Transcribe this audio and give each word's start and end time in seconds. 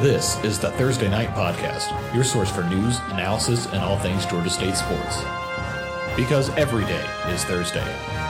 This 0.00 0.42
is 0.44 0.58
the 0.58 0.70
Thursday 0.70 1.10
Night 1.10 1.28
Podcast, 1.34 1.92
your 2.14 2.24
source 2.24 2.50
for 2.50 2.62
news, 2.62 3.00
analysis, 3.10 3.66
and 3.66 3.84
all 3.84 3.98
things 3.98 4.24
Georgia 4.24 4.48
State 4.48 4.74
sports. 4.74 5.22
Because 6.16 6.48
every 6.56 6.86
day 6.86 7.04
is 7.26 7.44
Thursday. 7.44 8.29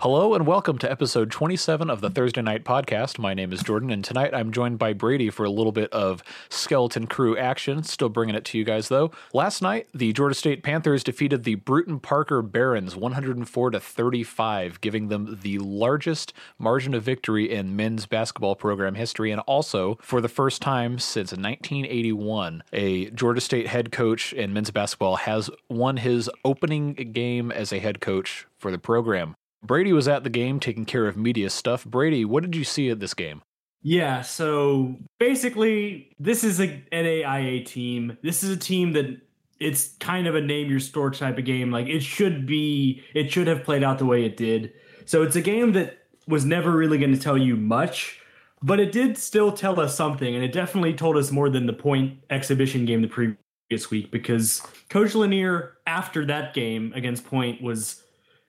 Hello 0.00 0.32
and 0.32 0.46
welcome 0.46 0.78
to 0.78 0.88
episode 0.88 1.28
27 1.28 1.90
of 1.90 2.00
the 2.00 2.08
Thursday 2.08 2.40
Night 2.40 2.62
Podcast. 2.62 3.18
My 3.18 3.34
name 3.34 3.52
is 3.52 3.64
Jordan, 3.64 3.90
and 3.90 4.04
tonight 4.04 4.32
I'm 4.32 4.52
joined 4.52 4.78
by 4.78 4.92
Brady 4.92 5.28
for 5.28 5.42
a 5.42 5.50
little 5.50 5.72
bit 5.72 5.92
of 5.92 6.22
skeleton 6.48 7.08
crew 7.08 7.36
action. 7.36 7.82
Still 7.82 8.08
bringing 8.08 8.36
it 8.36 8.44
to 8.44 8.58
you 8.58 8.62
guys 8.62 8.88
though. 8.88 9.10
Last 9.34 9.60
night, 9.60 9.88
the 9.92 10.12
Georgia 10.12 10.36
State 10.36 10.62
Panthers 10.62 11.02
defeated 11.02 11.42
the 11.42 11.56
Brewton-Parker 11.56 12.42
Barons 12.42 12.94
104 12.94 13.70
to 13.72 13.80
35, 13.80 14.80
giving 14.80 15.08
them 15.08 15.36
the 15.42 15.58
largest 15.58 16.32
margin 16.60 16.94
of 16.94 17.02
victory 17.02 17.50
in 17.50 17.74
men's 17.74 18.06
basketball 18.06 18.54
program 18.54 18.94
history, 18.94 19.32
and 19.32 19.40
also 19.48 19.98
for 20.00 20.20
the 20.20 20.28
first 20.28 20.62
time 20.62 21.00
since 21.00 21.32
1981, 21.32 22.62
a 22.72 23.10
Georgia 23.10 23.40
State 23.40 23.66
head 23.66 23.90
coach 23.90 24.32
in 24.32 24.52
men's 24.52 24.70
basketball 24.70 25.16
has 25.16 25.50
won 25.68 25.96
his 25.96 26.30
opening 26.44 26.94
game 26.94 27.50
as 27.50 27.72
a 27.72 27.80
head 27.80 28.00
coach 28.00 28.46
for 28.58 28.70
the 28.70 28.78
program. 28.78 29.34
Brady 29.62 29.92
was 29.92 30.08
at 30.08 30.24
the 30.24 30.30
game 30.30 30.60
taking 30.60 30.84
care 30.84 31.06
of 31.06 31.16
media 31.16 31.50
stuff. 31.50 31.84
Brady, 31.84 32.24
what 32.24 32.42
did 32.42 32.54
you 32.54 32.64
see 32.64 32.90
at 32.90 33.00
this 33.00 33.14
game? 33.14 33.42
Yeah, 33.82 34.22
so 34.22 34.96
basically, 35.18 36.14
this 36.18 36.42
is 36.42 36.60
a 36.60 36.68
NAIA 36.92 37.64
team. 37.64 38.18
This 38.22 38.42
is 38.42 38.50
a 38.50 38.56
team 38.56 38.92
that 38.92 39.20
it's 39.60 39.96
kind 39.98 40.26
of 40.26 40.34
a 40.34 40.40
name 40.40 40.70
your 40.70 40.80
store 40.80 41.10
type 41.10 41.38
of 41.38 41.44
game. 41.44 41.70
Like 41.70 41.86
it 41.86 42.00
should 42.00 42.46
be, 42.46 43.02
it 43.14 43.30
should 43.30 43.46
have 43.46 43.64
played 43.64 43.84
out 43.84 43.98
the 43.98 44.06
way 44.06 44.24
it 44.24 44.36
did. 44.36 44.72
So 45.04 45.22
it's 45.22 45.36
a 45.36 45.40
game 45.40 45.72
that 45.72 45.98
was 46.26 46.44
never 46.44 46.70
really 46.70 46.98
going 46.98 47.14
to 47.14 47.20
tell 47.20 47.38
you 47.38 47.56
much, 47.56 48.20
but 48.62 48.80
it 48.80 48.92
did 48.92 49.16
still 49.16 49.52
tell 49.52 49.80
us 49.80 49.96
something, 49.96 50.34
and 50.34 50.44
it 50.44 50.52
definitely 50.52 50.94
told 50.94 51.16
us 51.16 51.30
more 51.30 51.48
than 51.48 51.66
the 51.66 51.72
point 51.72 52.18
exhibition 52.30 52.84
game 52.84 53.02
the 53.02 53.08
previous 53.08 53.90
week 53.90 54.10
because 54.10 54.60
Coach 54.90 55.14
Lanier 55.14 55.78
after 55.86 56.26
that 56.26 56.52
game 56.54 56.92
against 56.94 57.24
Point 57.24 57.62
was 57.62 58.02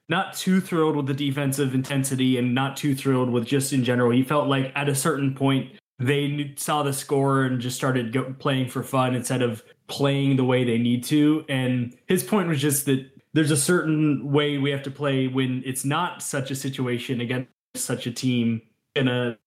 not 0.10 0.34
too 0.34 0.60
thrilled 0.60 0.96
with 0.96 1.06
the 1.06 1.14
defensive 1.14 1.74
intensity 1.76 2.38
and 2.38 2.54
not 2.54 2.76
too 2.76 2.96
thrilled 2.96 3.30
with 3.30 3.46
just 3.46 3.72
in 3.72 3.84
general. 3.84 4.12
He 4.12 4.24
felt 4.24 4.48
like 4.48 4.72
at 4.76 4.90
a 4.90 4.96
certain 4.96 5.36
point 5.36 5.72
they 6.00 6.54
saw 6.58 6.82
the 6.82 6.94
score 6.94 7.44
and 7.44 7.62
just 7.62 7.76
started 7.76 8.12
go- 8.12 8.34
playing 8.40 8.70
for 8.70 8.84
fun 8.84 9.16
instead 9.16 9.42
of 9.42 9.64
playing 9.88 10.36
the 10.38 10.44
way 10.44 10.64
they 10.64 10.78
need 10.78 11.04
to. 11.06 11.46
And 11.48 11.96
his 12.08 12.24
point 12.24 12.48
was 12.48 12.60
just 12.60 12.86
that 12.86 13.06
there's 13.34 13.52
a 13.52 13.58
certain 13.58 14.32
way 14.32 14.58
we 14.58 14.72
have 14.72 14.84
to 14.84 14.92
play 14.92 15.28
when 15.28 15.62
it's 15.66 15.86
not 15.86 16.24
such 16.24 16.50
a 16.50 16.56
situation 16.56 17.22
against 17.22 17.50
such 17.76 18.08
a 18.08 18.12
team 18.12 18.62
in 18.96 19.08
a 19.08 19.38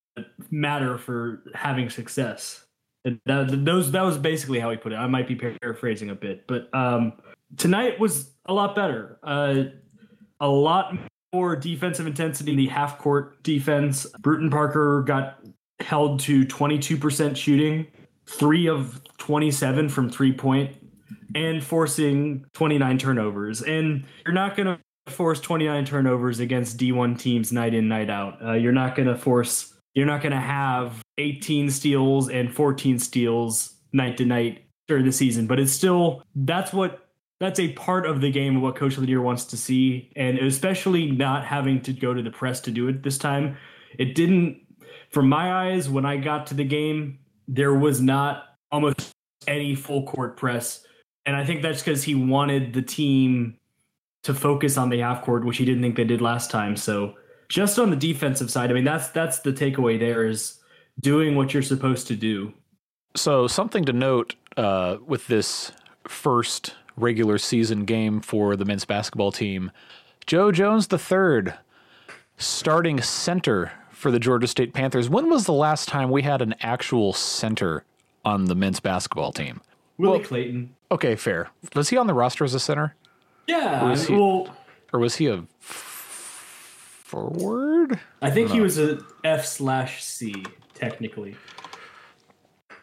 matter 0.49 0.97
for 0.97 1.43
having 1.55 1.89
success. 1.89 2.65
And 3.03 3.19
that, 3.25 3.65
those 3.65 3.91
that 3.91 4.03
was 4.03 4.17
basically 4.17 4.59
how 4.59 4.71
he 4.71 4.77
put 4.77 4.93
it. 4.93 4.95
I 4.95 5.07
might 5.07 5.27
be 5.27 5.35
paraphrasing 5.35 6.09
a 6.09 6.15
bit, 6.15 6.47
but 6.47 6.73
um, 6.73 7.13
tonight 7.57 7.99
was 7.99 8.31
a 8.45 8.53
lot 8.53 8.75
better. 8.75 9.19
Uh, 9.23 9.63
a 10.39 10.47
lot 10.47 10.95
more 11.33 11.55
defensive 11.55 12.05
intensity 12.07 12.51
in 12.51 12.57
the 12.57 12.67
half 12.67 12.97
court 12.99 13.41
defense. 13.43 14.05
Brewton-Parker 14.19 15.03
got 15.05 15.39
held 15.79 16.19
to 16.21 16.45
22% 16.45 17.35
shooting, 17.35 17.87
three 18.27 18.67
of 18.67 19.01
27 19.17 19.89
from 19.89 20.09
three 20.09 20.31
point, 20.31 20.75
and 21.35 21.63
forcing 21.63 22.45
29 22.53 22.97
turnovers. 22.97 23.61
And 23.61 24.05
you're 24.25 24.33
not 24.33 24.55
going 24.55 24.67
to 24.67 24.79
force 25.11 25.39
29 25.39 25.85
turnovers 25.85 26.39
against 26.39 26.77
D1 26.77 27.19
teams 27.19 27.51
night 27.51 27.73
in, 27.73 27.87
night 27.87 28.09
out. 28.09 28.43
Uh, 28.45 28.53
you're 28.53 28.71
not 28.71 28.95
going 28.95 29.07
to 29.07 29.17
force, 29.17 29.73
you're 29.93 30.05
not 30.05 30.21
going 30.21 30.31
to 30.33 30.39
have 30.39 31.01
18 31.17 31.69
steals 31.69 32.29
and 32.29 32.53
14 32.53 32.99
steals 32.99 33.75
night 33.91 34.17
to 34.17 34.25
night 34.25 34.65
during 34.87 35.05
the 35.05 35.11
season. 35.11 35.47
But 35.47 35.59
it's 35.59 35.71
still, 35.71 36.23
that's 36.35 36.71
what 36.71 37.02
that's 37.43 37.59
a 37.59 37.73
part 37.73 38.05
of 38.05 38.21
the 38.21 38.31
game 38.31 38.55
of 38.55 38.61
what 38.61 38.75
Coach 38.75 38.97
Lanier 38.97 39.21
wants 39.21 39.43
to 39.45 39.57
see, 39.57 40.11
and 40.15 40.37
especially 40.39 41.11
not 41.11 41.45
having 41.45 41.81
to 41.81 41.91
go 41.91 42.13
to 42.13 42.21
the 42.21 42.31
press 42.31 42.61
to 42.61 42.71
do 42.71 42.87
it 42.87 43.03
this 43.03 43.17
time. 43.17 43.57
It 43.99 44.15
didn't, 44.15 44.61
from 45.11 45.27
my 45.27 45.53
eyes, 45.53 45.89
when 45.89 46.05
I 46.05 46.17
got 46.17 46.47
to 46.47 46.53
the 46.53 46.63
game, 46.63 47.19
there 47.47 47.73
was 47.73 47.99
not 47.99 48.45
almost 48.71 49.11
any 49.45 49.75
full 49.75 50.03
court 50.03 50.37
press, 50.37 50.85
and 51.25 51.35
I 51.35 51.45
think 51.45 51.61
that's 51.61 51.81
because 51.81 52.03
he 52.03 52.15
wanted 52.15 52.73
the 52.73 52.81
team 52.81 53.57
to 54.23 54.33
focus 54.33 54.77
on 54.77 54.89
the 54.89 54.99
half 54.99 55.21
court, 55.21 55.43
which 55.43 55.57
he 55.57 55.65
didn't 55.65 55.81
think 55.81 55.97
they 55.97 56.05
did 56.05 56.21
last 56.21 56.49
time. 56.49 56.77
So 56.77 57.15
just 57.49 57.77
on 57.77 57.89
the 57.89 57.97
defensive 57.97 58.49
side, 58.49 58.69
I 58.69 58.73
mean 58.73 58.85
that's 58.85 59.09
that's 59.09 59.39
the 59.39 59.51
takeaway 59.51 59.99
there 59.99 60.25
is 60.25 60.59
doing 61.01 61.35
what 61.35 61.53
you're 61.53 61.61
supposed 61.61 62.07
to 62.07 62.15
do. 62.15 62.53
So 63.15 63.47
something 63.47 63.83
to 63.85 63.93
note 63.93 64.35
uh, 64.55 64.97
with 65.05 65.27
this 65.27 65.73
first 66.07 66.75
regular 66.95 67.37
season 67.37 67.85
game 67.85 68.21
for 68.21 68.55
the 68.55 68.65
men's 68.65 68.85
basketball 68.85 69.31
team. 69.31 69.71
Joe 70.25 70.51
Jones 70.51 70.87
III, 70.91 71.53
starting 72.37 73.01
center 73.01 73.71
for 73.91 74.11
the 74.11 74.19
Georgia 74.19 74.47
State 74.47 74.73
Panthers. 74.73 75.09
When 75.09 75.29
was 75.29 75.45
the 75.45 75.53
last 75.53 75.87
time 75.87 76.09
we 76.09 76.21
had 76.21 76.41
an 76.41 76.55
actual 76.61 77.13
center 77.13 77.83
on 78.25 78.45
the 78.45 78.55
men's 78.55 78.79
basketball 78.79 79.31
team? 79.31 79.61
Willie 79.97 80.19
well, 80.19 80.27
Clayton. 80.27 80.75
Okay, 80.91 81.15
fair. 81.15 81.49
Was 81.75 81.89
he 81.89 81.97
on 81.97 82.07
the 82.07 82.13
roster 82.13 82.43
as 82.43 82.53
a 82.53 82.59
center? 82.59 82.95
Yeah. 83.47 83.85
Or 83.85 83.89
was 83.89 84.07
he, 84.07 84.15
well, 84.15 84.55
or 84.91 84.99
was 84.99 85.15
he 85.15 85.27
a 85.27 85.45
forward? 87.13 87.99
I 88.21 88.31
think 88.31 88.49
I 88.49 88.53
he 88.53 88.61
was 88.61 88.79
a 88.79 88.99
F 89.23 89.45
slash 89.45 90.03
C 90.03 90.45
technically. 90.73 91.35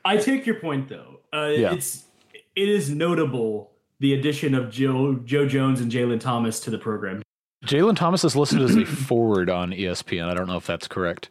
I 0.04 0.16
take 0.16 0.46
your 0.46 0.60
point 0.60 0.88
though. 0.88 1.20
Uh, 1.32 1.52
yeah. 1.54 1.72
It's 1.72 2.04
it 2.56 2.68
is 2.68 2.90
notable 2.90 3.70
the 4.00 4.14
addition 4.14 4.54
of 4.54 4.70
Joe 4.70 5.14
Joe 5.24 5.46
Jones 5.46 5.80
and 5.80 5.92
Jalen 5.92 6.20
Thomas 6.20 6.58
to 6.60 6.70
the 6.70 6.78
program. 6.78 7.22
Jalen 7.64 7.96
Thomas 7.96 8.24
is 8.24 8.34
listed 8.34 8.62
as 8.62 8.74
a 8.74 8.84
forward 8.86 9.50
on 9.50 9.70
ESPN. 9.70 10.28
I 10.28 10.34
don't 10.34 10.48
know 10.48 10.56
if 10.56 10.66
that's 10.66 10.88
correct. 10.88 11.28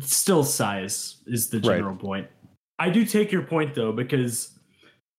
Still, 0.00 0.44
size 0.44 1.22
is 1.26 1.48
the 1.48 1.60
general 1.60 1.92
right. 1.92 2.00
point. 2.00 2.26
I 2.78 2.90
do 2.90 3.04
take 3.06 3.32
your 3.32 3.42
point 3.42 3.74
though 3.74 3.92
because 3.92 4.58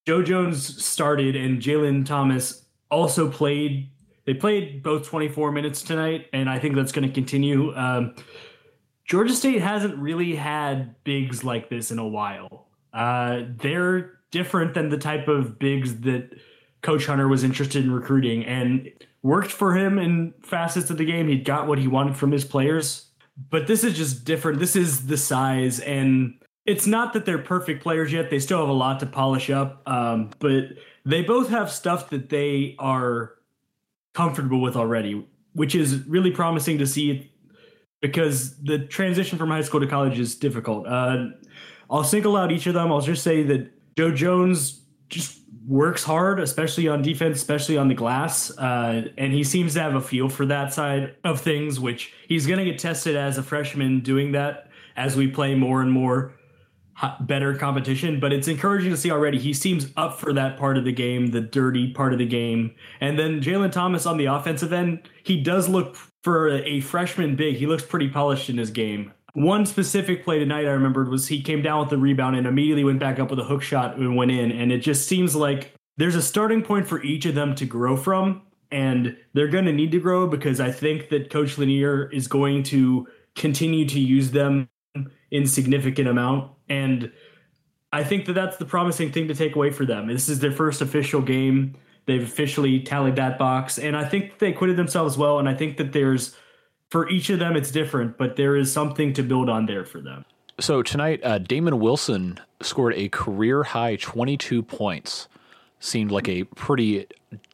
Joe 0.05 0.22
Jones 0.22 0.83
started 0.85 1.35
and 1.35 1.61
Jalen 1.61 2.05
Thomas 2.05 2.66
also 2.91 3.29
played. 3.29 3.89
They 4.25 4.34
played 4.34 4.84
both 4.84 5.07
24 5.07 5.53
minutes 5.53 5.81
tonight, 5.81 6.28
and 6.34 6.49
I 6.49 6.59
think 6.59 6.75
that's 6.75 6.91
going 6.91 7.07
to 7.07 7.13
continue. 7.13 7.73
Um, 7.75 8.13
Georgia 9.05 9.34
State 9.34 9.61
hasn't 9.61 9.97
really 9.97 10.35
had 10.35 11.01
bigs 11.05 11.45
like 11.45 11.69
this 11.69 11.91
in 11.91 11.99
a 11.99 12.07
while. 12.07 12.67
Uh, 12.91 13.44
they're 13.55 14.19
different 14.31 14.73
than 14.73 14.89
the 14.89 14.97
type 14.97 15.29
of 15.29 15.57
bigs 15.57 16.01
that 16.01 16.38
Coach 16.87 17.05
Hunter 17.05 17.27
was 17.27 17.43
interested 17.43 17.83
in 17.83 17.91
recruiting 17.91 18.45
and 18.45 18.89
worked 19.21 19.51
for 19.51 19.75
him 19.75 19.99
in 19.99 20.33
facets 20.41 20.89
of 20.89 20.97
the 20.97 21.03
game. 21.03 21.27
He 21.27 21.37
got 21.37 21.67
what 21.67 21.79
he 21.79 21.85
wanted 21.85 22.15
from 22.15 22.31
his 22.31 22.45
players. 22.45 23.09
But 23.49 23.67
this 23.67 23.83
is 23.83 23.97
just 23.97 24.23
different. 24.23 24.59
This 24.59 24.77
is 24.77 25.05
the 25.05 25.17
size, 25.17 25.81
and 25.81 26.35
it's 26.65 26.87
not 26.87 27.11
that 27.11 27.25
they're 27.25 27.39
perfect 27.39 27.83
players 27.83 28.13
yet. 28.13 28.29
They 28.29 28.39
still 28.39 28.61
have 28.61 28.69
a 28.69 28.71
lot 28.71 29.01
to 29.01 29.05
polish 29.05 29.49
up. 29.49 29.81
Um, 29.85 30.29
but 30.39 30.63
they 31.05 31.23
both 31.23 31.49
have 31.49 31.69
stuff 31.69 32.09
that 32.11 32.29
they 32.29 32.77
are 32.79 33.33
comfortable 34.13 34.61
with 34.61 34.77
already, 34.77 35.27
which 35.55 35.75
is 35.75 36.07
really 36.07 36.31
promising 36.31 36.77
to 36.77 36.87
see 36.87 37.33
because 38.01 38.57
the 38.63 38.79
transition 38.79 39.37
from 39.37 39.49
high 39.49 39.61
school 39.61 39.81
to 39.81 39.87
college 39.87 40.17
is 40.17 40.35
difficult. 40.35 40.87
Uh, 40.87 41.25
I'll 41.89 42.05
single 42.05 42.37
out 42.37 42.53
each 42.53 42.65
of 42.65 42.75
them. 42.75 42.93
I'll 42.93 43.01
just 43.01 43.23
say 43.23 43.43
that 43.43 43.73
Joe 43.97 44.11
Jones 44.11 44.83
just 45.09 45.41
works 45.67 46.03
hard, 46.03 46.39
especially 46.39 46.88
on 46.88 47.01
defense, 47.01 47.38
especially 47.38 47.78
on 47.78 47.89
the 47.89 47.94
glass. 47.94 48.57
Uh, 48.57 49.09
and 49.17 49.33
he 49.33 49.44
seems 49.44 49.73
to 49.73 49.81
have 49.81 49.95
a 49.95 50.01
feel 50.01 50.29
for 50.29 50.45
that 50.45 50.73
side 50.73 51.16
of 51.23 51.41
things, 51.41 51.79
which 51.79 52.13
he's 52.28 52.47
going 52.47 52.57
to 52.57 52.66
get 52.66 52.79
tested 52.79 53.16
as 53.16 53.38
a 53.38 53.44
freshman 53.44 54.00
doing 54.00 54.31
that 54.31 54.69
as 54.96 55.16
we 55.16 55.28
play 55.28 55.53
more 55.53 55.81
and 55.81 55.91
more 55.91 56.34
better 57.19 57.53
competition. 57.53 58.19
But 58.19 58.34
it's 58.34 58.47
encouraging 58.47 58.91
to 58.91 58.97
see 58.97 59.11
already 59.11 59.37
he 59.37 59.53
seems 59.53 59.91
up 59.97 60.19
for 60.19 60.34
that 60.34 60.58
part 60.58 60.78
of 60.78 60.85
the 60.85 60.93
game, 60.93 61.28
the 61.28 61.41
dirty 61.41 61.91
part 61.91 62.14
of 62.14 62.19
the 62.19 62.25
game. 62.25 62.73
And 63.02 63.19
then 63.19 63.41
Jalen 63.41 63.72
Thomas 63.72 64.05
on 64.05 64.17
the 64.17 64.25
offensive 64.25 64.73
end, 64.73 65.08
he 65.23 65.41
does 65.41 65.67
look 65.67 65.96
for 66.23 66.49
a 66.49 66.79
freshman 66.79 67.35
big. 67.35 67.58
He 67.58 67.67
looks 67.67 67.84
pretty 67.84 68.08
polished 68.09 68.49
in 68.49 68.58
his 68.58 68.72
game. 68.72 69.11
One 69.37 69.67
specific 69.67 70.23
play 70.23 70.39
tonight 70.39 70.66
I 70.66 70.72
remembered 70.72 71.09
was 71.09 71.28
he 71.28 71.43
came 71.43 71.61
down 71.61 71.81
with 71.81 71.91
the 71.91 71.97
rebound 71.99 72.35
and 72.35 72.47
immediately 72.47 72.84
went 72.84 72.99
back 72.99 73.19
up 73.19 73.29
with 73.29 73.37
a 73.37 73.43
hook 73.43 73.61
shot 73.61 73.95
and 73.95 74.16
went 74.16 74.31
in. 74.31 74.51
And 74.51 74.72
it 74.72 74.79
just 74.79 75.07
seems 75.07 75.35
like 75.35 75.75
there's 75.95 76.16
a 76.16 76.23
starting 76.23 76.63
point 76.63 76.87
for 76.87 77.03
each 77.03 77.23
of 77.28 77.35
them 77.35 77.53
to 77.53 77.66
grow 77.67 77.95
from. 77.95 78.41
And 78.72 79.16
they're 79.34 79.47
going 79.47 79.66
to 79.66 79.72
need 79.72 79.91
to 79.91 79.99
grow 79.99 80.25
because 80.25 80.59
I 80.59 80.72
think 80.72 81.09
that 81.09 81.29
Coach 81.29 81.59
Lanier 81.59 82.09
is 82.09 82.28
going 82.28 82.63
to 82.63 83.07
continue 83.35 83.87
to 83.87 83.99
use 83.99 84.31
them 84.31 84.69
in 85.29 85.45
significant 85.45 86.07
amount. 86.07 86.51
And 86.67 87.11
I 87.93 88.03
think 88.03 88.25
that 88.25 88.33
that's 88.33 88.57
the 88.57 88.66
promising 88.66 89.11
thing 89.11 89.28
to 89.28 89.35
take 89.35 89.55
away 89.55 89.69
for 89.69 89.85
them. 89.85 90.07
This 90.07 90.29
is 90.29 90.40
their 90.40 90.51
first 90.51 90.81
official 90.81 91.22
game. 91.22 91.75
They've 92.07 92.23
officially 92.23 92.79
tallied 92.79 93.17
that 93.17 93.37
box. 93.37 93.78
And 93.78 93.95
I 93.95 94.03
think 94.03 94.40
they 94.40 94.49
acquitted 94.49 94.78
themselves 94.78 95.16
well. 95.16 95.37
And 95.37 95.47
I 95.47 95.53
think 95.53 95.78
that 95.78 95.93
there's 95.93 96.35
for 96.89 97.09
each 97.09 97.29
of 97.29 97.39
them 97.39 97.55
it's 97.55 97.72
different 97.72 98.17
but 98.17 98.35
there 98.35 98.55
is 98.55 98.72
something 98.72 99.13
to 99.13 99.23
build 99.23 99.49
on 99.49 99.66
there 99.66 99.85
for 99.85 99.99
them 100.01 100.23
So 100.59 100.81
tonight, 100.81 101.19
uh, 101.23 101.37
Damon 101.37 101.79
Wilson 101.79 102.39
scored 102.61 102.93
a 102.95 103.09
career 103.09 103.61
high 103.63 103.95
22 103.97 104.63
points. 104.63 105.28
Seemed 105.79 106.09
like 106.09 106.28
a 106.28 106.43
pretty 106.55 107.05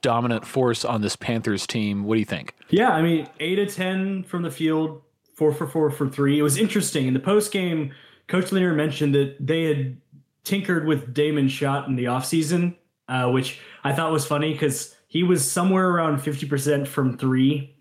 dominant 0.01 0.45
force 0.47 0.85
on 0.85 1.01
this 1.01 1.17
Panthers 1.17 1.67
team. 1.67 2.05
What 2.05 2.15
do 2.15 2.19
you 2.19 2.25
think? 2.25 2.55
Yeah, 2.69 2.91
I 2.91 3.01
mean, 3.01 3.27
eight 3.41 3.59
of 3.59 3.73
10 3.75 4.23
from 4.23 4.43
the 4.43 4.51
field, 4.51 5.01
four 5.35 5.51
for 5.53 5.67
four 5.67 5.89
for 5.89 6.07
three. 6.07 6.39
It 6.39 6.43
was 6.43 6.57
interesting. 6.57 7.05
In 7.05 7.13
the 7.13 7.19
post 7.19 7.51
game, 7.51 7.91
Coach 8.29 8.53
Lanier 8.53 8.73
mentioned 8.73 9.13
that 9.15 9.35
they 9.45 9.63
had 9.63 9.97
tinkered 10.45 10.85
with 10.87 11.13
Damon's 11.13 11.51
shot 11.51 11.89
in 11.89 11.97
the 11.97 12.05
offseason, 12.05 12.75
uh, 13.09 13.29
which 13.29 13.59
I 13.83 13.91
thought 13.91 14.13
was 14.13 14.25
funny 14.25 14.53
because 14.53 14.95
he 15.09 15.23
was 15.23 15.49
somewhere 15.49 15.89
around 15.89 16.19
50% 16.19 16.87
from 16.87 17.17
three 17.17 17.72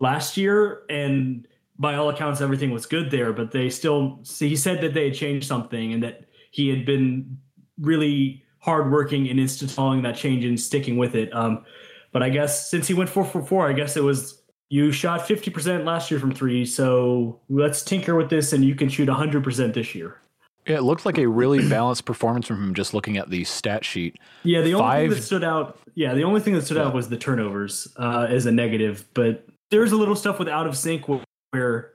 last 0.00 0.36
year. 0.36 0.82
And 0.88 1.46
by 1.78 1.94
all 1.94 2.08
accounts, 2.08 2.40
everything 2.40 2.70
was 2.70 2.86
good 2.86 3.10
there, 3.10 3.32
but 3.32 3.50
they 3.52 3.70
still, 3.70 4.22
he 4.38 4.56
said 4.56 4.80
that 4.82 4.94
they 4.94 5.08
had 5.08 5.14
changed 5.14 5.46
something 5.46 5.92
and 5.92 6.02
that 6.02 6.26
he 6.50 6.68
had 6.68 6.86
been 6.86 7.38
really 7.80 8.44
hardworking 8.58 9.26
in 9.26 9.38
installing 9.38 10.02
that 10.02 10.16
change 10.16 10.44
and 10.44 10.58
sticking 10.58 10.96
with 10.96 11.14
it. 11.14 11.34
Um, 11.34 11.64
but 12.12 12.22
I 12.22 12.30
guess 12.30 12.70
since 12.70 12.86
he 12.86 12.94
went 12.94 13.10
four 13.10 13.24
for 13.24 13.44
four, 13.44 13.68
I 13.68 13.72
guess 13.72 13.96
it 13.96 14.02
was 14.02 14.40
you 14.68 14.92
shot 14.92 15.20
50% 15.20 15.84
last 15.84 16.10
year 16.10 16.18
from 16.18 16.32
three. 16.32 16.64
So 16.64 17.40
let's 17.48 17.82
tinker 17.82 18.14
with 18.14 18.30
this 18.30 18.52
and 18.52 18.64
you 18.64 18.74
can 18.74 18.88
shoot 18.88 19.08
100% 19.08 19.74
this 19.74 19.94
year. 19.94 20.20
Yeah, 20.66 20.78
it 20.78 20.82
looked 20.82 21.04
like 21.04 21.18
a 21.18 21.26
really 21.26 21.68
balanced 21.68 22.06
performance 22.06 22.46
from 22.46 22.62
him 22.62 22.74
just 22.74 22.94
looking 22.94 23.18
at 23.18 23.28
the 23.28 23.44
stat 23.44 23.84
sheet. 23.84 24.18
Yeah, 24.44 24.62
the 24.62 24.74
only 24.74 24.82
Five, 24.82 25.10
thing 25.10 25.18
that 25.18 25.22
stood 25.22 25.44
out, 25.44 25.78
yeah, 25.94 26.14
the 26.14 26.24
only 26.24 26.40
thing 26.40 26.54
that 26.54 26.64
stood 26.64 26.78
yeah. 26.78 26.84
out 26.84 26.94
was 26.94 27.08
the 27.08 27.18
turnovers 27.18 27.86
uh, 27.98 28.26
as 28.30 28.46
a 28.46 28.52
negative. 28.52 29.04
But 29.12 29.46
there's 29.70 29.92
a 29.92 29.96
little 29.96 30.16
stuff 30.16 30.38
with 30.38 30.48
out 30.48 30.66
of 30.66 30.76
sync 30.76 31.04
where 31.52 31.92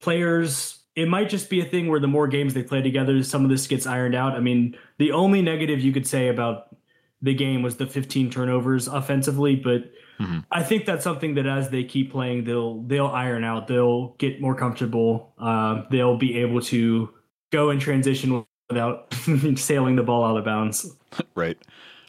players 0.00 0.82
it 0.94 1.08
might 1.08 1.28
just 1.28 1.48
be 1.48 1.60
a 1.60 1.64
thing 1.64 1.88
where 1.88 2.00
the 2.00 2.06
more 2.06 2.28
games 2.28 2.54
they 2.54 2.62
play 2.62 2.82
together, 2.82 3.22
some 3.22 3.44
of 3.44 3.50
this 3.50 3.66
gets 3.66 3.86
ironed 3.86 4.14
out. 4.14 4.34
I 4.34 4.40
mean, 4.40 4.76
the 4.98 5.12
only 5.12 5.40
negative 5.40 5.80
you 5.80 5.92
could 5.92 6.06
say 6.06 6.28
about 6.28 6.76
the 7.22 7.34
game 7.34 7.62
was 7.62 7.76
the 7.76 7.86
15 7.86 8.30
turnovers 8.30 8.88
offensively, 8.88 9.56
but 9.56 9.90
mm-hmm. 10.20 10.40
I 10.50 10.62
think 10.62 10.84
that's 10.84 11.04
something 11.04 11.34
that 11.36 11.46
as 11.46 11.70
they 11.70 11.84
keep 11.84 12.12
playing, 12.12 12.44
they'll 12.44 12.82
they'll 12.82 13.06
iron 13.06 13.44
out. 13.44 13.68
They'll 13.68 14.08
get 14.18 14.40
more 14.40 14.54
comfortable. 14.54 15.32
Uh, 15.38 15.84
they'll 15.90 16.18
be 16.18 16.38
able 16.38 16.60
to 16.62 17.10
go 17.50 17.70
in 17.70 17.78
transition 17.78 18.44
without 18.68 19.14
sailing 19.56 19.96
the 19.96 20.02
ball 20.02 20.24
out 20.24 20.36
of 20.36 20.44
bounds. 20.44 20.90
Right, 21.34 21.56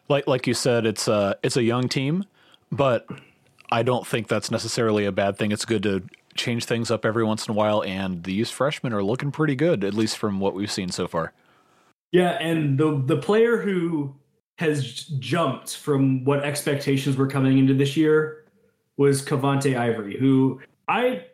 like 0.09 0.27
like 0.27 0.47
you 0.47 0.55
said, 0.55 0.85
it's 0.85 1.07
a 1.07 1.37
it's 1.43 1.57
a 1.57 1.63
young 1.63 1.87
team, 1.87 2.25
but 2.71 3.07
I 3.73 3.81
don't 3.81 4.05
think 4.05 4.27
that's 4.27 4.51
necessarily 4.51 5.05
a 5.05 5.11
bad 5.11 5.35
thing. 5.35 5.51
It's 5.51 5.65
good 5.65 5.81
to 5.81 6.03
change 6.35 6.65
things 6.65 6.91
up 6.91 7.05
every 7.05 7.23
once 7.23 7.47
in 7.47 7.51
a 7.51 7.55
while, 7.55 7.81
and 7.81 8.23
these 8.23 8.51
freshmen 8.51 8.93
are 8.93 9.01
looking 9.01 9.31
pretty 9.31 9.55
good, 9.55 9.83
at 9.83 9.95
least 9.95 10.19
from 10.19 10.39
what 10.39 10.53
we've 10.53 10.71
seen 10.71 10.89
so 10.89 11.07
far. 11.07 11.33
Yeah, 12.11 12.33
and 12.33 12.77
the 12.77 13.01
the 13.03 13.17
player 13.17 13.57
who 13.57 14.13
has 14.59 15.05
jumped 15.17 15.77
from 15.77 16.23
what 16.23 16.43
expectations 16.43 17.17
were 17.17 17.25
coming 17.25 17.57
into 17.57 17.73
this 17.73 17.97
year 17.97 18.45
was 18.97 19.23
Cavante 19.23 19.75
Ivory, 19.75 20.19
who 20.19 20.61
I 20.87 21.25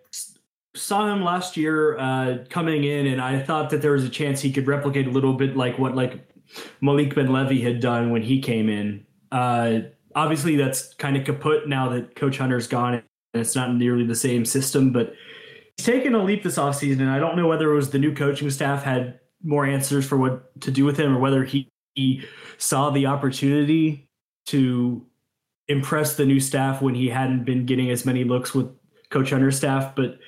saw 0.75 1.11
him 1.13 1.21
last 1.21 1.57
year 1.57 1.97
uh, 1.97 2.45
coming 2.49 2.85
in, 2.85 3.07
and 3.07 3.19
I 3.19 3.41
thought 3.41 3.69
that 3.71 3.81
there 3.81 3.91
was 3.91 4.05
a 4.05 4.09
chance 4.09 4.39
he 4.39 4.53
could 4.53 4.65
replicate 4.65 5.07
a 5.07 5.11
little 5.11 5.33
bit 5.33 5.57
like 5.57 5.77
what 5.77 5.93
like 5.93 6.25
Malik 6.79 7.15
Benlevi 7.15 7.61
had 7.61 7.81
done 7.81 8.11
when 8.11 8.21
he 8.21 8.39
came 8.41 8.69
in. 8.69 9.05
Uh, 9.29 9.81
obviously, 10.19 10.57
that's 10.57 10.93
kind 10.95 11.15
of 11.15 11.23
kaput 11.23 11.67
now 11.67 11.89
that 11.89 12.15
Coach 12.15 12.37
Hunter's 12.37 12.67
gone 12.67 12.95
and 12.95 13.03
it's 13.33 13.55
not 13.55 13.73
nearly 13.73 14.05
the 14.05 14.15
same 14.15 14.43
system, 14.43 14.91
but 14.91 15.13
he's 15.77 15.85
taken 15.85 16.13
a 16.13 16.23
leap 16.23 16.43
this 16.43 16.57
offseason. 16.57 16.99
And 16.99 17.09
I 17.09 17.19
don't 17.19 17.37
know 17.37 17.47
whether 17.47 17.71
it 17.71 17.75
was 17.75 17.89
the 17.89 17.99
new 17.99 18.13
coaching 18.13 18.49
staff 18.49 18.83
had 18.83 19.19
more 19.43 19.65
answers 19.65 20.05
for 20.05 20.17
what 20.17 20.59
to 20.61 20.71
do 20.71 20.83
with 20.83 20.99
him 20.99 21.15
or 21.15 21.19
whether 21.19 21.43
he, 21.45 21.69
he 21.95 22.23
saw 22.57 22.89
the 22.89 23.05
opportunity 23.05 24.09
to 24.47 25.05
impress 25.67 26.15
the 26.15 26.25
new 26.25 26.39
staff 26.39 26.81
when 26.81 26.95
he 26.95 27.07
hadn't 27.07 27.45
been 27.45 27.65
getting 27.65 27.89
as 27.89 28.05
many 28.05 28.23
looks 28.23 28.53
with 28.53 28.67
Coach 29.09 29.29
Hunter's 29.29 29.55
staff. 29.55 29.95
But 29.95 30.19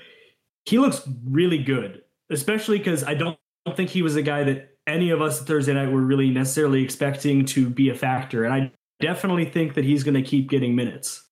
he 0.65 0.77
looks 0.77 1.01
really 1.25 1.57
good, 1.57 2.03
especially 2.29 2.77
because 2.77 3.03
I 3.03 3.15
don't, 3.15 3.37
don't 3.65 3.75
think 3.75 3.89
he 3.89 4.03
was 4.03 4.15
a 4.15 4.21
guy 4.21 4.43
that 4.45 4.69
any 4.87 5.09
of 5.09 5.21
us 5.21 5.41
Thursday 5.41 5.73
night 5.73 5.91
were 5.91 6.01
really 6.01 6.29
necessarily 6.29 6.83
expecting 6.83 7.45
to 7.45 7.69
be 7.69 7.89
a 7.89 7.95
factor. 7.95 8.45
And 8.45 8.53
I 8.53 8.71
definitely 9.01 9.45
think 9.45 9.73
that 9.73 9.83
he's 9.83 10.03
going 10.03 10.13
to 10.15 10.21
keep 10.21 10.49
getting 10.49 10.75
minutes. 10.75 11.23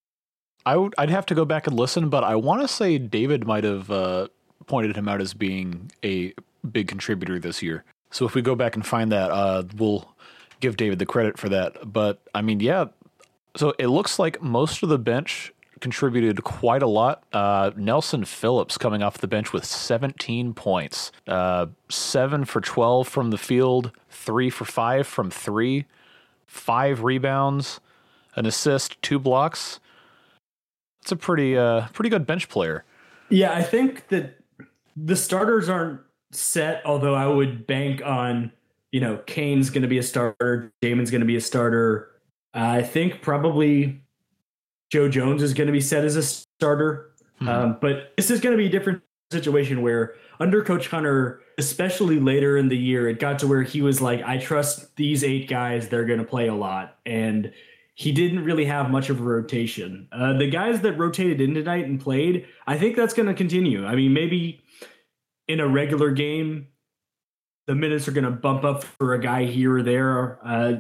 I 0.66 0.75
would 0.75 0.94
I'd 0.98 1.10
have 1.10 1.25
to 1.27 1.36
go 1.36 1.45
back 1.45 1.68
and 1.68 1.75
listen, 1.75 2.10
but 2.10 2.24
I 2.24 2.36
want 2.36 2.62
to 2.62 2.68
say 2.68 2.98
David 2.98 3.48
might 3.48 3.63
have 3.63 3.89
uh, 3.89 4.27
pointed 4.68 4.95
him 4.95 5.07
out 5.07 5.21
as 5.21 5.33
being 5.33 5.92
a 6.04 6.33
big 6.69 6.88
contributor 6.88 7.39
this 7.39 7.63
year. 7.63 7.86
So 8.12 8.25
if 8.25 8.36
we 8.36 8.42
go 8.42 8.56
back 8.56 8.75
and 8.75 8.86
find 8.86 9.12
that, 9.12 9.31
uh, 9.31 9.63
we'll 9.77 10.13
give 10.60 10.77
David 10.77 11.00
the 11.00 11.06
credit 11.06 11.38
for 11.38 11.50
that. 11.50 11.92
But 11.92 12.19
I 12.36 12.42
mean, 12.42 12.60
yeah. 12.60 12.86
So 13.56 13.74
it 13.80 13.88
looks 13.88 14.19
like 14.19 14.42
most 14.42 14.83
of 14.83 14.89
the 14.89 15.00
bench 15.00 15.54
contributed 15.80 16.44
quite 16.44 16.83
a 16.83 16.88
lot. 16.88 17.24
Uh, 17.31 17.71
Nelson 17.75 18.25
Phillips 18.25 18.77
coming 18.77 19.01
off 19.01 19.19
the 19.19 19.27
bench 19.27 19.54
with 19.54 19.66
17 19.66 20.54
points, 20.54 21.12
uh, 21.27 21.68
seven 21.89 22.45
for 22.45 22.62
12 22.62 23.07
from 23.07 23.31
the 23.31 23.38
field, 23.38 23.92
three 24.10 24.50
for 24.50 24.66
five 24.66 25.07
from 25.07 25.31
three, 25.31 25.86
five 26.50 27.04
rebounds, 27.04 27.80
an 28.36 28.46
assist, 28.46 29.00
two 29.01 29.19
blocks. 29.19 29.80
It's 31.01 31.12
a 31.12 31.16
pretty 31.16 31.57
uh 31.57 31.88
pretty 31.94 32.10
good 32.10 32.25
bench 32.25 32.50
player. 32.50 32.84
Yeah, 33.30 33.54
I 33.54 33.62
think 33.62 34.07
that 34.10 34.40
the 34.98 35.16
starters 35.16 35.69
aren't 35.69 36.01
set, 36.31 36.81
although 36.86 37.13
I 37.13 37.28
would 37.28 37.68
bank 37.68 38.01
on, 38.04 38.51
you 38.92 39.00
know, 39.00 39.18
Kane's 39.28 39.69
going 39.69 39.84
to 39.84 39.88
be 39.88 40.00
a 40.00 40.04
starter, 40.04 40.74
Damon's 40.81 41.12
going 41.12 41.22
to 41.22 41.28
be 41.28 41.36
a 41.36 41.42
starter. 41.42 42.12
Uh, 42.56 42.80
I 42.80 42.81
think 42.81 43.22
probably 43.22 44.02
Joe 44.92 45.07
Jones 45.07 45.44
is 45.44 45.54
going 45.54 45.68
to 45.68 45.74
be 45.74 45.81
set 45.81 46.04
as 46.04 46.16
a 46.16 46.24
starter. 46.24 47.12
Mm-hmm. 47.40 47.50
Um, 47.50 47.78
but 47.80 48.13
this 48.18 48.31
is 48.31 48.42
going 48.42 48.54
to 48.54 48.57
be 48.57 48.66
a 48.66 48.72
different 48.72 49.02
situation 49.31 49.84
where 49.84 50.16
under 50.40 50.63
Coach 50.63 50.88
Hunter, 50.88 51.42
especially 51.60 52.20
later 52.20 52.58
in 52.58 52.70
the 52.70 52.78
year, 52.78 53.10
it 53.10 53.20
got 53.20 53.38
to 53.40 53.48
where 53.48 53.62
he 53.62 53.82
was 53.82 54.02
like, 54.02 54.24
I 54.24 54.38
trust 54.38 54.96
these 54.96 55.24
eight 55.24 55.50
guys, 55.50 55.90
they're 55.90 56.06
going 56.06 56.20
to 56.20 56.26
play 56.26 56.48
a 56.48 56.56
lot. 56.56 56.98
And 57.06 57.52
he 57.96 58.14
didn't 58.14 58.46
really 58.46 58.64
have 58.64 58.90
much 58.90 59.10
of 59.10 59.20
a 59.20 59.24
rotation. 59.24 60.08
Uh, 60.14 60.34
the 60.38 60.50
guys 60.50 60.80
that 60.82 60.94
rotated 60.94 61.42
in 61.42 61.54
tonight 61.54 61.86
and 61.86 62.00
played, 62.00 62.48
I 62.66 62.78
think 62.78 62.96
that's 62.96 63.14
going 63.14 63.28
to 63.28 63.34
continue. 63.34 63.86
I 63.86 63.96
mean, 63.96 64.14
maybe 64.14 64.62
in 65.50 65.60
a 65.60 65.68
regular 65.68 66.12
game, 66.12 66.68
the 67.68 67.76
minutes 67.76 68.07
are 68.07 68.12
going 68.12 68.24
to 68.24 68.31
bump 68.31 68.64
up 68.64 68.86
for 68.86 69.14
a 69.14 69.19
guy 69.19 69.44
here 69.44 69.76
or 69.76 69.83
there. 69.83 70.40
Uh, 70.44 70.76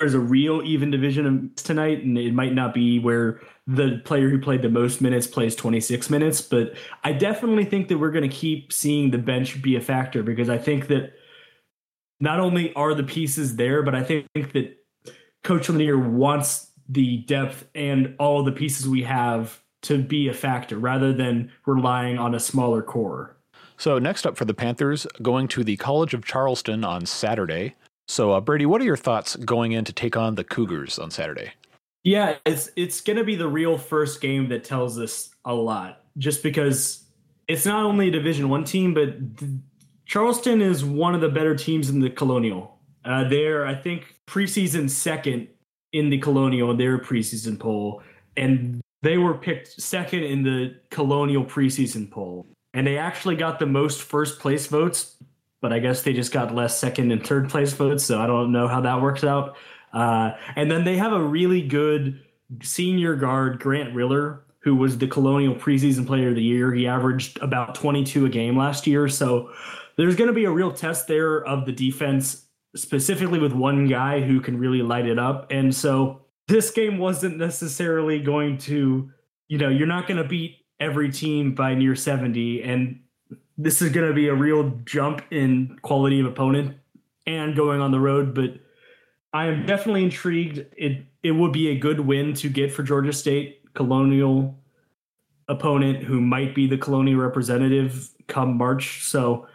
there's 0.00 0.14
a 0.14 0.18
real 0.18 0.62
even 0.64 0.90
division 0.90 1.52
tonight, 1.54 2.02
and 2.02 2.16
it 2.16 2.32
might 2.32 2.54
not 2.54 2.72
be 2.72 2.98
where 2.98 3.40
the 3.66 4.02
player 4.04 4.28
who 4.28 4.38
played 4.38 4.62
the 4.62 4.68
most 4.68 5.00
minutes 5.00 5.26
plays 5.26 5.56
26 5.56 6.10
minutes, 6.10 6.42
but 6.42 6.74
I 7.02 7.12
definitely 7.12 7.64
think 7.64 7.88
that 7.88 7.98
we're 7.98 8.10
going 8.10 8.28
to 8.28 8.36
keep 8.36 8.72
seeing 8.72 9.10
the 9.10 9.18
bench 9.18 9.62
be 9.62 9.76
a 9.76 9.80
factor 9.80 10.22
because 10.22 10.50
I 10.50 10.58
think 10.58 10.88
that 10.88 11.14
not 12.20 12.40
only 12.40 12.74
are 12.74 12.94
the 12.94 13.02
pieces 13.02 13.56
there, 13.56 13.82
but 13.82 13.94
I 13.94 14.02
think 14.02 14.26
that 14.34 14.76
Coach 15.42 15.68
Lanier 15.68 15.98
wants 15.98 16.70
the 16.88 17.18
depth 17.18 17.66
and 17.74 18.14
all 18.18 18.42
the 18.42 18.52
pieces 18.52 18.88
we 18.88 19.02
have 19.04 19.62
to 19.82 20.02
be 20.02 20.28
a 20.28 20.34
factor 20.34 20.78
rather 20.78 21.12
than 21.12 21.50
relying 21.66 22.18
on 22.18 22.34
a 22.34 22.40
smaller 22.40 22.82
core. 22.82 23.36
So, 23.76 23.98
next 23.98 24.26
up 24.26 24.36
for 24.36 24.44
the 24.44 24.54
Panthers, 24.54 25.06
going 25.20 25.48
to 25.48 25.64
the 25.64 25.76
College 25.76 26.14
of 26.14 26.24
Charleston 26.24 26.84
on 26.84 27.06
Saturday. 27.06 27.74
So, 28.06 28.32
uh, 28.32 28.40
Brady, 28.40 28.66
what 28.66 28.80
are 28.80 28.84
your 28.84 28.96
thoughts 28.96 29.36
going 29.36 29.72
in 29.72 29.84
to 29.84 29.92
take 29.92 30.16
on 30.16 30.36
the 30.36 30.44
Cougars 30.44 30.98
on 30.98 31.10
Saturday? 31.10 31.52
Yeah, 32.04 32.36
it's 32.44 32.70
it's 32.76 33.00
going 33.00 33.16
to 33.16 33.24
be 33.24 33.34
the 33.34 33.48
real 33.48 33.78
first 33.78 34.20
game 34.20 34.48
that 34.50 34.62
tells 34.62 34.98
us 34.98 35.30
a 35.44 35.54
lot, 35.54 36.04
just 36.18 36.42
because 36.42 37.04
it's 37.48 37.64
not 37.64 37.84
only 37.84 38.08
a 38.08 38.10
Division 38.10 38.48
One 38.50 38.64
team, 38.64 38.94
but 38.94 39.16
Charleston 40.06 40.60
is 40.60 40.84
one 40.84 41.14
of 41.14 41.22
the 41.22 41.30
better 41.30 41.56
teams 41.56 41.88
in 41.88 42.00
the 42.00 42.10
Colonial. 42.10 42.78
Uh, 43.04 43.26
they're, 43.28 43.66
I 43.66 43.74
think, 43.74 44.14
preseason 44.26 44.88
second 44.88 45.48
in 45.92 46.10
the 46.10 46.18
Colonial 46.18 46.70
in 46.70 46.76
their 46.76 46.98
preseason 46.98 47.58
poll, 47.58 48.02
and 48.36 48.80
they 49.02 49.16
were 49.16 49.34
picked 49.34 49.80
second 49.80 50.24
in 50.24 50.42
the 50.42 50.76
Colonial 50.90 51.44
preseason 51.44 52.10
poll. 52.10 52.46
And 52.74 52.86
they 52.86 52.98
actually 52.98 53.36
got 53.36 53.60
the 53.60 53.66
most 53.66 54.02
first 54.02 54.40
place 54.40 54.66
votes, 54.66 55.16
but 55.62 55.72
I 55.72 55.78
guess 55.78 56.02
they 56.02 56.12
just 56.12 56.32
got 56.32 56.54
less 56.54 56.78
second 56.78 57.12
and 57.12 57.24
third 57.24 57.48
place 57.48 57.72
votes. 57.72 58.04
So 58.04 58.20
I 58.20 58.26
don't 58.26 58.50
know 58.50 58.66
how 58.66 58.80
that 58.80 59.00
works 59.00 59.22
out. 59.22 59.56
Uh, 59.94 60.32
and 60.56 60.70
then 60.70 60.84
they 60.84 60.96
have 60.96 61.12
a 61.12 61.22
really 61.22 61.62
good 61.62 62.20
senior 62.62 63.14
guard, 63.14 63.60
Grant 63.60 63.94
Riller, 63.94 64.44
who 64.58 64.74
was 64.74 64.98
the 64.98 65.06
Colonial 65.06 65.54
preseason 65.54 66.06
player 66.06 66.30
of 66.30 66.34
the 66.34 66.42
year. 66.42 66.72
He 66.72 66.86
averaged 66.86 67.38
about 67.40 67.74
22 67.74 68.26
a 68.26 68.28
game 68.28 68.56
last 68.56 68.86
year. 68.86 69.08
So 69.08 69.50
there's 69.96 70.16
going 70.16 70.28
to 70.28 70.34
be 70.34 70.46
a 70.46 70.50
real 70.50 70.72
test 70.72 71.06
there 71.06 71.44
of 71.44 71.66
the 71.66 71.72
defense 71.72 72.46
specifically 72.74 73.38
with 73.38 73.52
one 73.52 73.86
guy 73.86 74.20
who 74.20 74.40
can 74.40 74.58
really 74.58 74.82
light 74.82 75.06
it 75.06 75.18
up. 75.18 75.46
And 75.50 75.74
so 75.74 76.22
this 76.48 76.70
game 76.70 76.98
wasn't 76.98 77.38
necessarily 77.38 78.20
going 78.20 78.58
to, 78.58 79.10
you 79.48 79.58
know, 79.58 79.68
you're 79.68 79.86
not 79.86 80.08
going 80.08 80.20
to 80.20 80.28
beat 80.28 80.56
every 80.80 81.12
team 81.12 81.54
by 81.54 81.74
near 81.74 81.94
70. 81.94 82.62
And 82.62 83.00
this 83.56 83.80
is 83.80 83.92
going 83.92 84.08
to 84.08 84.14
be 84.14 84.28
a 84.28 84.34
real 84.34 84.80
jump 84.84 85.22
in 85.30 85.78
quality 85.82 86.20
of 86.20 86.26
opponent 86.26 86.76
and 87.26 87.54
going 87.54 87.80
on 87.80 87.92
the 87.92 88.00
road. 88.00 88.34
But 88.34 88.58
I 89.34 89.46
am 89.46 89.66
definitely 89.66 90.04
intrigued. 90.04 90.64
It 90.76 91.04
it 91.24 91.32
would 91.32 91.52
be 91.52 91.68
a 91.68 91.76
good 91.76 92.00
win 92.00 92.34
to 92.34 92.48
get 92.48 92.72
for 92.72 92.84
Georgia 92.84 93.12
State, 93.12 93.74
Colonial 93.74 94.56
opponent 95.48 96.04
who 96.04 96.20
might 96.20 96.54
be 96.54 96.66
the 96.66 96.78
Colonial 96.78 97.20
representative 97.20 98.10
come 98.28 98.56
March. 98.56 99.02
So 99.02 99.46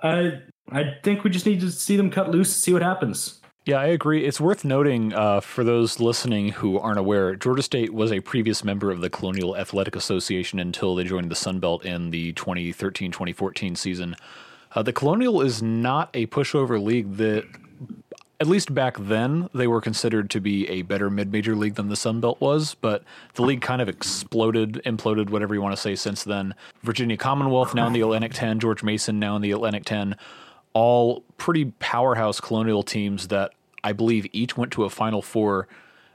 uh, 0.00 0.30
I 0.70 0.94
think 1.04 1.22
we 1.22 1.30
just 1.30 1.46
need 1.46 1.60
to 1.60 1.70
see 1.70 1.96
them 1.96 2.10
cut 2.10 2.30
loose, 2.30 2.54
see 2.56 2.72
what 2.72 2.82
happens. 2.82 3.40
Yeah, 3.66 3.80
I 3.80 3.86
agree. 3.86 4.24
It's 4.24 4.40
worth 4.40 4.64
noting 4.64 5.12
uh, 5.12 5.40
for 5.40 5.64
those 5.64 6.00
listening 6.00 6.50
who 6.50 6.78
aren't 6.78 6.98
aware, 6.98 7.34
Georgia 7.34 7.62
State 7.62 7.92
was 7.92 8.12
a 8.12 8.20
previous 8.20 8.64
member 8.64 8.90
of 8.90 9.00
the 9.00 9.10
Colonial 9.10 9.56
Athletic 9.56 9.96
Association 9.96 10.58
until 10.58 10.94
they 10.94 11.04
joined 11.04 11.30
the 11.30 11.36
Sun 11.36 11.58
Belt 11.58 11.84
in 11.84 12.10
the 12.10 12.32
2013 12.32 13.10
2014 13.10 13.76
season. 13.76 14.16
Uh, 14.74 14.82
the 14.82 14.92
Colonial 14.92 15.42
is 15.42 15.62
not 15.62 16.10
a 16.14 16.26
pushover 16.26 16.82
league 16.82 17.16
that, 17.16 17.44
at 18.38 18.46
least 18.46 18.74
back 18.74 18.96
then, 18.98 19.48
they 19.54 19.66
were 19.66 19.80
considered 19.80 20.30
to 20.30 20.40
be 20.40 20.68
a 20.68 20.82
better 20.82 21.08
mid 21.08 21.32
major 21.32 21.56
league 21.56 21.74
than 21.74 21.88
the 21.88 21.96
Sun 21.96 22.20
Belt 22.20 22.40
was, 22.40 22.74
but 22.74 23.02
the 23.34 23.42
league 23.42 23.62
kind 23.62 23.80
of 23.80 23.88
exploded, 23.88 24.82
imploded, 24.84 25.30
whatever 25.30 25.54
you 25.54 25.62
want 25.62 25.74
to 25.74 25.80
say, 25.80 25.94
since 25.94 26.24
then. 26.24 26.54
Virginia 26.82 27.16
Commonwealth 27.16 27.74
now 27.74 27.86
in 27.86 27.92
the 27.92 28.00
Atlantic 28.02 28.34
10, 28.34 28.60
George 28.60 28.82
Mason 28.82 29.18
now 29.18 29.36
in 29.36 29.42
the 29.42 29.52
Atlantic 29.52 29.84
10 29.84 30.16
all 30.76 31.22
pretty 31.38 31.64
powerhouse 31.78 32.38
colonial 32.38 32.82
teams 32.82 33.28
that 33.28 33.54
I 33.82 33.94
believe 33.94 34.26
each 34.32 34.58
went 34.58 34.72
to 34.72 34.84
a 34.84 34.90
Final 34.90 35.22
Four 35.22 35.68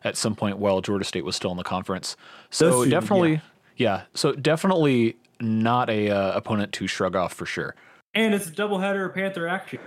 at 0.03 0.15
some 0.15 0.35
point 0.35 0.59
while 0.59 0.81
Georgia 0.81 1.03
State 1.03 1.25
was 1.25 1.35
still 1.35 1.49
in 1.49 1.57
the 1.57 1.63
conference. 1.63 2.15
So 2.51 2.83
two, 2.83 2.91
definitely, 2.91 3.31
yeah. 3.31 3.39
yeah. 3.77 4.01
So 4.13 4.33
definitely 4.33 5.15
not 5.39 5.89
a 5.89 6.11
uh, 6.11 6.37
opponent 6.37 6.73
to 6.73 6.85
shrug 6.85 7.15
off 7.15 7.33
for 7.33 7.47
sure. 7.47 7.73
And 8.13 8.35
it's 8.35 8.49
a 8.49 8.51
doubleheader 8.51 9.11
Panther 9.11 9.47
action. 9.47 9.79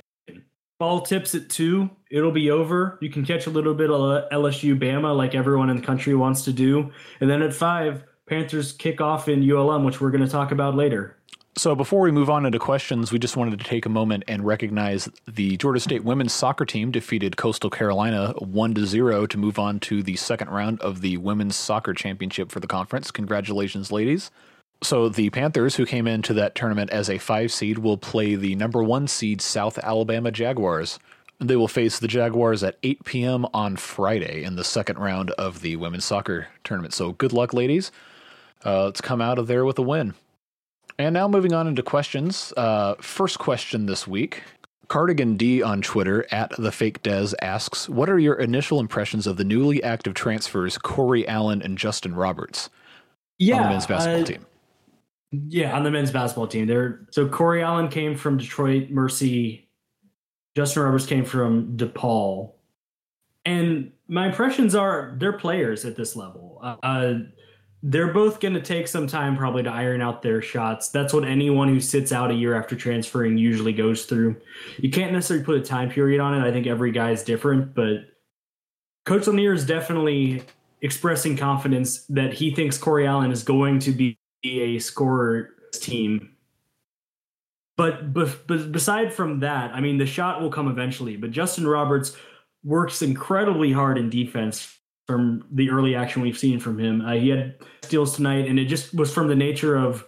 Ball 0.78 1.02
tips 1.02 1.34
at 1.34 1.48
two. 1.48 1.88
It'll 2.10 2.32
be 2.32 2.50
over. 2.50 2.98
You 3.00 3.08
can 3.08 3.24
catch 3.24 3.46
a 3.46 3.50
little 3.50 3.74
bit 3.74 3.90
of 3.90 4.28
LSU 4.30 4.78
Bama 4.78 5.16
like 5.16 5.34
everyone 5.34 5.70
in 5.70 5.76
the 5.76 5.82
country 5.82 6.14
wants 6.14 6.44
to 6.44 6.52
do. 6.52 6.90
And 7.20 7.30
then 7.30 7.42
at 7.42 7.54
five, 7.54 8.04
Panthers 8.26 8.72
kick 8.72 9.00
off 9.00 9.28
in 9.28 9.48
ULM, 9.48 9.84
which 9.84 10.00
we're 10.00 10.10
going 10.10 10.24
to 10.24 10.30
talk 10.30 10.50
about 10.50 10.74
later. 10.74 11.16
So 11.56 11.76
before 11.76 12.00
we 12.00 12.10
move 12.10 12.28
on 12.28 12.44
into 12.44 12.58
questions, 12.58 13.12
we 13.12 13.20
just 13.20 13.36
wanted 13.36 13.60
to 13.60 13.64
take 13.64 13.86
a 13.86 13.88
moment 13.88 14.24
and 14.26 14.44
recognize 14.44 15.08
the 15.28 15.56
Georgia 15.56 15.78
State 15.78 16.02
women's 16.02 16.32
soccer 16.32 16.64
team 16.64 16.90
defeated 16.90 17.36
Coastal 17.36 17.70
Carolina 17.70 18.34
1 18.38 18.74
to 18.74 18.84
0 18.84 19.26
to 19.26 19.38
move 19.38 19.56
on 19.60 19.78
to 19.80 20.02
the 20.02 20.16
second 20.16 20.50
round 20.50 20.80
of 20.80 21.00
the 21.00 21.16
women's 21.18 21.54
soccer 21.54 21.94
championship 21.94 22.50
for 22.50 22.58
the 22.58 22.66
conference. 22.66 23.12
Congratulations, 23.12 23.92
ladies. 23.92 24.32
So 24.84 25.08
the 25.08 25.30
Panthers, 25.30 25.76
who 25.76 25.86
came 25.86 26.06
into 26.06 26.34
that 26.34 26.54
tournament 26.54 26.90
as 26.90 27.08
a 27.08 27.16
5 27.16 27.50
seed, 27.50 27.78
will 27.78 27.96
play 27.96 28.34
the 28.34 28.54
number 28.54 28.82
1 28.82 29.08
seed 29.08 29.40
South 29.40 29.78
Alabama 29.78 30.30
Jaguars. 30.30 30.98
They 31.40 31.56
will 31.56 31.68
face 31.68 31.98
the 31.98 32.06
Jaguars 32.06 32.62
at 32.62 32.76
8 32.82 33.04
p.m. 33.04 33.46
on 33.54 33.76
Friday 33.76 34.44
in 34.44 34.56
the 34.56 34.64
second 34.64 34.98
round 34.98 35.30
of 35.32 35.62
the 35.62 35.76
women's 35.76 36.04
soccer 36.04 36.48
tournament. 36.64 36.92
So 36.92 37.12
good 37.12 37.32
luck, 37.32 37.54
ladies. 37.54 37.92
Uh, 38.64 38.84
let's 38.84 39.00
come 39.00 39.22
out 39.22 39.38
of 39.38 39.46
there 39.46 39.64
with 39.64 39.78
a 39.78 39.82
win. 39.82 40.14
And 40.98 41.14
now 41.14 41.28
moving 41.28 41.54
on 41.54 41.66
into 41.66 41.82
questions. 41.82 42.52
Uh, 42.56 42.94
first 43.00 43.38
question 43.38 43.86
this 43.86 44.06
week. 44.06 44.42
Cardigan 44.88 45.36
D 45.36 45.62
on 45.62 45.80
Twitter 45.80 46.26
at 46.30 46.52
the 46.58 46.70
fake 46.70 47.02
Des 47.02 47.28
asks, 47.40 47.88
"What 47.88 48.10
are 48.10 48.18
your 48.18 48.34
initial 48.34 48.78
impressions 48.78 49.26
of 49.26 49.38
the 49.38 49.44
newly 49.44 49.82
active 49.82 50.12
transfers 50.12 50.76
Corey 50.76 51.26
Allen 51.26 51.62
and 51.62 51.78
Justin 51.78 52.14
Roberts 52.14 52.68
yeah, 53.38 53.56
on 53.56 53.62
the 53.62 53.68
men's 53.70 53.86
basketball 53.86 54.20
uh, 54.20 54.24
team?" 54.24 54.46
Yeah, 55.48 55.76
on 55.76 55.84
the 55.84 55.90
men's 55.90 56.10
basketball 56.10 56.46
team. 56.46 56.66
There, 56.66 57.06
so 57.10 57.28
Corey 57.28 57.62
Allen 57.62 57.88
came 57.88 58.16
from 58.16 58.36
Detroit 58.36 58.90
Mercy. 58.90 59.68
Justin 60.56 60.82
Roberts 60.82 61.06
came 61.06 61.24
from 61.24 61.76
DePaul, 61.76 62.52
and 63.44 63.92
my 64.06 64.28
impressions 64.28 64.74
are 64.74 65.16
they're 65.18 65.32
players 65.32 65.84
at 65.84 65.96
this 65.96 66.14
level. 66.14 66.60
Uh, 66.62 67.14
they're 67.82 68.12
both 68.12 68.40
going 68.40 68.54
to 68.54 68.62
take 68.62 68.88
some 68.88 69.06
time 69.06 69.36
probably 69.36 69.62
to 69.62 69.70
iron 69.70 70.00
out 70.00 70.22
their 70.22 70.40
shots. 70.40 70.88
That's 70.88 71.12
what 71.12 71.24
anyone 71.24 71.68
who 71.68 71.80
sits 71.80 72.12
out 72.12 72.30
a 72.30 72.34
year 72.34 72.54
after 72.54 72.76
transferring 72.76 73.36
usually 73.36 73.74
goes 73.74 74.06
through. 74.06 74.36
You 74.78 74.90
can't 74.90 75.12
necessarily 75.12 75.44
put 75.44 75.56
a 75.56 75.60
time 75.60 75.90
period 75.90 76.20
on 76.20 76.34
it. 76.34 76.46
I 76.46 76.50
think 76.50 76.66
every 76.66 76.92
guy 76.92 77.10
is 77.10 77.22
different, 77.22 77.74
but 77.74 78.06
Coach 79.04 79.26
Lanier 79.26 79.52
is 79.52 79.66
definitely 79.66 80.44
expressing 80.80 81.36
confidence 81.36 82.06
that 82.06 82.32
he 82.32 82.54
thinks 82.54 82.78
Corey 82.78 83.06
Allen 83.06 83.30
is 83.30 83.42
going 83.42 83.80
to 83.80 83.90
be 83.90 84.18
a 84.44 84.78
scorer 84.78 85.50
team. 85.72 86.30
But, 87.76 88.12
but, 88.12 88.46
but 88.46 88.70
beside 88.70 89.12
from 89.12 89.40
that, 89.40 89.72
I 89.72 89.80
mean, 89.80 89.98
the 89.98 90.06
shot 90.06 90.40
will 90.40 90.50
come 90.50 90.68
eventually. 90.68 91.16
But 91.16 91.32
Justin 91.32 91.66
Roberts 91.66 92.16
works 92.62 93.02
incredibly 93.02 93.72
hard 93.72 93.98
in 93.98 94.10
defense 94.10 94.78
from 95.06 95.44
the 95.52 95.70
early 95.70 95.94
action 95.94 96.22
we've 96.22 96.38
seen 96.38 96.58
from 96.58 96.78
him. 96.78 97.00
Uh, 97.00 97.14
he 97.14 97.28
had 97.28 97.56
steals 97.82 98.16
tonight, 98.16 98.46
and 98.48 98.58
it 98.58 98.66
just 98.66 98.94
was 98.94 99.12
from 99.12 99.28
the 99.28 99.34
nature 99.34 99.76
of 99.76 100.06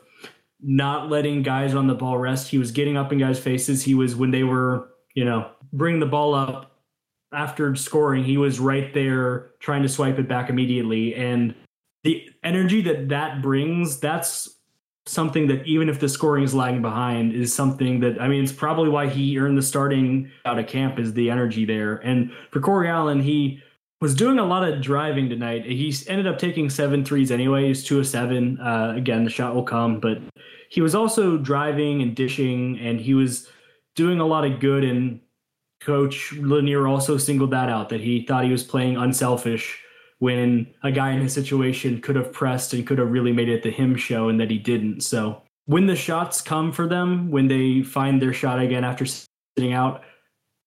not 0.60 1.10
letting 1.10 1.42
guys 1.42 1.74
on 1.74 1.86
the 1.86 1.94
ball 1.94 2.16
rest. 2.16 2.48
He 2.48 2.58
was 2.58 2.70
getting 2.70 2.96
up 2.96 3.12
in 3.12 3.18
guys' 3.18 3.38
faces. 3.38 3.82
He 3.82 3.94
was 3.94 4.16
when 4.16 4.30
they 4.30 4.42
were, 4.42 4.88
you 5.14 5.24
know, 5.24 5.50
bringing 5.72 6.00
the 6.00 6.06
ball 6.06 6.34
up 6.34 6.72
after 7.32 7.74
scoring. 7.74 8.24
He 8.24 8.38
was 8.38 8.58
right 8.58 8.94
there 8.94 9.50
trying 9.60 9.82
to 9.82 9.88
swipe 9.88 10.18
it 10.18 10.28
back 10.28 10.48
immediately, 10.48 11.14
and 11.14 11.54
the 12.06 12.30
energy 12.44 12.80
that 12.82 13.08
that 13.08 13.42
brings. 13.42 13.98
That's 13.98 14.48
something 15.06 15.48
that 15.48 15.66
even 15.66 15.88
if 15.88 15.98
the 15.98 16.08
scoring 16.08 16.44
is 16.44 16.54
lagging 16.54 16.80
behind 16.80 17.32
is 17.32 17.52
something 17.52 17.98
that 18.00 18.20
I 18.22 18.28
mean 18.28 18.44
it's 18.44 18.52
probably 18.52 18.88
why 18.88 19.08
he 19.08 19.36
earned 19.38 19.58
the 19.58 19.62
starting 19.62 20.30
out 20.44 20.58
of 20.58 20.68
camp 20.68 21.00
is 21.00 21.14
the 21.14 21.30
energy 21.30 21.64
there. 21.64 21.96
And 21.96 22.30
for 22.52 22.60
Corey 22.60 22.88
Allen, 22.88 23.20
he 23.20 23.60
was 24.00 24.14
doing 24.14 24.38
a 24.38 24.44
lot 24.44 24.62
of 24.68 24.80
driving 24.80 25.28
tonight. 25.28 25.64
He 25.64 25.92
ended 26.06 26.28
up 26.28 26.38
taking 26.38 26.70
seven 26.70 27.04
threes 27.04 27.32
anyways, 27.32 27.82
two 27.82 27.98
of 27.98 28.06
seven. 28.06 28.60
Uh, 28.60 28.92
again, 28.94 29.24
the 29.24 29.30
shot 29.30 29.56
will 29.56 29.64
come, 29.64 29.98
but 29.98 30.18
he 30.68 30.80
was 30.80 30.94
also 30.94 31.36
driving 31.36 32.02
and 32.02 32.14
dishing, 32.14 32.78
and 32.78 33.00
he 33.00 33.14
was 33.14 33.48
doing 33.96 34.20
a 34.20 34.26
lot 34.26 34.44
of 34.44 34.60
good. 34.60 34.84
And 34.84 35.20
Coach 35.80 36.34
Lanier 36.34 36.86
also 36.86 37.16
singled 37.16 37.50
that 37.50 37.68
out 37.68 37.88
that 37.88 38.00
he 38.00 38.24
thought 38.24 38.44
he 38.44 38.52
was 38.52 38.62
playing 38.62 38.96
unselfish 38.96 39.82
when 40.18 40.66
a 40.82 40.90
guy 40.90 41.12
in 41.12 41.20
his 41.20 41.34
situation 41.34 42.00
could 42.00 42.16
have 42.16 42.32
pressed 42.32 42.72
and 42.72 42.86
could 42.86 42.98
have 42.98 43.10
really 43.10 43.32
made 43.32 43.48
it 43.48 43.62
the 43.62 43.70
him 43.70 43.96
show, 43.96 44.28
and 44.28 44.40
that 44.40 44.50
he 44.50 44.58
didn't. 44.58 45.02
So 45.02 45.42
when 45.66 45.86
the 45.86 45.96
shots 45.96 46.40
come 46.40 46.72
for 46.72 46.86
them, 46.86 47.30
when 47.30 47.48
they 47.48 47.82
find 47.82 48.20
their 48.20 48.32
shot 48.32 48.60
again 48.60 48.84
after 48.84 49.04
sitting 49.04 49.72
out, 49.72 50.02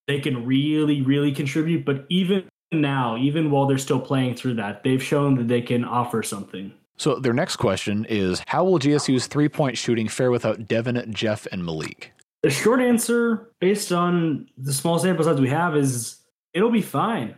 they 0.08 0.20
can 0.20 0.46
really, 0.46 1.02
really 1.02 1.32
contribute. 1.32 1.86
But 1.86 2.06
even 2.10 2.44
now, 2.72 3.18
even 3.18 3.52
while 3.52 3.66
they're 3.66 3.78
still 3.78 4.00
playing 4.00 4.36
through 4.36 4.56
that, 4.56 4.84
they've 4.84 5.02
shown 5.02 5.36
that 5.36 5.48
they 5.48 5.62
can 5.62 5.84
offer 5.84 6.22
something. 6.22 6.74
So 6.98 7.16
their 7.16 7.34
next 7.34 7.56
question 7.56 8.06
is 8.10 8.44
How 8.48 8.64
will 8.64 8.78
GSU's 8.78 9.28
three 9.28 9.50
point 9.50 9.78
shooting 9.78 10.08
fare 10.08 10.32
without 10.32 10.68
Devin, 10.68 11.12
Jeff, 11.14 11.48
and 11.52 11.66
Malik? 11.66 12.12
The 12.44 12.50
short 12.50 12.82
answer, 12.82 13.52
based 13.60 13.92
on 13.92 14.48
the 14.58 14.74
small 14.74 15.00
sample 15.00 15.26
size 15.26 15.40
we 15.40 15.50
have, 15.50 15.76
is 15.76 16.18
it'll 16.54 16.72
be 16.72 16.82
fine. 16.82 17.36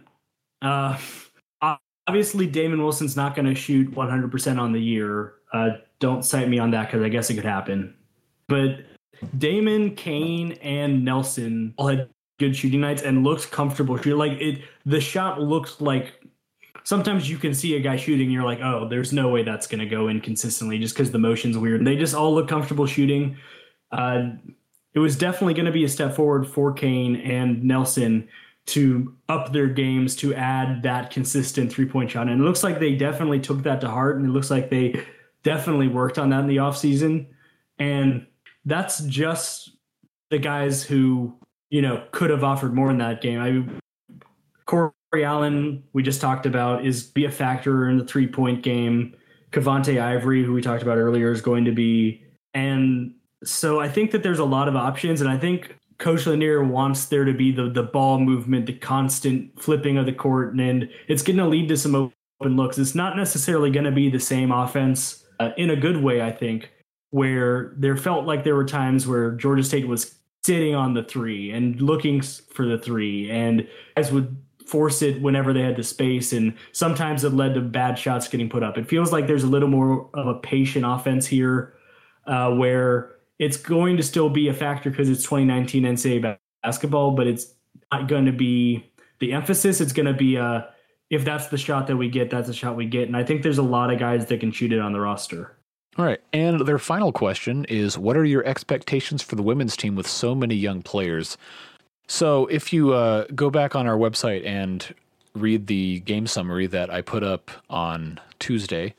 Uh, 0.62 0.98
obviously, 2.08 2.48
Damon 2.48 2.82
Wilson's 2.82 3.16
not 3.16 3.36
going 3.36 3.46
to 3.46 3.56
shoot 3.56 3.92
100% 3.92 4.60
on 4.60 4.72
the 4.72 4.82
year. 4.82 5.34
Uh, 5.54 5.70
don't 6.00 6.24
cite 6.24 6.50
me 6.50 6.60
on 6.60 6.72
that 6.72 6.88
because 6.88 7.02
I 7.04 7.10
guess 7.10 7.30
it 7.30 7.36
could 7.36 7.46
happen. 7.46 7.96
But 8.48 8.86
Damon, 9.38 9.96
Kane, 9.96 10.54
and 10.62 11.06
Nelson 11.06 11.74
all 11.78 11.88
had 11.88 12.10
good 12.40 12.56
shooting 12.56 12.82
nights 12.82 13.04
and 13.04 13.24
looked 13.24 13.52
comfortable 13.52 13.98
shooting. 13.98 14.18
Like 14.18 14.34
it, 14.34 14.62
the 14.86 15.00
shot 15.00 15.42
looks 15.42 15.80
like 15.80 16.14
sometimes 16.84 17.30
you 17.30 17.38
can 17.38 17.54
see 17.54 17.76
a 17.76 17.80
guy 17.80 17.96
shooting 17.96 18.32
you're 18.32 18.44
like, 18.44 18.60
oh, 18.62 18.88
there's 18.90 19.14
no 19.14 19.30
way 19.30 19.44
that's 19.44 19.68
going 19.68 19.80
to 19.80 19.86
go 19.86 20.08
in 20.08 20.22
consistently 20.22 20.80
just 20.80 20.96
because 20.96 21.12
the 21.12 21.20
motion's 21.20 21.58
weird. 21.58 21.86
They 21.86 21.96
just 21.96 22.16
all 22.16 22.34
look 22.34 22.48
comfortable 22.48 22.86
shooting. 22.86 23.38
Uh, 23.92 24.32
it 24.94 25.00
was 25.00 25.16
definitely 25.16 25.54
going 25.54 25.66
to 25.66 25.72
be 25.72 25.84
a 25.84 25.90
step 25.90 26.16
forward 26.16 26.48
for 26.48 26.74
Kane 26.74 27.16
and 27.18 27.64
Nelson 27.64 28.28
to 28.68 29.16
up 29.28 29.52
their 29.52 29.68
games 29.68 30.16
to 30.18 30.34
add 30.36 30.84
that 30.84 31.12
consistent 31.12 31.72
three 31.72 31.86
point 31.86 32.12
shot. 32.12 32.28
And 32.28 32.42
it 32.42 32.44
looks 32.44 32.64
like 32.64 32.80
they 32.80 32.96
definitely 32.96 33.40
took 33.40 33.64
that 33.64 33.82
to 33.82 33.90
heart 33.90 34.18
and 34.18 34.26
it 34.26 34.30
looks 34.30 34.52
like 34.52 34.70
they 34.70 35.04
definitely 35.44 35.88
worked 35.88 36.20
on 36.20 36.30
that 36.30 36.42
in 36.42 36.48
the 36.48 36.58
offseason. 36.58 37.28
And 37.80 38.28
that's 38.66 39.00
just 39.00 39.72
the 40.30 40.38
guys 40.38 40.84
who 40.84 41.36
you 41.72 41.82
know, 41.82 42.04
could 42.12 42.30
have 42.30 42.44
offered 42.44 42.76
more 42.76 42.92
in 42.92 43.00
that 43.00 43.22
game. 43.22 43.40
I 43.40 43.66
Corey 44.66 45.26
Allen, 45.26 45.84
we 45.94 46.04
just 46.04 46.22
talked 46.22 46.46
about, 46.46 46.86
is 46.86 47.04
be 47.04 47.26
a 47.26 47.32
factor 47.32 47.90
in 47.90 47.98
the 47.98 48.06
three 48.06 48.28
point 48.28 48.62
game. 48.62 49.16
Cavante 49.52 50.00
Ivory, 50.00 50.44
who 50.44 50.54
we 50.54 50.62
talked 50.62 50.84
about 50.84 50.98
earlier, 50.98 51.32
is 51.32 51.42
going 51.42 51.66
to 51.66 51.72
be. 51.72 52.24
And 52.54 53.16
so 53.44 53.80
I 53.80 53.90
think 53.90 54.12
that 54.12 54.22
there's 54.22 54.40
a 54.40 54.46
lot 54.46 54.68
of 54.68 54.76
options. 54.76 55.20
And 55.22 55.30
I 55.30 55.38
think 55.38 55.76
Coach 56.02 56.26
Lanier 56.26 56.64
wants 56.64 57.06
there 57.06 57.24
to 57.24 57.34
be 57.34 57.54
the, 57.54 57.70
the 57.70 57.84
ball 57.84 58.20
movement, 58.20 58.66
the 58.66 58.74
constant 58.74 59.58
flipping 59.62 59.98
of 59.98 60.06
the 60.06 60.12
court. 60.14 60.54
And 60.56 60.90
it's 61.08 61.22
going 61.22 61.38
to 61.38 61.48
lead 61.48 61.70
to 61.70 61.78
some 61.78 61.96
open 61.96 62.58
looks. 62.58 62.78
It's 62.78 62.96
not 62.96 63.16
necessarily 63.16 63.72
going 63.72 63.86
to 63.86 63.92
be 63.92 64.10
the 64.10 64.20
same 64.20 64.52
offense 64.52 65.24
uh, 65.40 65.52
in 65.58 65.70
a 65.70 65.76
good 65.76 66.04
way, 66.04 66.22
I 66.22 66.32
think. 66.32 66.70
where 67.12 67.74
there 67.78 67.96
felt 67.96 68.26
like 68.26 68.44
there 68.44 68.56
were 68.56 68.66
times 68.66 69.06
where 69.06 69.32
Georgia 69.32 69.64
State 69.64 69.88
was 69.88 70.16
sitting 70.44 70.74
on 70.74 70.94
the 70.96 71.04
three 71.04 71.52
and 71.52 71.80
looking 71.80 72.22
for 72.22 72.66
the 72.66 72.78
three, 72.78 73.30
and 73.30 73.68
guys 73.96 74.12
would 74.12 74.36
force 74.66 75.02
it 75.02 75.22
whenever 75.22 75.54
they 75.54 75.62
had 75.62 75.76
the 75.76 75.84
space, 75.84 76.34
and 76.34 76.56
sometimes 76.72 77.24
it 77.24 77.34
led 77.34 77.54
to 77.54 77.62
bad 77.62 78.00
shots 78.00 78.28
getting 78.28 78.50
put 78.50 78.64
up. 78.64 78.78
It 78.78 78.88
feels 78.88 79.12
like 79.12 79.28
there's 79.28 79.44
a 79.44 79.48
little 79.48 79.68
more 79.68 80.10
of 80.14 80.28
a 80.28 80.36
patient 80.36 80.86
offense 80.88 81.28
here, 81.28 81.74
uh, 82.26 82.52
where 82.52 83.18
it's 83.42 83.58
going 83.58 83.98
to 83.98 84.04
still 84.04 84.30
be 84.30 84.50
a 84.50 84.54
factor 84.54 84.92
because 84.92 85.10
it's 85.10 85.24
2019 85.24 85.84
NCAA 85.84 86.38
basketball, 86.62 87.12
but 87.12 87.26
it's 87.26 87.48
not 87.92 88.08
going 88.08 88.28
to 88.28 88.32
be 88.32 88.86
the 89.20 89.34
emphasis. 89.34 89.82
It's 89.82 89.94
going 89.94 90.06
to 90.06 90.14
be 90.14 90.38
uh, 90.38 90.62
if 91.10 91.26
that's 91.26 91.48
the 91.48 91.58
shot 91.58 91.88
that 91.88 91.98
we 91.98 92.08
get, 92.08 92.30
that's 92.30 92.48
the 92.48 92.54
shot 92.54 92.76
we 92.76 92.86
get, 92.86 93.08
and 93.08 93.18
I 93.18 93.24
think 93.24 93.42
there's 93.42 93.58
a 93.58 93.64
lot 93.64 93.92
of 93.92 94.00
guys 94.00 94.28
that 94.28 94.40
can 94.40 94.52
shoot 94.52 94.72
it 94.72 94.80
on 94.80 94.94
the 94.94 95.02
roster. 95.02 95.58
All 95.98 96.06
right. 96.06 96.22
And 96.32 96.66
their 96.68 96.78
final 96.78 97.12
question 97.12 97.66
is 97.66 97.98
What 97.98 98.16
are 98.16 98.24
your 98.24 98.46
expectations 98.46 99.24
for 99.24 99.36
the 99.36 99.44
women's 99.44 99.76
team 99.76 99.96
with 99.96 100.08
so 100.08 100.36
many 100.36 100.56
young 100.56 100.84
players? 100.84 101.36
So, 102.08 102.46
if 102.46 102.72
you 102.72 102.94
uh, 102.94 103.26
go 103.34 103.50
back 103.50 103.76
on 103.76 103.88
our 103.88 103.98
website 103.98 104.46
and 104.46 104.94
read 105.34 105.66
the 105.66 106.02
game 106.02 106.28
summary 106.28 106.68
that 106.68 106.92
I 106.92 107.02
put 107.02 107.24
up 107.24 107.50
on 107.72 108.20
Tuesday, 108.38 108.94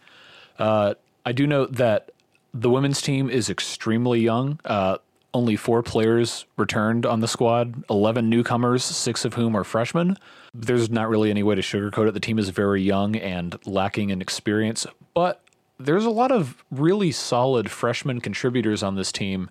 uh, 0.58 0.94
I 1.24 1.30
do 1.30 1.46
note 1.46 1.74
that 1.76 2.10
the 2.54 2.70
women's 2.70 3.00
team 3.00 3.30
is 3.30 3.48
extremely 3.48 4.20
young. 4.20 4.60
Uh, 4.64 4.98
only 5.34 5.56
four 5.56 5.82
players 5.82 6.44
returned 6.56 7.06
on 7.06 7.20
the 7.20 7.28
squad, 7.28 7.84
11 7.88 8.28
newcomers, 8.28 8.84
six 8.84 9.24
of 9.24 9.34
whom 9.34 9.56
are 9.56 9.64
freshmen. 9.64 10.18
There's 10.52 10.90
not 10.90 11.08
really 11.08 11.30
any 11.30 11.42
way 11.42 11.54
to 11.54 11.62
sugarcoat 11.62 12.08
it. 12.08 12.14
The 12.14 12.20
team 12.20 12.38
is 12.38 12.50
very 12.50 12.82
young 12.82 13.16
and 13.16 13.58
lacking 13.64 14.10
in 14.10 14.20
experience, 14.20 14.86
but 15.14 15.42
there's 15.78 16.04
a 16.04 16.10
lot 16.10 16.30
of 16.30 16.62
really 16.70 17.12
solid 17.12 17.70
freshman 17.70 18.20
contributors 18.20 18.82
on 18.82 18.94
this 18.94 19.10
team, 19.10 19.50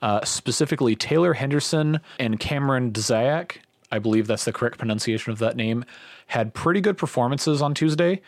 uh, 0.00 0.24
specifically 0.24 0.94
Taylor 0.94 1.34
Henderson 1.34 2.00
and 2.20 2.38
Cameron 2.38 2.92
Dziak. 2.92 3.56
I 3.90 3.98
believe 3.98 4.26
that's 4.28 4.44
the 4.44 4.52
correct 4.52 4.78
pronunciation 4.78 5.32
of 5.32 5.38
that 5.40 5.56
name. 5.56 5.84
Had 6.28 6.54
pretty 6.54 6.80
good 6.80 6.96
performances 6.96 7.60
on 7.60 7.74
Tuesday. 7.74 8.20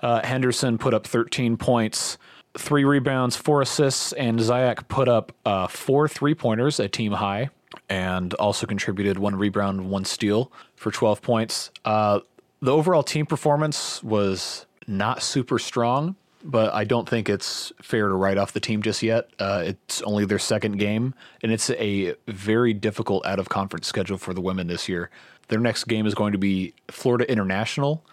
Uh, 0.00 0.24
Henderson 0.24 0.78
put 0.78 0.94
up 0.94 1.06
13 1.06 1.56
points, 1.56 2.18
three 2.58 2.84
rebounds, 2.84 3.36
four 3.36 3.62
assists, 3.62 4.12
and 4.12 4.38
Zayak 4.38 4.88
put 4.88 5.08
up 5.08 5.32
uh, 5.44 5.66
four 5.66 6.08
three 6.08 6.34
pointers, 6.34 6.80
a 6.80 6.88
team 6.88 7.12
high, 7.12 7.50
and 7.88 8.34
also 8.34 8.66
contributed 8.66 9.18
one 9.18 9.36
rebound, 9.36 9.90
one 9.90 10.04
steal 10.04 10.52
for 10.74 10.90
12 10.90 11.22
points. 11.22 11.70
Uh, 11.84 12.20
the 12.60 12.72
overall 12.72 13.02
team 13.02 13.26
performance 13.26 14.02
was 14.02 14.66
not 14.86 15.22
super 15.22 15.58
strong 15.58 16.16
but 16.46 16.72
I 16.72 16.84
don't 16.84 17.08
think 17.08 17.28
it's 17.28 17.72
fair 17.82 18.08
to 18.08 18.14
write 18.14 18.38
off 18.38 18.52
the 18.52 18.60
team 18.60 18.80
just 18.80 19.02
yet. 19.02 19.28
Uh, 19.38 19.64
it's 19.66 20.00
only 20.02 20.24
their 20.24 20.38
second 20.38 20.78
game, 20.78 21.12
and 21.42 21.50
it's 21.50 21.70
a 21.70 22.14
very 22.28 22.72
difficult 22.72 23.26
out 23.26 23.38
of 23.38 23.48
conference 23.48 23.86
schedule 23.88 24.16
for 24.16 24.32
the 24.32 24.40
women 24.40 24.68
this 24.68 24.88
year. 24.88 25.10
Their 25.48 25.58
next 25.58 25.84
game 25.84 26.06
is 26.06 26.14
going 26.14 26.32
to 26.32 26.38
be 26.38 26.72
Florida 26.88 27.30
International, 27.30 28.04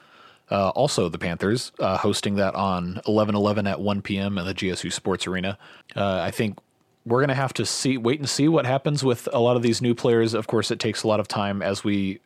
uh, 0.54 0.70
also 0.70 1.10
the 1.10 1.18
Panthers, 1.18 1.72
uh, 1.80 1.98
hosting 1.98 2.36
that 2.36 2.54
on 2.54 3.02
11 3.08 3.34
11 3.36 3.66
at 3.66 3.82
1 3.82 4.02
p.m. 4.04 4.38
in 4.38 4.46
the 4.46 4.54
GSU 4.54 4.94
Sports 4.94 5.26
Arena. 5.26 5.58
Uh, 5.96 6.20
I 6.20 6.30
think 6.30 6.60
we're 7.06 7.20
going 7.20 7.30
to 7.30 7.36
have 7.36 7.54
to 7.54 7.66
see, 7.66 7.98
wait 7.98 8.20
and 8.20 8.30
see 8.30 8.48
what 8.48 8.66
happens 8.66 9.04
with 9.04 9.28
a 9.34 9.40
lot 9.40 9.56
of 9.56 9.64
these 9.64 9.82
new 9.82 9.96
players. 9.96 10.36
Of 10.36 10.46
course, 10.46 10.70
it 10.70 10.80
takes 10.80 11.02
a 11.02 11.08
lot 11.08 11.20
of 11.20 11.28
time, 11.28 11.64
as 11.64 11.84
we 11.84 12.20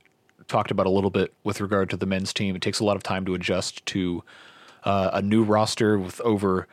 talked 0.49 0.71
about 0.71 0.85
a 0.85 0.89
little 0.89 1.09
bit 1.09 1.33
with 1.45 1.61
regard 1.61 1.89
to 1.89 1.97
the 1.97 2.05
men's 2.05 2.33
team. 2.33 2.55
It 2.55 2.61
takes 2.61 2.81
a 2.81 2.83
lot 2.83 2.97
of 2.97 3.03
time 3.03 3.25
to 3.25 3.33
adjust 3.33 3.85
to 3.87 4.23
uh, 4.83 5.11
a 5.13 5.21
new 5.21 5.43
roster 5.43 5.97
with 5.97 6.19
over 6.21 6.67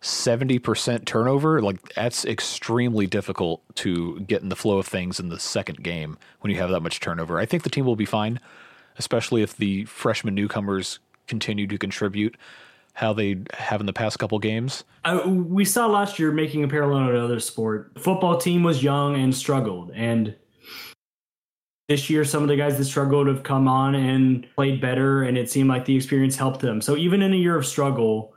70% 0.00 1.04
turnover, 1.04 1.62
like 1.62 1.94
that's 1.94 2.24
extremely 2.24 3.06
difficult 3.06 3.62
to 3.76 4.20
get 4.20 4.42
in 4.42 4.48
the 4.48 4.56
flow 4.56 4.78
of 4.78 4.86
things 4.86 5.20
in 5.20 5.28
the 5.28 5.38
second 5.38 5.82
game 5.82 6.18
when 6.40 6.50
you 6.50 6.58
have 6.58 6.70
that 6.70 6.80
much 6.80 7.00
turnover. 7.00 7.38
I 7.38 7.46
think 7.46 7.62
the 7.62 7.70
team 7.70 7.86
will 7.86 7.96
be 7.96 8.04
fine, 8.04 8.40
especially 8.98 9.42
if 9.42 9.56
the 9.56 9.84
freshman 9.84 10.34
newcomers 10.34 10.98
continue 11.26 11.66
to 11.66 11.78
contribute 11.78 12.36
how 12.94 13.12
they 13.12 13.36
have 13.54 13.80
in 13.80 13.86
the 13.86 13.92
past 13.92 14.18
couple 14.18 14.38
games. 14.38 14.84
Uh, 15.04 15.20
we 15.26 15.64
saw 15.64 15.86
last 15.86 16.18
year 16.18 16.30
making 16.30 16.62
a 16.62 16.68
parallel 16.68 17.08
to 17.08 17.16
another 17.16 17.40
sport. 17.40 17.90
The 17.94 18.00
football 18.00 18.38
team 18.38 18.62
was 18.62 18.82
young 18.82 19.16
and 19.16 19.34
struggled, 19.34 19.90
and 19.92 20.36
this 21.88 22.08
year 22.08 22.24
some 22.24 22.42
of 22.42 22.48
the 22.48 22.56
guys 22.56 22.78
that 22.78 22.84
struggled 22.84 23.26
have 23.26 23.42
come 23.42 23.68
on 23.68 23.94
and 23.94 24.46
played 24.54 24.80
better 24.80 25.22
and 25.22 25.36
it 25.36 25.50
seemed 25.50 25.68
like 25.68 25.84
the 25.84 25.96
experience 25.96 26.36
helped 26.36 26.60
them 26.60 26.80
so 26.80 26.96
even 26.96 27.22
in 27.22 27.32
a 27.32 27.36
year 27.36 27.56
of 27.56 27.66
struggle 27.66 28.34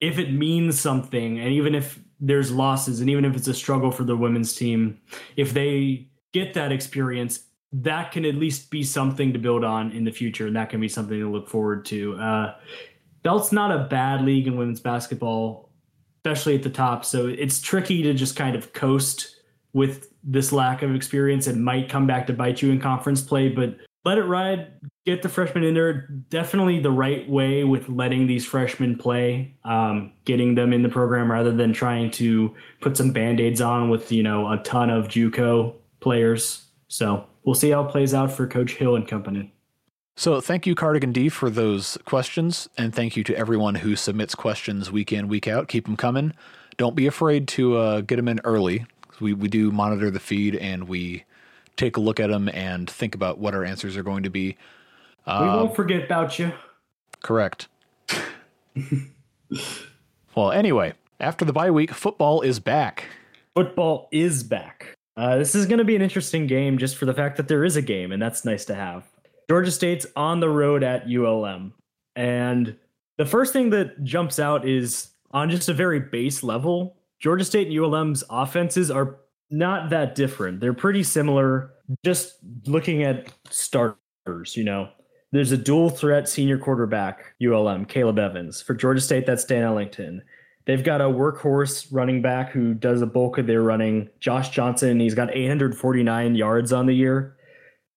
if 0.00 0.18
it 0.18 0.32
means 0.32 0.80
something 0.80 1.38
and 1.38 1.52
even 1.52 1.74
if 1.74 2.00
there's 2.20 2.50
losses 2.50 3.00
and 3.00 3.08
even 3.08 3.24
if 3.24 3.36
it's 3.36 3.48
a 3.48 3.54
struggle 3.54 3.90
for 3.90 4.04
the 4.04 4.16
women's 4.16 4.54
team 4.54 4.98
if 5.36 5.52
they 5.52 6.08
get 6.32 6.54
that 6.54 6.72
experience 6.72 7.44
that 7.72 8.12
can 8.12 8.24
at 8.24 8.34
least 8.34 8.70
be 8.70 8.82
something 8.82 9.32
to 9.32 9.38
build 9.38 9.64
on 9.64 9.90
in 9.92 10.04
the 10.04 10.12
future 10.12 10.46
and 10.46 10.56
that 10.56 10.68
can 10.70 10.80
be 10.80 10.88
something 10.88 11.18
to 11.18 11.30
look 11.30 11.48
forward 11.48 11.84
to 11.84 12.14
uh, 12.16 12.54
belt's 13.22 13.52
not 13.52 13.70
a 13.70 13.84
bad 13.84 14.22
league 14.22 14.46
in 14.46 14.56
women's 14.56 14.80
basketball 14.80 15.70
especially 16.18 16.54
at 16.54 16.62
the 16.62 16.70
top 16.70 17.04
so 17.04 17.26
it's 17.26 17.60
tricky 17.60 18.02
to 18.02 18.12
just 18.14 18.36
kind 18.36 18.54
of 18.54 18.72
coast 18.72 19.36
with 19.72 20.12
this 20.22 20.52
lack 20.52 20.82
of 20.82 20.94
experience. 20.94 21.46
It 21.46 21.56
might 21.56 21.88
come 21.88 22.06
back 22.06 22.26
to 22.26 22.32
bite 22.32 22.62
you 22.62 22.70
in 22.70 22.80
conference 22.80 23.22
play, 23.22 23.48
but 23.48 23.76
let 24.04 24.18
it 24.18 24.24
ride. 24.24 24.72
Get 25.06 25.22
the 25.22 25.28
freshmen 25.28 25.64
in 25.64 25.74
there. 25.74 26.08
Definitely 26.28 26.80
the 26.80 26.90
right 26.90 27.28
way 27.28 27.64
with 27.64 27.88
letting 27.88 28.26
these 28.26 28.44
freshmen 28.44 28.96
play, 28.96 29.54
um, 29.64 30.12
getting 30.24 30.54
them 30.54 30.72
in 30.72 30.82
the 30.82 30.88
program 30.88 31.30
rather 31.30 31.52
than 31.52 31.72
trying 31.72 32.10
to 32.12 32.54
put 32.80 32.96
some 32.96 33.10
band 33.10 33.40
aids 33.40 33.60
on 33.60 33.90
with 33.90 34.12
you 34.12 34.22
know 34.22 34.50
a 34.50 34.58
ton 34.58 34.90
of 34.90 35.08
JUCO 35.08 35.74
players. 36.00 36.66
So 36.88 37.26
we'll 37.44 37.54
see 37.54 37.70
how 37.70 37.84
it 37.84 37.90
plays 37.90 38.14
out 38.14 38.32
for 38.32 38.46
Coach 38.46 38.74
Hill 38.74 38.96
and 38.96 39.06
company. 39.06 39.52
So 40.16 40.40
thank 40.40 40.66
you, 40.66 40.74
Cardigan 40.74 41.12
D, 41.12 41.28
for 41.28 41.48
those 41.48 41.96
questions, 42.04 42.68
and 42.76 42.94
thank 42.94 43.16
you 43.16 43.24
to 43.24 43.36
everyone 43.36 43.76
who 43.76 43.96
submits 43.96 44.34
questions 44.34 44.90
week 44.90 45.12
in, 45.12 45.26
week 45.28 45.48
out. 45.48 45.68
Keep 45.68 45.86
them 45.86 45.96
coming. 45.96 46.34
Don't 46.76 46.94
be 46.94 47.06
afraid 47.06 47.48
to 47.48 47.76
uh, 47.76 48.00
get 48.02 48.16
them 48.16 48.28
in 48.28 48.40
early 48.44 48.86
we, 49.22 49.32
we 49.32 49.48
do 49.48 49.70
monitor 49.70 50.10
the 50.10 50.20
feed 50.20 50.56
and 50.56 50.88
we 50.88 51.24
take 51.76 51.96
a 51.96 52.00
look 52.00 52.20
at 52.20 52.28
them 52.28 52.50
and 52.50 52.90
think 52.90 53.14
about 53.14 53.38
what 53.38 53.54
our 53.54 53.64
answers 53.64 53.96
are 53.96 54.02
going 54.02 54.24
to 54.24 54.30
be. 54.30 54.56
we 55.26 55.32
won't 55.32 55.70
um, 55.70 55.74
forget 55.74 56.04
about 56.04 56.38
you. 56.38 56.52
Correct. 57.22 57.68
well, 60.34 60.52
anyway, 60.52 60.94
after 61.20 61.44
the 61.44 61.52
bye 61.52 61.70
week, 61.70 61.92
football 61.92 62.42
is 62.42 62.58
back. 62.58 63.04
Football 63.54 64.08
is 64.10 64.42
back. 64.42 64.94
Uh, 65.16 65.36
this 65.36 65.54
is 65.54 65.66
going 65.66 65.78
to 65.78 65.84
be 65.84 65.96
an 65.96 66.02
interesting 66.02 66.46
game 66.46 66.78
just 66.78 66.96
for 66.96 67.04
the 67.04 67.14
fact 67.14 67.36
that 67.36 67.48
there 67.48 67.64
is 67.64 67.76
a 67.76 67.82
game, 67.82 68.12
and 68.12 68.22
that's 68.22 68.44
nice 68.44 68.64
to 68.64 68.74
have. 68.74 69.04
Georgia 69.48 69.70
State's 69.70 70.06
on 70.16 70.40
the 70.40 70.48
road 70.48 70.82
at 70.82 71.06
ULM. 71.06 71.74
And 72.16 72.76
the 73.18 73.26
first 73.26 73.52
thing 73.52 73.70
that 73.70 74.02
jumps 74.04 74.38
out 74.38 74.66
is 74.66 75.08
on 75.32 75.50
just 75.50 75.68
a 75.68 75.74
very 75.74 76.00
base 76.00 76.42
level, 76.42 76.96
Georgia 77.20 77.44
State 77.44 77.68
and 77.68 77.76
ULM's 77.76 78.24
offenses 78.30 78.90
are 78.90 79.18
not 79.50 79.90
that 79.90 80.14
different. 80.14 80.60
They're 80.60 80.72
pretty 80.72 81.02
similar. 81.02 81.72
Just 82.04 82.36
looking 82.66 83.02
at 83.02 83.30
starters, 83.50 84.56
you 84.56 84.64
know, 84.64 84.88
there's 85.30 85.52
a 85.52 85.56
dual 85.56 85.90
threat 85.90 86.28
senior 86.28 86.58
quarterback, 86.58 87.34
ULM, 87.42 87.86
Caleb 87.86 88.18
Evans. 88.18 88.60
For 88.60 88.74
Georgia 88.74 89.00
State, 89.00 89.26
that's 89.26 89.44
Dan 89.44 89.62
Ellington. 89.62 90.22
They've 90.64 90.82
got 90.82 91.00
a 91.00 91.04
workhorse 91.04 91.88
running 91.90 92.22
back 92.22 92.50
who 92.50 92.74
does 92.74 93.00
the 93.00 93.06
bulk 93.06 93.38
of 93.38 93.46
their 93.46 93.62
running, 93.62 94.08
Josh 94.20 94.50
Johnson. 94.50 95.00
He's 95.00 95.14
got 95.14 95.34
849 95.34 96.34
yards 96.34 96.72
on 96.72 96.86
the 96.86 96.94
year. 96.94 97.36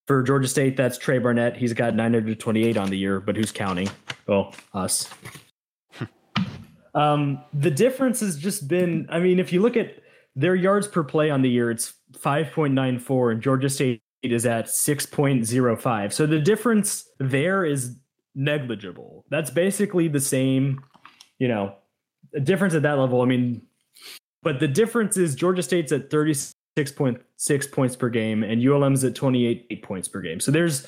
For 0.08 0.22
Georgia 0.24 0.48
State, 0.48 0.78
that's 0.78 0.98
Tra 0.98 1.20
Barnett. 1.20 1.58
He's 1.58 1.74
got 1.74 1.96
928 1.96 2.78
on 2.78 2.90
the 2.90 2.98
year, 2.98 3.20
but 3.20 3.36
who's 3.36 3.52
counting? 3.52 3.90
Well, 4.28 4.54
us. 4.74 5.10
Um, 6.94 7.44
the 7.54 7.72
difference 7.72 8.22
has 8.22 8.38
just 8.38 8.68
been, 8.68 9.08
I 9.10 9.20
mean, 9.20 9.40
if 9.40 9.52
you 9.52 9.62
look 9.62 9.76
at 9.76 9.98
their 10.36 10.56
yards 10.56 10.88
per 10.88 11.04
play 11.04 11.30
on 11.30 11.42
the 11.42 11.50
year, 11.50 11.70
it's 11.70 11.94
5.94, 12.14 13.32
and 13.32 13.42
Georgia 13.42 13.70
State 13.70 14.02
is 14.24 14.46
at 14.46 14.68
6.05. 14.68 16.14
So 16.14 16.26
the 16.26 16.40
difference 16.40 17.06
there 17.20 17.66
is 17.66 17.98
negligible. 18.34 19.26
That's 19.30 19.50
basically 19.50 20.08
the 20.08 20.20
same, 20.20 20.82
you 21.38 21.48
know, 21.48 21.76
a 22.36 22.40
difference 22.40 22.74
at 22.74 22.84
that 22.84 22.98
level. 22.98 23.22
I 23.22 23.26
mean, 23.26 23.62
but 24.44 24.60
the 24.60 24.68
difference 24.68 25.18
is 25.18 25.34
Georgia 25.36 25.64
State's 25.64 25.92
at 25.92 26.10
36.6 26.10 27.72
points 27.72 27.96
per 27.96 28.10
game 28.10 28.44
and 28.44 28.62
ULM's 28.62 29.04
at 29.04 29.16
28 29.16 29.82
points 29.82 30.08
per 30.08 30.22
game. 30.22 30.40
So 30.40 30.52
there's 30.52 30.88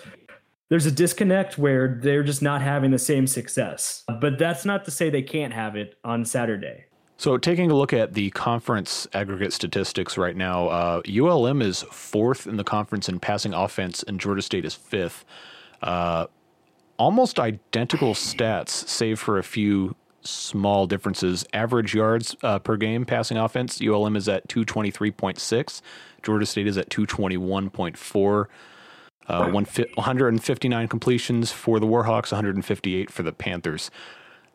there's 0.69 0.85
a 0.85 0.91
disconnect 0.91 1.57
where 1.57 1.99
they're 2.01 2.23
just 2.23 2.41
not 2.41 2.61
having 2.61 2.91
the 2.91 2.99
same 2.99 3.25
success. 3.25 4.03
But 4.19 4.37
that's 4.37 4.65
not 4.65 4.85
to 4.85 4.91
say 4.91 5.09
they 5.09 5.21
can't 5.21 5.53
have 5.53 5.75
it 5.75 5.95
on 6.03 6.25
Saturday. 6.25 6.85
So, 7.19 7.37
taking 7.37 7.71
a 7.71 7.73
look 7.73 7.93
at 7.93 8.13
the 8.13 8.29
conference 8.31 9.07
aggregate 9.13 9.51
statistics 9.51 10.19
right 10.19 10.35
now, 10.35 10.67
uh, 10.67 11.01
ULM 11.07 11.63
is 11.63 11.81
fourth 11.83 12.45
in 12.45 12.57
the 12.57 12.63
conference 12.63 13.09
in 13.09 13.19
passing 13.19 13.55
offense, 13.55 14.03
and 14.03 14.19
Georgia 14.19 14.43
State 14.43 14.65
is 14.65 14.75
fifth. 14.75 15.25
Uh, 15.81 16.27
almost 16.97 17.39
identical 17.39 18.13
stats, 18.13 18.69
save 18.69 19.19
for 19.19 19.39
a 19.39 19.43
few 19.43 19.95
small 20.29 20.87
differences. 20.87 21.45
Average 21.53 21.95
yards 21.95 22.35
uh, 22.43 22.59
per 22.59 22.77
game 22.77 23.05
passing 23.05 23.37
offense, 23.37 23.81
ULM 23.81 24.15
is 24.15 24.27
at 24.27 24.47
223.6. 24.47 25.81
Georgia 26.23 26.45
State 26.45 26.67
is 26.67 26.77
at 26.77 26.89
221.4. 26.89 28.45
Uh, 29.27 29.49
159 29.49 30.87
completions 30.87 31.51
for 31.51 31.79
the 31.79 31.85
Warhawks, 31.85 32.31
158 32.31 33.11
for 33.11 33.23
the 33.23 33.33
Panthers. 33.33 33.91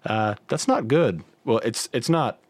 Uh, 0.04 0.34
that's 0.48 0.66
not 0.66 0.88
good. 0.88 1.22
Well, 1.44 1.58
it's 1.58 1.88
it's 1.92 2.08
not 2.08 2.40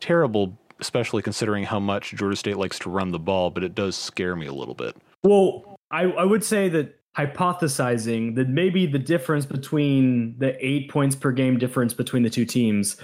terrible, 0.00 0.58
especially 0.78 1.22
considering 1.22 1.64
how 1.64 1.80
much 1.80 2.14
Georgia 2.14 2.36
State 2.36 2.58
likes 2.58 2.78
to 2.80 2.90
run 2.90 3.12
the 3.12 3.18
ball, 3.18 3.50
but 3.50 3.64
it 3.64 3.74
does 3.74 3.96
scare 3.96 4.36
me 4.36 4.46
a 4.46 4.52
little 4.52 4.74
bit. 4.74 4.96
Well, 5.22 5.78
I, 5.90 6.02
I 6.02 6.24
would 6.24 6.44
say 6.44 6.68
that 6.68 7.00
hypothesizing 7.16 8.34
that 8.34 8.48
maybe 8.48 8.86
the 8.86 8.98
difference 8.98 9.46
between 9.46 10.36
the 10.38 10.56
eight 10.64 10.90
points 10.90 11.14
per 11.14 11.30
game 11.30 11.58
difference 11.58 11.94
between 11.94 12.22
the 12.22 12.30
two 12.30 12.44
teams, 12.44 12.96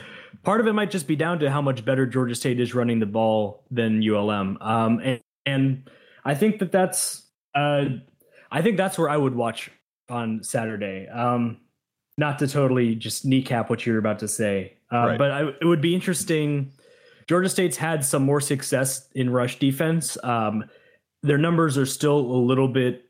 part 0.42 0.60
of 0.60 0.66
it 0.66 0.72
might 0.72 0.90
just 0.90 1.06
be 1.06 1.16
down 1.16 1.38
to 1.38 1.50
how 1.50 1.62
much 1.62 1.84
better 1.84 2.06
Georgia 2.06 2.34
State 2.34 2.58
is 2.58 2.74
running 2.74 2.98
the 2.98 3.06
ball 3.06 3.64
than 3.70 4.02
ULM. 4.02 4.58
Um, 4.60 4.98
and, 4.98 5.20
and 5.46 5.90
I 6.24 6.34
think 6.34 6.58
that 6.58 6.72
that's, 6.72 7.22
uh, 7.54 7.84
I 8.50 8.62
think 8.62 8.76
that's 8.76 8.98
where 8.98 9.08
I 9.08 9.16
would 9.16 9.34
watch 9.34 9.70
on 10.08 10.42
Saturday. 10.42 11.08
Um, 11.08 11.58
not 12.18 12.38
to 12.40 12.48
totally 12.48 12.96
just 12.96 13.24
kneecap 13.24 13.70
what 13.70 13.86
you're 13.86 13.98
about 13.98 14.18
to 14.18 14.28
say, 14.28 14.76
uh, 14.92 14.96
right. 14.96 15.18
but 15.18 15.30
I, 15.30 15.48
it 15.60 15.64
would 15.64 15.80
be 15.80 15.94
interesting. 15.94 16.72
Georgia 17.28 17.48
State's 17.48 17.76
had 17.76 18.04
some 18.04 18.24
more 18.24 18.40
success 18.40 19.08
in 19.14 19.30
rush 19.30 19.58
defense. 19.58 20.18
Um, 20.22 20.64
their 21.22 21.38
numbers 21.38 21.78
are 21.78 21.86
still 21.86 22.18
a 22.18 22.40
little 22.42 22.68
bit 22.68 23.09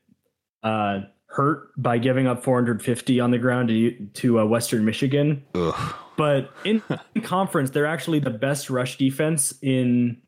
uh, 0.62 1.00
hurt 1.26 1.70
by 1.76 1.98
giving 1.98 2.26
up 2.26 2.42
450 2.42 3.20
on 3.20 3.30
the 3.30 3.38
ground 3.38 3.68
to, 3.68 4.06
to 4.14 4.40
uh, 4.40 4.44
Western 4.44 4.84
Michigan. 4.84 5.44
Ugh. 5.54 5.94
But 6.16 6.50
in 6.64 6.82
conference, 7.22 7.70
they're 7.70 7.86
actually 7.86 8.18
the 8.18 8.30
best 8.30 8.68
rush 8.68 8.98
defense 8.98 9.54
in 9.62 10.20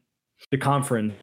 the 0.51 0.59
conference, 0.59 1.15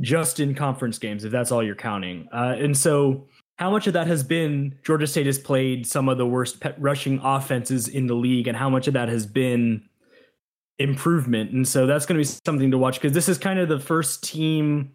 just 0.00 0.40
in 0.40 0.54
conference 0.54 0.98
games, 0.98 1.24
if 1.24 1.32
that's 1.32 1.52
all 1.52 1.62
you're 1.62 1.76
counting. 1.76 2.28
Uh, 2.32 2.56
and 2.58 2.76
so, 2.76 3.28
how 3.58 3.70
much 3.70 3.86
of 3.86 3.94
that 3.94 4.06
has 4.06 4.22
been 4.22 4.78
Georgia 4.82 5.06
State 5.06 5.26
has 5.26 5.38
played 5.38 5.86
some 5.86 6.08
of 6.08 6.18
the 6.18 6.26
worst 6.26 6.62
rushing 6.78 7.20
offenses 7.22 7.88
in 7.88 8.06
the 8.06 8.14
league, 8.14 8.48
and 8.48 8.56
how 8.56 8.68
much 8.68 8.86
of 8.88 8.94
that 8.94 9.08
has 9.08 9.26
been 9.26 9.82
improvement? 10.78 11.52
And 11.52 11.66
so, 11.66 11.86
that's 11.86 12.06
going 12.06 12.20
to 12.20 12.28
be 12.28 12.38
something 12.44 12.70
to 12.70 12.78
watch 12.78 12.96
because 12.96 13.12
this 13.12 13.28
is 13.28 13.38
kind 13.38 13.58
of 13.58 13.68
the 13.68 13.78
first 13.78 14.24
team 14.24 14.92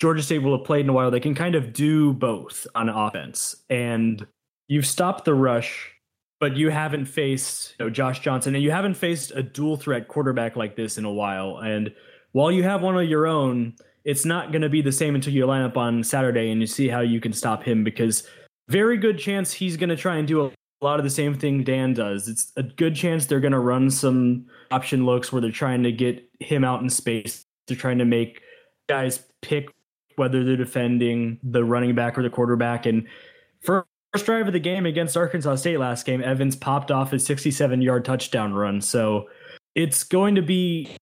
Georgia 0.00 0.22
State 0.22 0.38
will 0.38 0.56
have 0.56 0.66
played 0.66 0.84
in 0.84 0.88
a 0.88 0.92
while, 0.92 1.10
they 1.10 1.20
can 1.20 1.34
kind 1.34 1.54
of 1.54 1.72
do 1.72 2.12
both 2.12 2.66
on 2.74 2.88
offense. 2.88 3.54
And 3.70 4.26
you've 4.68 4.86
stopped 4.86 5.24
the 5.24 5.34
rush, 5.34 5.92
but 6.40 6.56
you 6.56 6.70
haven't 6.70 7.06
faced 7.06 7.74
you 7.78 7.86
know, 7.86 7.90
Josh 7.90 8.20
Johnson 8.20 8.54
and 8.54 8.62
you 8.62 8.70
haven't 8.70 8.94
faced 8.94 9.32
a 9.34 9.42
dual 9.42 9.76
threat 9.76 10.08
quarterback 10.08 10.56
like 10.56 10.76
this 10.76 10.98
in 10.98 11.04
a 11.04 11.12
while. 11.12 11.58
And 11.58 11.94
while 12.32 12.50
you 12.50 12.62
have 12.64 12.82
one 12.82 12.96
of 12.96 13.08
your 13.08 13.26
own, 13.26 13.74
it's 14.04 14.24
not 14.24 14.52
going 14.52 14.62
to 14.62 14.68
be 14.68 14.82
the 14.82 14.92
same 14.92 15.14
until 15.14 15.32
you 15.32 15.46
line 15.46 15.62
up 15.62 15.76
on 15.76 16.02
Saturday 16.02 16.50
and 16.50 16.60
you 16.60 16.66
see 16.66 16.88
how 16.88 17.00
you 17.00 17.20
can 17.20 17.32
stop 17.32 17.62
him 17.62 17.84
because 17.84 18.28
very 18.68 18.96
good 18.96 19.18
chance 19.18 19.52
he's 19.52 19.76
going 19.76 19.88
to 19.88 19.96
try 19.96 20.16
and 20.16 20.26
do 20.26 20.44
a 20.44 20.50
lot 20.82 20.98
of 20.98 21.04
the 21.04 21.10
same 21.10 21.34
thing 21.34 21.64
Dan 21.64 21.94
does. 21.94 22.28
It's 22.28 22.52
a 22.56 22.62
good 22.62 22.94
chance 22.94 23.26
they're 23.26 23.40
going 23.40 23.52
to 23.52 23.58
run 23.58 23.90
some 23.90 24.46
option 24.70 25.06
looks 25.06 25.32
where 25.32 25.40
they're 25.40 25.50
trying 25.50 25.82
to 25.84 25.92
get 25.92 26.28
him 26.40 26.64
out 26.64 26.82
in 26.82 26.90
space. 26.90 27.44
They're 27.66 27.76
trying 27.76 27.98
to 27.98 28.04
make 28.04 28.42
guys 28.88 29.24
pick 29.40 29.70
whether 30.16 30.44
they're 30.44 30.56
defending 30.56 31.38
the 31.42 31.64
running 31.64 31.94
back 31.94 32.18
or 32.18 32.22
the 32.22 32.30
quarterback. 32.30 32.86
And 32.86 33.06
first 33.60 33.86
drive 34.24 34.46
of 34.46 34.52
the 34.52 34.60
game 34.60 34.86
against 34.86 35.16
Arkansas 35.16 35.56
State 35.56 35.78
last 35.78 36.06
game, 36.06 36.22
Evans 36.22 36.56
popped 36.56 36.90
off 36.90 37.10
his 37.10 37.24
67 37.24 37.82
yard 37.82 38.04
touchdown 38.04 38.54
run. 38.54 38.80
So 38.80 39.28
it's 39.74 40.04
going 40.04 40.34
to 40.36 40.42
be 40.42 40.96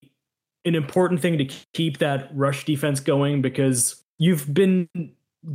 an 0.65 0.75
important 0.75 1.21
thing 1.21 1.37
to 1.37 1.45
keep 1.73 1.99
that 1.99 2.29
rush 2.33 2.65
defense 2.65 2.99
going 2.99 3.41
because 3.41 4.03
you've 4.17 4.51
been 4.53 4.87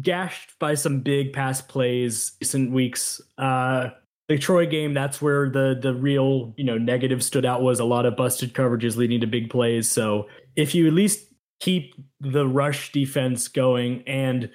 gashed 0.03 0.59
by 0.59 0.75
some 0.75 1.01
big 1.01 1.33
pass 1.33 1.61
plays 1.61 2.33
recent 2.41 2.73
weeks. 2.73 3.21
Uh, 3.39 3.91
the 4.29 4.37
Troy 4.37 4.67
game, 4.67 4.93
that's 4.93 5.23
where 5.23 5.49
the 5.49 5.79
the 5.81 5.95
real 5.95 6.53
you 6.57 6.65
know 6.65 6.77
negative 6.77 7.25
stood 7.25 7.47
out 7.47 7.63
was 7.63 7.81
a 7.81 7.85
lot 7.85 8.05
of 8.05 8.17
busted 8.17 8.53
coverages 8.53 8.97
leading 8.97 9.21
to 9.21 9.27
big 9.27 9.49
plays. 9.49 9.91
So 9.91 10.29
if 10.55 10.75
you 10.75 10.87
at 10.87 10.93
least 10.93 11.27
keep 11.61 11.95
the 12.21 12.47
rush 12.47 12.93
defense 12.93 13.49
going 13.49 14.03
and 14.07 14.51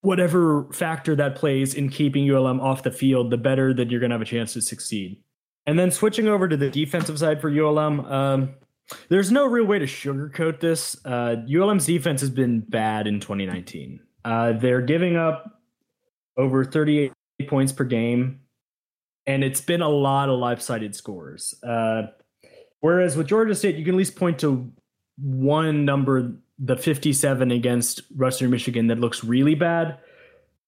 whatever 0.00 0.70
factor 0.72 1.16
that 1.16 1.34
plays 1.34 1.74
in 1.74 1.88
keeping 1.88 2.30
ULM 2.30 2.60
off 2.60 2.82
the 2.82 2.90
field, 2.90 3.30
the 3.30 3.36
better 3.36 3.74
that 3.74 3.90
you're 3.90 4.00
going 4.00 4.10
to 4.10 4.14
have 4.14 4.22
a 4.22 4.26
chance 4.26 4.52
to 4.52 4.62
succeed. 4.62 5.20
And 5.66 5.78
then 5.78 5.90
switching 5.90 6.28
over 6.28 6.48
to 6.48 6.56
the 6.56 6.70
defensive 6.70 7.18
side 7.18 7.40
for 7.40 7.50
ULM, 7.50 8.00
um, 8.06 8.54
there's 9.08 9.32
no 9.32 9.46
real 9.46 9.64
way 9.64 9.80
to 9.80 9.86
sugarcoat 9.86 10.60
this. 10.60 10.96
Uh, 11.04 11.36
ULM's 11.52 11.86
defense 11.86 12.20
has 12.20 12.30
been 12.30 12.60
bad 12.60 13.08
in 13.08 13.18
2019. 13.18 14.00
Uh, 14.24 14.52
they're 14.52 14.80
giving 14.80 15.16
up 15.16 15.60
over 16.36 16.64
38 16.64 17.12
points 17.48 17.72
per 17.72 17.84
game, 17.84 18.40
and 19.26 19.42
it's 19.42 19.60
been 19.60 19.82
a 19.82 19.88
lot 19.88 20.28
of 20.28 20.38
lopsided 20.38 20.94
scores. 20.94 21.54
Uh, 21.64 22.02
whereas 22.80 23.16
with 23.16 23.26
Georgia 23.26 23.54
State, 23.54 23.74
you 23.74 23.84
can 23.84 23.94
at 23.94 23.98
least 23.98 24.14
point 24.14 24.38
to 24.38 24.72
one 25.16 25.84
number 25.84 26.36
the 26.58 26.76
57 26.76 27.50
against 27.50 28.02
Western 28.16 28.50
Michigan 28.50 28.86
that 28.86 28.98
looks 28.98 29.22
really 29.22 29.54
bad. 29.54 29.98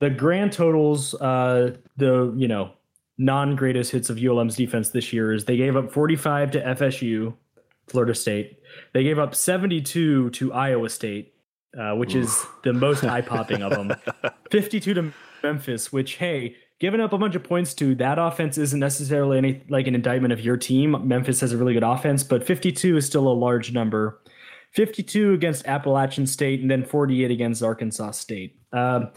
The 0.01 0.11
grand 0.11 0.53
totals, 0.53 1.15
uh, 1.15 1.77
the 1.97 2.33
you 2.37 2.49
know 2.49 2.73
non 3.17 3.57
greatest 3.57 3.91
hits 3.93 4.11
of 4.11 4.23
ULM's 4.23 4.57
defense 4.57 4.91
this 4.91 5.13
year 5.13 5.33
is 5.33 5.45
they 5.45 5.57
gave 5.57 5.77
up 5.77 5.91
45 5.91 6.53
to 6.53 6.61
FSU, 6.61 7.35
Florida 7.89 8.15
State. 8.15 8.61
They 8.93 9.03
gave 9.03 9.19
up 9.19 9.35
72 9.35 10.31
to 10.31 10.53
Iowa 10.53 10.89
State, 10.89 11.35
uh, 11.77 11.95
which 11.95 12.15
is 12.15 12.47
the 12.63 12.73
most 12.73 13.03
eye 13.03 13.23
popping 13.23 13.63
of 13.63 13.73
them. 13.73 13.93
52 14.51 14.95
to 14.95 15.13
Memphis, 15.43 15.93
which 15.93 16.17
hey, 16.17 16.57
giving 16.79 17.01
up 17.01 17.13
a 17.13 17.19
bunch 17.19 17.35
of 17.35 17.43
points 17.43 17.75
to 17.75 17.95
that 17.97 18.19
offense 18.19 18.57
isn't 18.57 18.79
necessarily 18.79 19.39
any 19.39 19.63
like 19.69 19.87
an 19.87 19.95
indictment 19.95 20.33
of 20.33 20.41
your 20.41 20.57
team. 20.57 20.97
Memphis 21.07 21.41
has 21.41 21.53
a 21.53 21.57
really 21.57 21.75
good 21.75 21.83
offense, 21.83 22.23
but 22.23 22.47
52 22.47 22.97
is 22.97 23.07
still 23.07 23.27
a 23.27 23.35
large 23.35 23.73
number. 23.73 24.21
52 24.73 25.33
against 25.33 25.67
Appalachian 25.67 26.27
State, 26.27 26.61
and 26.61 26.71
then 26.71 26.85
48 26.85 27.31
against 27.31 27.63
Arkansas 27.63 28.13
State. 28.13 28.59
Um, 28.73 29.11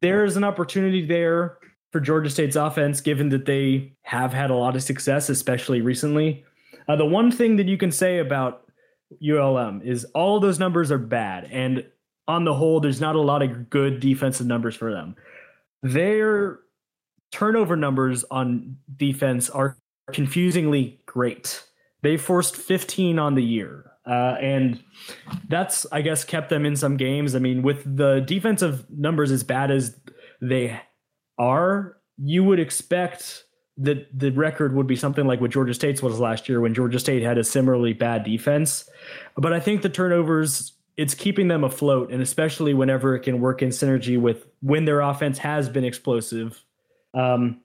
there's 0.00 0.36
an 0.36 0.44
opportunity 0.44 1.04
there 1.04 1.58
for 1.90 2.00
Georgia 2.00 2.30
State's 2.30 2.56
offense, 2.56 3.00
given 3.00 3.30
that 3.30 3.46
they 3.46 3.94
have 4.02 4.32
had 4.32 4.50
a 4.50 4.54
lot 4.54 4.76
of 4.76 4.82
success, 4.82 5.28
especially 5.28 5.80
recently. 5.80 6.44
Uh, 6.86 6.96
the 6.96 7.06
one 7.06 7.30
thing 7.30 7.56
that 7.56 7.66
you 7.66 7.78
can 7.78 7.90
say 7.90 8.18
about 8.18 8.64
ULM 9.26 9.80
is 9.82 10.04
all 10.14 10.38
those 10.40 10.58
numbers 10.58 10.92
are 10.92 10.98
bad, 10.98 11.48
and 11.50 11.84
on 12.26 12.44
the 12.44 12.54
whole, 12.54 12.80
there's 12.80 13.00
not 13.00 13.16
a 13.16 13.20
lot 13.20 13.42
of 13.42 13.70
good 13.70 14.00
defensive 14.00 14.46
numbers 14.46 14.76
for 14.76 14.92
them. 14.92 15.16
Their 15.82 16.60
turnover 17.32 17.76
numbers 17.76 18.24
on 18.30 18.76
defense 18.96 19.48
are 19.48 19.78
confusingly 20.12 21.00
great. 21.06 21.62
They 22.02 22.16
forced 22.16 22.56
15 22.56 23.18
on 23.18 23.34
the 23.34 23.42
year. 23.42 23.92
Uh, 24.08 24.36
and 24.40 24.82
that's, 25.48 25.86
I 25.92 26.00
guess, 26.00 26.24
kept 26.24 26.48
them 26.48 26.64
in 26.64 26.76
some 26.76 26.96
games. 26.96 27.34
I 27.34 27.40
mean, 27.40 27.62
with 27.62 27.84
the 27.84 28.20
defensive 28.20 28.86
numbers 28.90 29.30
as 29.30 29.42
bad 29.42 29.70
as 29.70 29.94
they 30.40 30.80
are, 31.38 31.98
you 32.16 32.42
would 32.44 32.58
expect 32.58 33.44
that 33.76 34.06
the 34.18 34.30
record 34.30 34.74
would 34.74 34.86
be 34.86 34.96
something 34.96 35.26
like 35.26 35.40
what 35.40 35.50
Georgia 35.50 35.74
State's 35.74 36.02
was 36.02 36.18
last 36.18 36.48
year 36.48 36.60
when 36.60 36.74
Georgia 36.74 36.98
State 36.98 37.22
had 37.22 37.38
a 37.38 37.44
similarly 37.44 37.92
bad 37.92 38.24
defense. 38.24 38.88
But 39.36 39.52
I 39.52 39.60
think 39.60 39.82
the 39.82 39.88
turnovers, 39.88 40.72
it's 40.96 41.14
keeping 41.14 41.46
them 41.46 41.62
afloat, 41.62 42.10
and 42.10 42.20
especially 42.20 42.74
whenever 42.74 43.14
it 43.14 43.20
can 43.20 43.40
work 43.40 43.62
in 43.62 43.68
synergy 43.68 44.20
with 44.20 44.46
when 44.62 44.84
their 44.84 45.00
offense 45.00 45.38
has 45.38 45.68
been 45.68 45.84
explosive. 45.84 46.64
Um, 47.14 47.60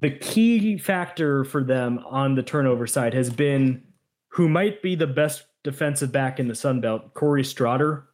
the 0.00 0.10
key 0.10 0.78
factor 0.78 1.44
for 1.44 1.62
them 1.62 2.00
on 2.06 2.34
the 2.34 2.42
turnover 2.42 2.86
side 2.86 3.14
has 3.14 3.30
been 3.30 3.84
who 4.32 4.48
might 4.48 4.82
be 4.82 4.94
the 4.94 5.06
best 5.06 5.44
defensive 5.62 6.10
back 6.10 6.40
in 6.40 6.48
the 6.48 6.54
Sun 6.54 6.80
Belt, 6.80 7.14
Corey 7.14 7.44
Straughter. 7.44 8.08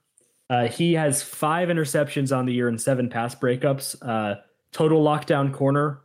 Uh, 0.51 0.67
he 0.67 0.95
has 0.95 1.23
five 1.23 1.69
interceptions 1.69 2.37
on 2.37 2.47
the 2.47 2.53
year 2.53 2.69
and 2.69 2.81
seven 2.81 3.09
pass 3.09 3.35
breakups. 3.35 3.97
Uh, 4.03 4.41
total 4.73 5.03
lockdown 5.05 5.53
corner. 5.53 6.01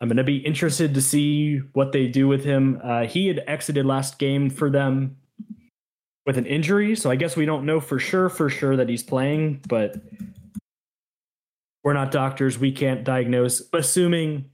I'm 0.00 0.08
going 0.08 0.18
to 0.18 0.24
be 0.24 0.36
interested 0.36 0.94
to 0.94 1.02
see 1.02 1.58
what 1.72 1.92
they 1.92 2.06
do 2.06 2.28
with 2.28 2.44
him. 2.44 2.80
Uh, 2.84 3.04
he 3.04 3.26
had 3.26 3.42
exited 3.46 3.86
last 3.86 4.18
game 4.18 4.50
for 4.50 4.70
them 4.70 5.16
with 6.26 6.36
an 6.36 6.46
injury, 6.46 6.94
so 6.94 7.10
I 7.10 7.16
guess 7.16 7.34
we 7.34 7.46
don't 7.46 7.64
know 7.64 7.80
for 7.80 7.98
sure, 7.98 8.28
for 8.28 8.50
sure 8.50 8.76
that 8.76 8.88
he's 8.88 9.02
playing, 9.02 9.62
but 9.66 9.96
we're 11.82 11.94
not 11.94 12.10
doctors. 12.10 12.58
We 12.58 12.70
can't 12.70 13.02
diagnose. 13.02 13.62
Assuming 13.72 14.50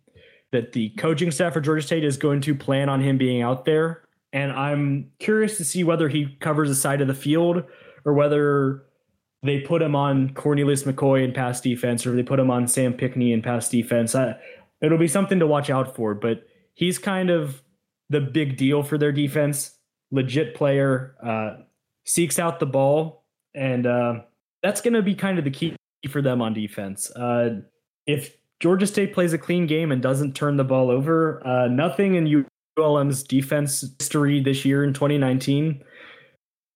that 0.53 0.73
the 0.73 0.91
coaching 0.91 1.33
staff 1.33 1.53
for 1.53 1.61
Georgia 1.61 1.85
State 1.85 2.05
is 2.05 2.17
going 2.17 2.41
to 2.43 2.55
plan 2.55 2.89
on 2.89 3.01
him 3.01 3.19
being 3.19 3.43
out 3.43 3.65
there, 3.65 4.04
and 4.35 4.51
I'm 4.51 5.13
curious 5.21 5.57
to 5.59 5.65
see 5.65 5.85
whether 5.85 6.09
he 6.09 6.37
covers 6.41 6.69
a 6.69 6.75
side 6.75 7.01
of 7.01 7.07
the 7.07 7.15
field 7.15 7.63
or 8.05 8.13
whether 8.13 8.83
they 9.45 9.61
put 9.61 9.81
him 9.81 9.95
on 9.95 10.35
Cornelius 10.35 10.83
McCoy 10.83 11.25
in 11.25 11.33
pass 11.33 11.61
defense 11.61 12.05
or 12.05 12.17
they 12.17 12.25
put 12.25 12.41
him 12.41 12.51
on 12.51 12.67
Sam 12.67 12.95
Pinckney 12.95 13.33
in 13.33 13.43
pass 13.43 13.71
defense. 13.71 14.15
I, 14.15 14.35
it'll 14.83 14.99
be 14.99 15.07
something 15.07 15.39
to 15.39 15.47
watch 15.47 15.71
out 15.71 15.95
for, 15.95 16.15
but 16.15 16.47
he's 16.75 16.99
kind 16.99 17.31
of 17.31 17.63
the 18.11 18.21
big 18.21 18.57
deal 18.57 18.83
for 18.83 18.99
their 18.99 19.13
defense. 19.13 19.79
Legit 20.11 20.57
player, 20.57 21.15
uh, 21.25 21.63
seeks 22.05 22.39
out 22.39 22.59
the 22.59 22.67
ball, 22.67 23.25
and 23.55 23.87
uh, 23.87 24.15
that's 24.63 24.81
going 24.81 24.95
to 24.95 25.03
be 25.03 25.15
kind 25.15 25.39
of 25.39 25.45
the 25.45 25.51
key 25.51 25.77
for 26.11 26.21
them 26.21 26.43
on 26.43 26.53
defense. 26.53 27.11
Uh, 27.13 27.61
if 28.07 28.37
Georgia 28.61 28.87
State 28.87 29.15
plays 29.15 29.33
a 29.33 29.39
clean 29.39 29.67
game 29.67 29.93
and 29.93 30.03
doesn't 30.03 30.35
turn 30.35 30.57
the 30.57 30.65
ball 30.65 30.91
over, 30.91 31.45
uh, 31.47 31.69
nothing 31.69 32.17
in 32.17 32.27
ULM's 32.79 33.23
defense 33.23 33.85
history 33.99 34.41
this 34.41 34.65
year 34.65 34.85
in 34.85 34.93
2019 34.93 35.83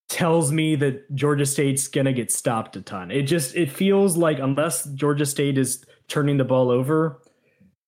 tells 0.09 0.53
me 0.53 0.75
that 0.77 1.15
Georgia 1.15 1.45
State's 1.45 1.87
to 2.07 2.13
get 2.13 2.33
stopped 2.33 2.77
a 2.77 2.83
ton. 2.83 3.11
It 3.11 3.23
just 3.23 3.55
it 3.55 3.71
feels 3.71 4.17
like 4.17 4.39
unless 4.39 4.85
Georgia 4.87 5.27
State 5.27 5.59
is 5.59 5.85
turning 6.09 6.39
the 6.39 6.45
ball 6.45 6.71
over, 6.71 7.21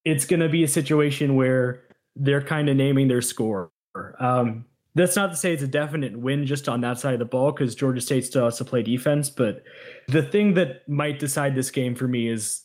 it's 0.05 0.25
to 0.40 0.49
be 0.49 0.62
a 0.62 0.68
situation 0.68 1.35
where 1.35 1.85
they're 2.16 2.42
kind 2.42 2.68
of 2.68 2.77
naming 2.77 3.09
their 3.09 3.23
score. 3.23 3.70
Um, 4.18 4.66
that's 4.94 5.16
not 5.16 5.31
to 5.31 5.37
say 5.37 5.53
it's 5.53 5.62
a 5.62 5.68
definite 5.68 6.18
win 6.18 6.44
just 6.46 6.68
on 6.68 6.81
that 6.81 6.99
side 6.99 7.14
of 7.14 7.20
the 7.20 7.25
ball 7.25 7.53
because 7.53 7.75
Georgia 7.75 8.01
State 8.01 8.25
still 8.25 8.44
has 8.44 8.59
to 8.59 8.64
play 8.64 8.83
defense. 8.83 9.31
But 9.31 9.62
the 10.09 10.23
thing 10.23 10.55
that 10.55 10.87
might 10.88 11.18
decide 11.18 11.55
this 11.55 11.70
game 11.70 11.94
for 11.94 12.09
me 12.09 12.29
is 12.29 12.64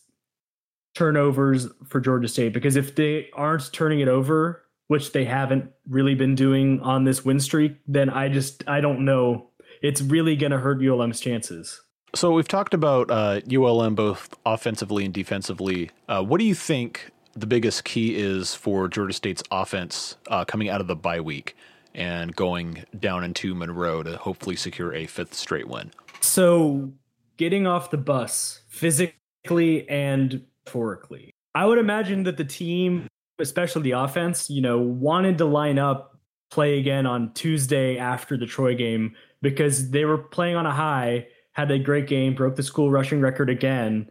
turnovers 0.94 1.68
for 1.86 2.00
Georgia 2.00 2.28
State 2.28 2.52
because 2.52 2.76
if 2.76 2.94
they 2.94 3.28
aren't 3.32 3.72
turning 3.72 4.00
it 4.00 4.08
over, 4.08 4.65
which 4.88 5.12
they 5.12 5.24
haven't 5.24 5.70
really 5.88 6.14
been 6.14 6.34
doing 6.34 6.80
on 6.80 7.04
this 7.04 7.24
win 7.24 7.40
streak, 7.40 7.76
then 7.86 8.10
I 8.10 8.28
just 8.28 8.66
I 8.66 8.80
don't 8.80 9.04
know. 9.04 9.50
It's 9.82 10.00
really 10.00 10.36
going 10.36 10.52
to 10.52 10.58
hurt 10.58 10.82
ULM's 10.82 11.20
chances. 11.20 11.82
So 12.14 12.32
we've 12.32 12.48
talked 12.48 12.72
about 12.72 13.10
uh, 13.10 13.40
ULM 13.52 13.94
both 13.94 14.34
offensively 14.46 15.04
and 15.04 15.12
defensively. 15.12 15.90
Uh, 16.08 16.22
what 16.22 16.38
do 16.38 16.44
you 16.44 16.54
think 16.54 17.10
the 17.34 17.46
biggest 17.46 17.84
key 17.84 18.16
is 18.16 18.54
for 18.54 18.88
Georgia 18.88 19.12
State's 19.12 19.42
offense 19.50 20.16
uh, 20.28 20.44
coming 20.44 20.70
out 20.70 20.80
of 20.80 20.86
the 20.86 20.96
bye 20.96 21.20
week? 21.20 21.56
and 21.96 22.36
going 22.36 22.84
down 23.00 23.24
into 23.24 23.54
Monroe 23.54 24.02
to 24.02 24.18
hopefully 24.18 24.54
secure 24.54 24.92
a 24.92 25.06
fifth 25.06 25.32
straight 25.32 25.66
win. 25.66 25.92
So, 26.20 26.92
getting 27.38 27.66
off 27.66 27.90
the 27.90 27.96
bus 27.96 28.60
physically 28.68 29.88
and 29.88 30.44
metaphorically, 30.66 31.32
I 31.54 31.66
would 31.66 31.78
imagine 31.78 32.24
that 32.24 32.36
the 32.36 32.44
team, 32.44 33.08
especially 33.38 33.82
the 33.82 33.92
offense, 33.92 34.50
you 34.50 34.62
know, 34.62 34.78
wanted 34.78 35.38
to 35.38 35.44
line 35.44 35.78
up 35.78 36.18
play 36.50 36.78
again 36.78 37.06
on 37.06 37.32
Tuesday 37.34 37.98
after 37.98 38.36
the 38.36 38.46
Troy 38.46 38.74
game 38.74 39.14
because 39.42 39.90
they 39.90 40.04
were 40.04 40.18
playing 40.18 40.56
on 40.56 40.66
a 40.66 40.72
high, 40.72 41.26
had 41.52 41.70
a 41.70 41.78
great 41.78 42.06
game, 42.06 42.34
broke 42.34 42.56
the 42.56 42.62
school 42.62 42.90
rushing 42.90 43.20
record 43.20 43.50
again, 43.50 44.10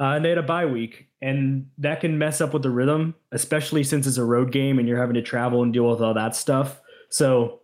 uh, 0.00 0.14
and 0.14 0.24
they 0.24 0.30
had 0.30 0.38
a 0.38 0.42
bye 0.42 0.66
week. 0.66 1.08
And 1.20 1.68
that 1.78 2.00
can 2.00 2.18
mess 2.18 2.40
up 2.40 2.52
with 2.52 2.62
the 2.62 2.70
rhythm, 2.70 3.14
especially 3.32 3.84
since 3.84 4.06
it's 4.06 4.18
a 4.18 4.24
road 4.24 4.52
game 4.52 4.78
and 4.78 4.86
you're 4.86 5.00
having 5.00 5.14
to 5.14 5.22
travel 5.22 5.62
and 5.62 5.72
deal 5.72 5.88
with 5.88 6.02
all 6.02 6.14
that 6.14 6.36
stuff. 6.36 6.80
So 7.08 7.60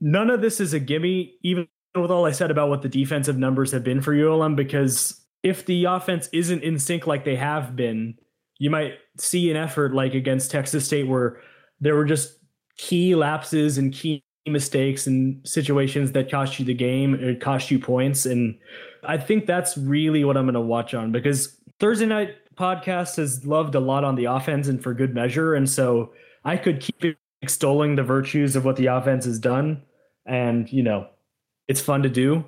none 0.00 0.30
of 0.30 0.40
this 0.40 0.60
is 0.60 0.72
a 0.72 0.80
gimme, 0.80 1.34
even 1.42 1.68
with 1.94 2.10
all 2.10 2.26
I 2.26 2.32
said 2.32 2.50
about 2.50 2.68
what 2.68 2.82
the 2.82 2.88
defensive 2.88 3.38
numbers 3.38 3.70
have 3.72 3.84
been 3.84 4.00
for 4.00 4.14
ULM, 4.14 4.56
because 4.56 5.24
if 5.42 5.64
the 5.64 5.84
offense 5.84 6.28
isn't 6.32 6.62
in 6.62 6.78
sync 6.78 7.06
like 7.06 7.24
they 7.24 7.36
have 7.36 7.76
been, 7.76 8.16
you 8.58 8.70
might 8.70 8.94
see 9.18 9.50
an 9.50 9.56
effort 9.56 9.94
like 9.94 10.14
against 10.14 10.50
Texas 10.50 10.86
State 10.86 11.06
where 11.06 11.40
there 11.80 11.94
were 11.94 12.04
just 12.04 12.38
key 12.78 13.14
lapses 13.14 13.78
and 13.78 13.92
key 13.92 14.22
mistakes 14.46 15.06
and 15.06 15.46
situations 15.46 16.12
that 16.12 16.30
cost 16.30 16.58
you 16.58 16.64
the 16.64 16.74
game 16.74 17.14
or 17.14 17.34
cost 17.34 17.70
you 17.70 17.78
points. 17.78 18.26
And 18.26 18.56
I 19.04 19.18
think 19.18 19.46
that's 19.46 19.76
really 19.76 20.24
what 20.24 20.36
I'm 20.36 20.44
going 20.44 20.54
to 20.54 20.60
watch 20.60 20.94
on 20.94 21.12
because 21.12 21.58
Thursday 21.80 22.06
night 22.06 22.36
podcast 22.56 23.16
has 23.16 23.44
loved 23.44 23.74
a 23.74 23.80
lot 23.80 24.04
on 24.04 24.14
the 24.14 24.26
offense 24.26 24.68
and 24.68 24.82
for 24.82 24.94
good 24.94 25.14
measure. 25.14 25.54
And 25.54 25.68
so 25.68 26.12
I 26.44 26.56
could 26.56 26.80
keep 26.80 27.18
extolling 27.42 27.96
the 27.96 28.02
virtues 28.02 28.56
of 28.56 28.64
what 28.64 28.76
the 28.76 28.86
offense 28.86 29.24
has 29.24 29.38
done 29.38 29.82
and 30.26 30.72
you 30.72 30.82
know 30.82 31.06
it's 31.68 31.80
fun 31.80 32.02
to 32.02 32.08
do 32.08 32.44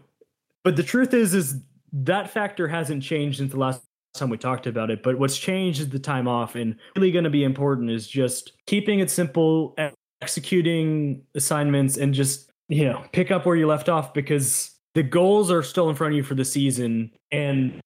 but 0.65 0.77
the 0.77 0.83
truth 0.83 1.15
is 1.15 1.35
is 1.35 1.61
that 1.93 2.31
factor 2.31 2.69
hasn't 2.69 3.03
changed 3.03 3.39
since 3.39 3.53
the 3.53 3.59
last 3.59 3.83
time 4.19 4.31
we 4.31 4.39
talked 4.39 4.67
about 4.67 4.91
it 4.91 5.03
but 5.03 5.19
what's 5.19 5.37
changed 5.37 5.81
is 5.81 5.89
the 5.89 5.99
time 5.99 6.29
off 6.29 6.55
and 6.55 6.77
really 6.97 7.11
going 7.11 7.25
to 7.25 7.31
be 7.31 7.45
important 7.45 7.91
is 7.91 8.07
just 8.07 8.53
keeping 8.67 9.01
it 9.01 9.11
simple 9.11 9.75
executing 10.21 11.23
assignments 11.35 11.97
and 11.97 12.15
just 12.15 12.51
you 12.69 12.85
know 12.85 13.05
pick 13.13 13.31
up 13.31 13.47
where 13.47 13.57
you 13.57 13.67
left 13.67 13.89
off 13.89 14.13
because 14.13 14.75
the 14.95 15.03
goals 15.03 15.51
are 15.51 15.63
still 15.63 15.89
in 15.89 15.97
front 15.97 16.13
of 16.13 16.17
you 16.17 16.23
for 16.23 16.35
the 16.35 16.45
season 16.45 17.11
and 17.31 17.81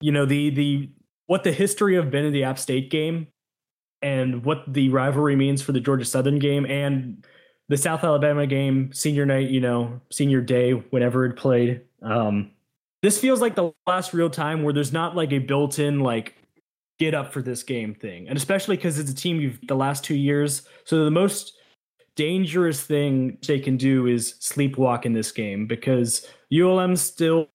you 0.00 0.12
know 0.12 0.24
the 0.24 0.50
the 0.50 0.90
what 1.26 1.44
the 1.44 1.52
history 1.52 1.96
of 1.96 2.10
been 2.10 2.24
in 2.24 2.32
the 2.32 2.44
app 2.44 2.58
state 2.58 2.90
game 2.90 3.26
and 4.02 4.44
what 4.44 4.64
the 4.66 4.88
rivalry 4.88 5.36
means 5.36 5.62
for 5.62 5.72
the 5.72 5.80
Georgia 5.80 6.04
Southern 6.04 6.38
game 6.38 6.64
and 6.66 7.24
the 7.68 7.76
South 7.76 8.02
Alabama 8.02 8.46
game, 8.46 8.92
senior 8.92 9.26
night, 9.26 9.50
you 9.50 9.60
know, 9.60 10.00
senior 10.10 10.40
day, 10.40 10.72
whenever 10.72 11.26
it 11.26 11.36
played. 11.36 11.82
Um, 12.02 12.52
this 13.02 13.18
feels 13.18 13.40
like 13.40 13.54
the 13.54 13.72
last 13.86 14.12
real 14.12 14.30
time 14.30 14.62
where 14.62 14.72
there's 14.72 14.92
not 14.92 15.16
like 15.16 15.32
a 15.32 15.38
built 15.38 15.78
in, 15.78 16.00
like, 16.00 16.34
get 16.98 17.14
up 17.14 17.32
for 17.32 17.42
this 17.42 17.62
game 17.62 17.94
thing. 17.94 18.28
And 18.28 18.36
especially 18.36 18.76
because 18.76 18.98
it's 18.98 19.10
a 19.10 19.14
team 19.14 19.40
you've 19.40 19.58
the 19.66 19.76
last 19.76 20.04
two 20.04 20.16
years. 20.16 20.62
So 20.84 21.04
the 21.04 21.10
most 21.10 21.52
dangerous 22.16 22.82
thing 22.82 23.38
they 23.46 23.60
can 23.60 23.76
do 23.76 24.06
is 24.06 24.34
sleepwalk 24.40 25.04
in 25.04 25.12
this 25.12 25.30
game 25.30 25.66
because 25.66 26.26
ULM's 26.52 27.00
still 27.00 27.48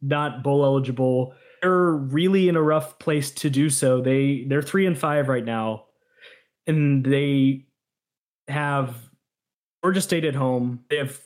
not 0.00 0.42
bowl 0.42 0.64
eligible 0.64 1.34
they're 1.66 1.92
really 1.92 2.48
in 2.48 2.56
a 2.56 2.62
rough 2.62 2.98
place 2.98 3.30
to 3.32 3.50
do 3.50 3.70
so. 3.70 4.00
They 4.00 4.44
they're 4.48 4.62
three 4.62 4.86
and 4.86 4.96
five 4.96 5.28
right 5.28 5.44
now, 5.44 5.86
and 6.66 7.04
they 7.04 7.66
have 8.48 8.94
Georgia 9.82 10.00
State 10.00 10.24
at 10.24 10.34
home. 10.34 10.84
They 10.90 10.96
have 10.98 11.20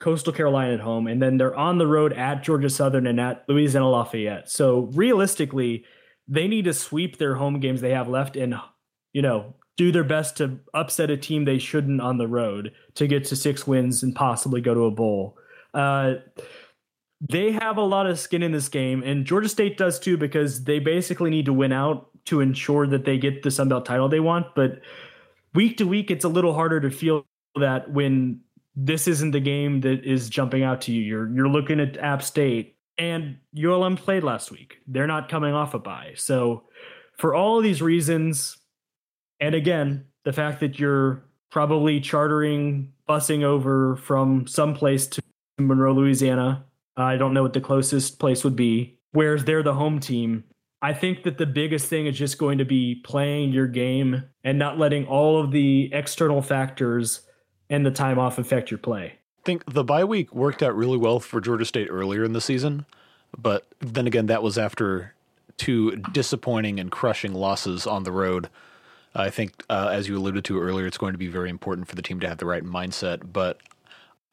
Coastal 0.00 0.32
Carolina 0.32 0.74
at 0.74 0.80
home, 0.80 1.06
and 1.06 1.20
then 1.20 1.38
they're 1.38 1.56
on 1.56 1.78
the 1.78 1.86
road 1.86 2.12
at 2.12 2.42
Georgia 2.42 2.70
Southern 2.70 3.06
and 3.06 3.20
at 3.20 3.44
Louisiana 3.48 3.90
Lafayette. 3.90 4.48
So 4.48 4.90
realistically, 4.94 5.84
they 6.28 6.46
need 6.46 6.66
to 6.66 6.74
sweep 6.74 7.18
their 7.18 7.34
home 7.34 7.58
games 7.58 7.80
they 7.80 7.90
have 7.90 8.08
left 8.08 8.36
and 8.36 8.54
you 9.12 9.22
know 9.22 9.54
do 9.76 9.90
their 9.90 10.04
best 10.04 10.36
to 10.36 10.58
upset 10.74 11.10
a 11.10 11.16
team 11.16 11.44
they 11.44 11.58
shouldn't 11.58 12.00
on 12.00 12.18
the 12.18 12.26
road 12.26 12.72
to 12.94 13.06
get 13.06 13.24
to 13.24 13.36
six 13.36 13.66
wins 13.66 14.02
and 14.02 14.14
possibly 14.14 14.60
go 14.60 14.74
to 14.74 14.86
a 14.86 14.90
bowl. 14.90 15.38
Uh, 15.72 16.14
they 17.20 17.52
have 17.52 17.76
a 17.76 17.82
lot 17.82 18.06
of 18.06 18.18
skin 18.18 18.42
in 18.42 18.52
this 18.52 18.68
game, 18.68 19.02
and 19.04 19.24
Georgia 19.24 19.48
State 19.48 19.76
does 19.76 19.98
too 19.98 20.16
because 20.16 20.64
they 20.64 20.78
basically 20.78 21.30
need 21.30 21.46
to 21.46 21.52
win 21.52 21.72
out 21.72 22.10
to 22.26 22.40
ensure 22.40 22.86
that 22.86 23.04
they 23.04 23.18
get 23.18 23.42
the 23.42 23.50
Sun 23.50 23.68
Belt 23.68 23.84
title 23.84 24.08
they 24.08 24.20
want. 24.20 24.54
But 24.54 24.80
week 25.54 25.78
to 25.78 25.84
week, 25.84 26.10
it's 26.10 26.24
a 26.24 26.28
little 26.28 26.54
harder 26.54 26.80
to 26.80 26.90
feel 26.90 27.26
that 27.56 27.90
when 27.90 28.40
this 28.80 29.08
isn't 29.08 29.32
the 29.32 29.40
game 29.40 29.80
that 29.80 30.04
is 30.04 30.30
jumping 30.30 30.62
out 30.62 30.80
to 30.82 30.92
you. 30.92 31.02
You're 31.02 31.28
you're 31.34 31.48
looking 31.48 31.80
at 31.80 31.96
App 31.96 32.22
State, 32.22 32.76
and 32.96 33.38
ULM 33.56 33.96
played 33.96 34.22
last 34.22 34.50
week. 34.50 34.78
They're 34.86 35.08
not 35.08 35.28
coming 35.28 35.52
off 35.52 35.74
a 35.74 35.78
bye, 35.78 36.12
so 36.14 36.64
for 37.18 37.34
all 37.34 37.58
of 37.58 37.64
these 37.64 37.82
reasons, 37.82 38.56
and 39.40 39.54
again, 39.54 40.04
the 40.24 40.32
fact 40.32 40.60
that 40.60 40.78
you're 40.78 41.24
probably 41.50 42.00
chartering, 42.00 42.92
busing 43.08 43.42
over 43.42 43.96
from 43.96 44.46
someplace 44.46 45.06
to 45.08 45.22
Monroe, 45.58 45.94
Louisiana, 45.94 46.64
I 46.96 47.16
don't 47.16 47.34
know 47.34 47.42
what 47.42 47.54
the 47.54 47.60
closest 47.60 48.20
place 48.20 48.44
would 48.44 48.56
be. 48.56 48.98
Whereas 49.12 49.44
they're 49.44 49.62
the 49.62 49.74
home 49.74 50.00
team. 50.00 50.44
I 50.80 50.92
think 50.92 51.24
that 51.24 51.38
the 51.38 51.46
biggest 51.46 51.88
thing 51.88 52.06
is 52.06 52.16
just 52.16 52.38
going 52.38 52.58
to 52.58 52.64
be 52.64 52.96
playing 53.04 53.52
your 53.52 53.66
game 53.66 54.22
and 54.44 54.58
not 54.58 54.78
letting 54.78 55.06
all 55.06 55.42
of 55.42 55.50
the 55.50 55.90
external 55.92 56.40
factors 56.40 57.22
and 57.70 57.84
the 57.84 57.90
time 57.90 58.18
off 58.18 58.38
affect 58.38 58.70
your 58.70 58.78
play. 58.78 59.14
I 59.14 59.42
think 59.44 59.72
the 59.72 59.84
bye 59.84 60.04
week 60.04 60.34
worked 60.34 60.62
out 60.62 60.76
really 60.76 60.98
well 60.98 61.20
for 61.20 61.40
Georgia 61.40 61.64
State 61.64 61.88
earlier 61.90 62.24
in 62.24 62.32
the 62.32 62.40
season, 62.40 62.86
but 63.36 63.66
then 63.80 64.06
again, 64.06 64.26
that 64.26 64.42
was 64.42 64.58
after 64.58 65.14
two 65.56 65.96
disappointing 66.12 66.80
and 66.80 66.90
crushing 66.90 67.34
losses 67.34 67.86
on 67.86 68.04
the 68.04 68.12
road. 68.12 68.48
I 69.14 69.30
think, 69.30 69.64
uh, 69.68 69.90
as 69.92 70.08
you 70.08 70.16
alluded 70.16 70.44
to 70.44 70.60
earlier, 70.60 70.86
it's 70.86 70.98
going 70.98 71.12
to 71.12 71.18
be 71.18 71.26
very 71.26 71.50
important 71.50 71.88
for 71.88 71.96
the 71.96 72.02
team 72.02 72.20
to 72.20 72.28
have 72.28 72.38
the 72.38 72.46
right 72.46 72.62
mindset. 72.62 73.32
But 73.32 73.58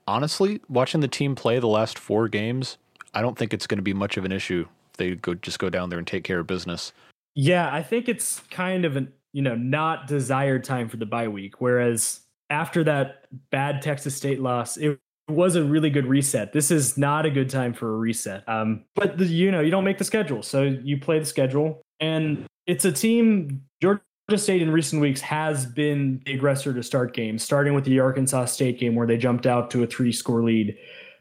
honestly, 0.08 0.62
watching 0.69 1.02
the 1.02 1.08
team 1.08 1.36
play 1.36 1.60
the 1.60 1.67
last 1.67 1.98
four 1.98 2.28
games, 2.28 2.78
I 3.13 3.21
don't 3.21 3.38
think 3.38 3.54
it's 3.54 3.67
going 3.67 3.78
to 3.78 3.84
be 3.84 3.93
much 3.93 4.17
of 4.17 4.26
an 4.26 4.32
issue 4.32 4.67
if 4.91 4.98
they 4.98 5.15
go 5.15 5.34
just 5.34 5.60
go 5.60 5.69
down 5.69 5.89
there 5.89 6.00
and 6.00 6.08
take 6.08 6.24
care 6.24 6.39
of 6.39 6.48
business. 6.48 6.93
Yeah, 7.34 7.74
I 7.74 7.82
think 7.84 8.08
it's 8.08 8.41
kind 8.52 8.86
of 8.86 8.95
an 8.95 9.12
you 9.34 9.41
know 9.41 9.56
not 9.56 10.08
desired 10.08 10.63
time 10.63 10.89
for 10.89 10.98
the 10.98 11.06
bye 11.06 11.28
week. 11.28 11.60
Whereas 11.60 12.21
after 12.49 12.84
that 12.84 13.25
bad 13.51 13.81
Texas 13.81 14.15
State 14.15 14.41
loss, 14.41 14.77
it 14.77 14.99
was 15.27 15.55
a 15.55 15.63
really 15.63 15.89
good 15.89 16.05
reset. 16.05 16.53
This 16.53 16.71
is 16.71 16.97
not 16.97 17.25
a 17.25 17.29
good 17.29 17.49
time 17.49 17.73
for 17.73 17.93
a 17.93 17.97
reset. 17.97 18.47
Um, 18.47 18.86
but 18.95 19.17
the, 19.17 19.25
you 19.25 19.51
know 19.51 19.62
you 19.62 19.71
don't 19.71 19.84
make 19.84 19.97
the 19.97 20.03
schedule, 20.03 20.43
so 20.43 20.63
you 20.63 20.99
play 20.99 21.19
the 21.19 21.25
schedule, 21.25 21.81
and 21.99 22.45
it's 22.67 22.86
a 22.86 22.91
team. 22.91 23.63
Georgia 23.81 24.01
State 24.38 24.62
in 24.62 24.71
recent 24.71 25.01
weeks 25.01 25.21
has 25.21 25.65
been 25.65 26.21
the 26.25 26.34
aggressor 26.34 26.73
to 26.73 26.84
start 26.84 27.13
games, 27.13 27.43
starting 27.43 27.73
with 27.73 27.86
the 27.86 27.99
Arkansas 27.99 28.45
State 28.45 28.79
game 28.79 28.95
where 28.95 29.08
they 29.08 29.17
jumped 29.17 29.45
out 29.45 29.69
to 29.71 29.84
a 29.84 29.88
three 29.88 30.12
score 30.12 30.43
lead. 30.43 30.75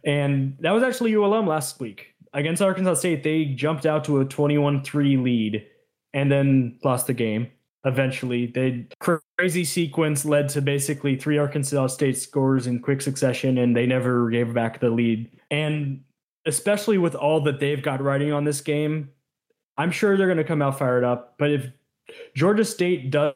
And 0.06 0.56
that 0.60 0.72
was 0.72 0.82
actually 0.82 1.14
ULM 1.14 1.46
last 1.46 1.80
week. 1.80 2.14
Against 2.34 2.60
Arkansas 2.60 2.94
State, 2.94 3.22
they 3.22 3.44
jumped 3.44 3.86
out 3.86 4.04
to 4.04 4.20
a 4.20 4.24
21 4.24 4.82
3 4.82 5.16
lead 5.16 5.66
and 6.12 6.30
then 6.30 6.78
lost 6.82 7.06
the 7.06 7.14
game. 7.14 7.50
Eventually. 7.84 8.46
They 8.46 8.86
crazy 9.00 9.64
sequence 9.64 10.24
led 10.24 10.48
to 10.50 10.62
basically 10.62 11.16
three 11.16 11.38
Arkansas 11.38 11.88
State 11.88 12.18
scores 12.18 12.66
in 12.66 12.80
quick 12.80 13.02
succession, 13.02 13.58
and 13.58 13.76
they 13.76 13.86
never 13.86 14.30
gave 14.30 14.54
back 14.54 14.80
the 14.80 14.90
lead. 14.90 15.30
And 15.50 16.02
especially 16.46 16.98
with 16.98 17.14
all 17.14 17.40
that 17.42 17.60
they've 17.60 17.82
got 17.82 18.02
riding 18.02 18.32
on 18.32 18.44
this 18.44 18.60
game, 18.60 19.10
I'm 19.76 19.90
sure 19.90 20.16
they're 20.16 20.26
going 20.26 20.38
to 20.38 20.44
come 20.44 20.62
out 20.62 20.78
fired 20.78 21.04
up. 21.04 21.34
But 21.38 21.50
if 21.50 21.66
Georgia 22.34 22.64
State 22.64 23.10
does 23.10 23.34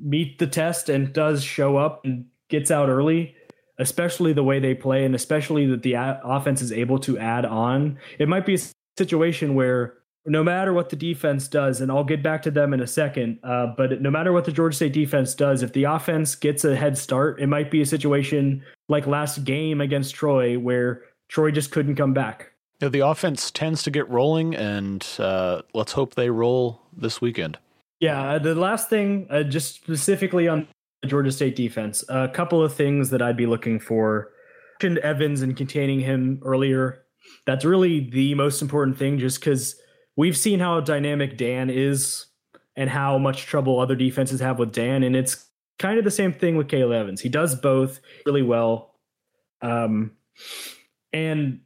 meet 0.00 0.38
the 0.38 0.46
test 0.46 0.88
and 0.88 1.12
does 1.12 1.42
show 1.44 1.76
up 1.76 2.04
and 2.04 2.26
gets 2.48 2.70
out 2.70 2.88
early, 2.88 3.34
especially 3.78 4.32
the 4.32 4.44
way 4.44 4.58
they 4.58 4.74
play, 4.74 5.04
and 5.04 5.14
especially 5.14 5.66
that 5.66 5.82
the 5.82 5.94
offense 5.96 6.62
is 6.62 6.72
able 6.72 6.98
to 7.00 7.18
add 7.18 7.44
on, 7.44 7.98
it 8.18 8.28
might 8.28 8.46
be 8.46 8.54
a 8.54 8.58
situation 8.96 9.54
where 9.54 9.94
no 10.26 10.42
matter 10.42 10.72
what 10.72 10.88
the 10.88 10.96
defense 10.96 11.48
does, 11.48 11.80
and 11.80 11.90
I'll 11.90 12.04
get 12.04 12.22
back 12.22 12.42
to 12.42 12.50
them 12.50 12.72
in 12.72 12.80
a 12.80 12.86
second, 12.86 13.38
uh, 13.42 13.66
but 13.76 14.00
no 14.00 14.10
matter 14.10 14.32
what 14.32 14.44
the 14.44 14.52
Georgia 14.52 14.76
State 14.76 14.92
defense 14.92 15.34
does, 15.34 15.62
if 15.62 15.72
the 15.72 15.84
offense 15.84 16.34
gets 16.34 16.64
a 16.64 16.74
head 16.74 16.96
start, 16.96 17.40
it 17.40 17.46
might 17.46 17.70
be 17.70 17.82
a 17.82 17.86
situation 17.86 18.62
like 18.88 19.06
last 19.06 19.44
game 19.44 19.80
against 19.80 20.14
Troy 20.14 20.58
where 20.58 21.02
Troy 21.28 21.50
just 21.50 21.70
couldn't 21.72 21.96
come 21.96 22.14
back. 22.14 22.52
Yeah, 22.80 22.88
the 22.88 23.00
offense 23.00 23.50
tends 23.50 23.82
to 23.84 23.90
get 23.90 24.08
rolling, 24.08 24.54
and 24.54 25.06
uh, 25.18 25.62
let's 25.74 25.92
hope 25.92 26.14
they 26.14 26.30
roll 26.30 26.80
this 26.96 27.20
weekend. 27.20 27.58
Yeah, 28.00 28.32
uh, 28.32 28.38
the 28.38 28.54
last 28.54 28.90
thing, 28.90 29.26
uh, 29.30 29.42
just 29.42 29.74
specifically 29.76 30.48
on 30.48 30.66
the 31.02 31.08
Georgia 31.08 31.32
State 31.32 31.56
defense, 31.56 32.04
a 32.08 32.28
couple 32.28 32.62
of 32.62 32.74
things 32.74 33.10
that 33.10 33.22
I'd 33.22 33.36
be 33.36 33.46
looking 33.46 33.78
for. 33.78 34.30
Mentioned 34.82 34.98
Evans 35.04 35.40
and 35.40 35.56
containing 35.56 36.00
him 36.00 36.40
earlier. 36.44 37.04
That's 37.46 37.64
really 37.64 38.10
the 38.10 38.34
most 38.34 38.60
important 38.60 38.98
thing, 38.98 39.18
just 39.18 39.40
because 39.40 39.76
we've 40.16 40.36
seen 40.36 40.60
how 40.60 40.80
dynamic 40.80 41.36
Dan 41.36 41.70
is 41.70 42.26
and 42.76 42.90
how 42.90 43.18
much 43.18 43.46
trouble 43.46 43.78
other 43.78 43.96
defenses 43.96 44.40
have 44.40 44.58
with 44.58 44.72
Dan, 44.72 45.02
and 45.02 45.14
it's 45.14 45.46
kind 45.78 45.98
of 45.98 46.04
the 46.04 46.10
same 46.10 46.32
thing 46.32 46.56
with 46.56 46.68
Caleb 46.68 46.92
Evans. 46.92 47.20
He 47.20 47.28
does 47.28 47.54
both 47.54 48.00
really 48.26 48.42
well. 48.42 48.94
Um, 49.62 50.12
and 51.12 51.60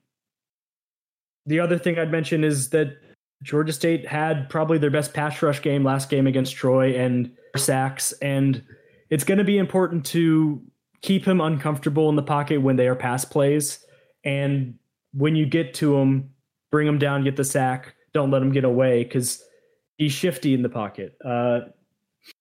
the 1.47 1.61
other 1.61 1.79
thing 1.79 1.99
I'd 1.99 2.11
mention 2.11 2.45
is 2.45 2.71
that 2.71 2.97
Georgia 3.43 3.73
State 3.73 4.07
had 4.07 4.49
probably 4.51 4.79
their 4.79 4.91
best 4.91 5.15
pass 5.15 5.41
rush 5.41 5.63
game 5.63 5.85
last 5.85 6.11
game 6.11 6.27
against 6.27 6.57
Troy 6.57 6.95
and 6.95 7.31
sacks, 7.57 8.13
and 8.21 8.63
it's 9.11 9.25
going 9.25 9.39
to 9.39 9.45
be 9.45 9.59
important 9.59 10.05
to 10.07 10.63
keep 11.01 11.25
him 11.25 11.41
uncomfortable 11.41 12.09
in 12.09 12.17
the 12.17 12.23
pocket 12.23 12.61
when 12.61 12.77
they 12.77 12.89
are 12.89 12.97
pass 12.97 13.25
plays, 13.25 13.85
and 14.25 14.75
when 15.15 15.37
you 15.37 15.47
get 15.47 15.73
to 15.75 15.97
him, 15.97 16.31
bring 16.71 16.87
him 16.87 16.99
down, 16.99 17.25
get 17.25 17.37
the 17.37 17.45
sack, 17.45 17.95
don't 18.19 18.31
let 18.31 18.43
him 18.43 18.53
get 18.53 18.65
away 18.65 19.05
because 19.05 19.43
he's 19.97 20.13
shifty 20.13 20.55
in 20.55 20.63
the 20.63 20.69
pocket. 20.69 21.17
Uh, 21.25 21.61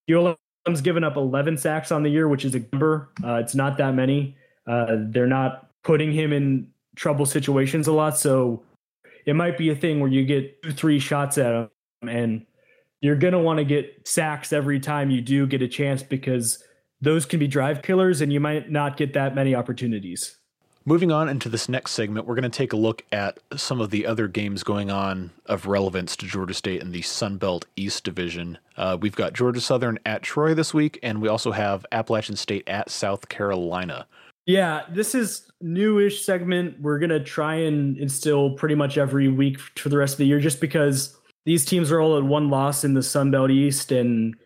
ULM's 0.09 0.81
given 0.81 1.03
up 1.03 1.15
11 1.15 1.57
sacks 1.57 1.91
on 1.91 2.03
the 2.03 2.09
year, 2.09 2.27
which 2.27 2.43
is 2.43 2.55
a 2.55 2.65
number. 2.73 3.09
Uh, 3.23 3.35
it's 3.35 3.55
not 3.55 3.77
that 3.77 3.93
many. 3.93 4.35
Uh, 4.67 4.97
they're 5.09 5.27
not 5.27 5.69
putting 5.83 6.11
him 6.11 6.33
in 6.33 6.67
trouble 6.95 7.25
situations 7.25 7.87
a 7.87 7.91
lot, 7.91 8.17
so 8.17 8.63
it 9.25 9.35
might 9.35 9.57
be 9.57 9.69
a 9.69 9.75
thing 9.75 9.99
where 9.99 10.09
you 10.09 10.25
get 10.25 10.61
two, 10.63 10.71
three 10.71 10.99
shots 10.99 11.37
at 11.37 11.53
him, 11.53 11.69
and 12.09 12.45
you're 13.01 13.15
gonna 13.15 13.39
want 13.39 13.59
to 13.59 13.63
get 13.63 14.07
sacks 14.07 14.51
every 14.51 14.79
time 14.79 15.11
you 15.11 15.21
do 15.21 15.45
get 15.45 15.61
a 15.61 15.67
chance 15.67 16.01
because 16.01 16.63
those 17.01 17.25
can 17.25 17.39
be 17.39 17.47
drive 17.47 17.83
killers, 17.83 18.21
and 18.21 18.33
you 18.33 18.39
might 18.39 18.71
not 18.71 18.97
get 18.97 19.13
that 19.13 19.35
many 19.35 19.53
opportunities. 19.53 20.37
Moving 20.87 21.11
on 21.11 21.27
into 21.27 21.49
this 21.49 21.67
next 21.67 21.91
segment, 21.91 22.25
we're 22.25 22.35
going 22.35 22.49
to 22.49 22.57
take 22.57 22.71
a 22.71 22.77
look 22.77 23.03
at 23.11 23.39
some 23.57 23.81
of 23.81 23.89
the 23.89 24.05
other 24.05 24.29
games 24.29 24.63
going 24.63 24.89
on 24.89 25.31
of 25.45 25.65
relevance 25.65 26.15
to 26.15 26.25
Georgia 26.25 26.53
State 26.53 26.81
in 26.81 26.93
the 26.93 27.01
Sun 27.01 27.39
Belt 27.39 27.65
East 27.75 28.05
Division. 28.05 28.57
Uh, 28.77 28.97
we've 28.97 29.13
got 29.17 29.33
Georgia 29.33 29.59
Southern 29.59 29.99
at 30.05 30.21
Troy 30.21 30.53
this 30.53 30.73
week, 30.73 30.97
and 31.03 31.21
we 31.21 31.27
also 31.27 31.51
have 31.51 31.85
Appalachian 31.91 32.37
State 32.37 32.63
at 32.69 32.89
South 32.89 33.27
Carolina. 33.27 34.07
Yeah, 34.45 34.83
this 34.89 35.13
is 35.13 35.51
newish 35.59 36.23
segment. 36.23 36.79
We're 36.79 36.99
gonna 36.99 37.21
try 37.21 37.55
and 37.55 37.97
instill 37.97 38.51
pretty 38.51 38.75
much 38.75 38.97
every 38.97 39.27
week 39.27 39.59
for 39.59 39.89
the 39.89 39.97
rest 39.97 40.13
of 40.13 40.19
the 40.19 40.27
year, 40.27 40.39
just 40.39 40.61
because 40.61 41.17
these 41.45 41.65
teams 41.65 41.91
are 41.91 41.99
all 41.99 42.17
at 42.17 42.23
one 42.23 42.49
loss 42.49 42.85
in 42.85 42.93
the 42.93 43.03
Sun 43.03 43.31
Belt 43.31 43.51
East, 43.51 43.91
and 43.91 44.37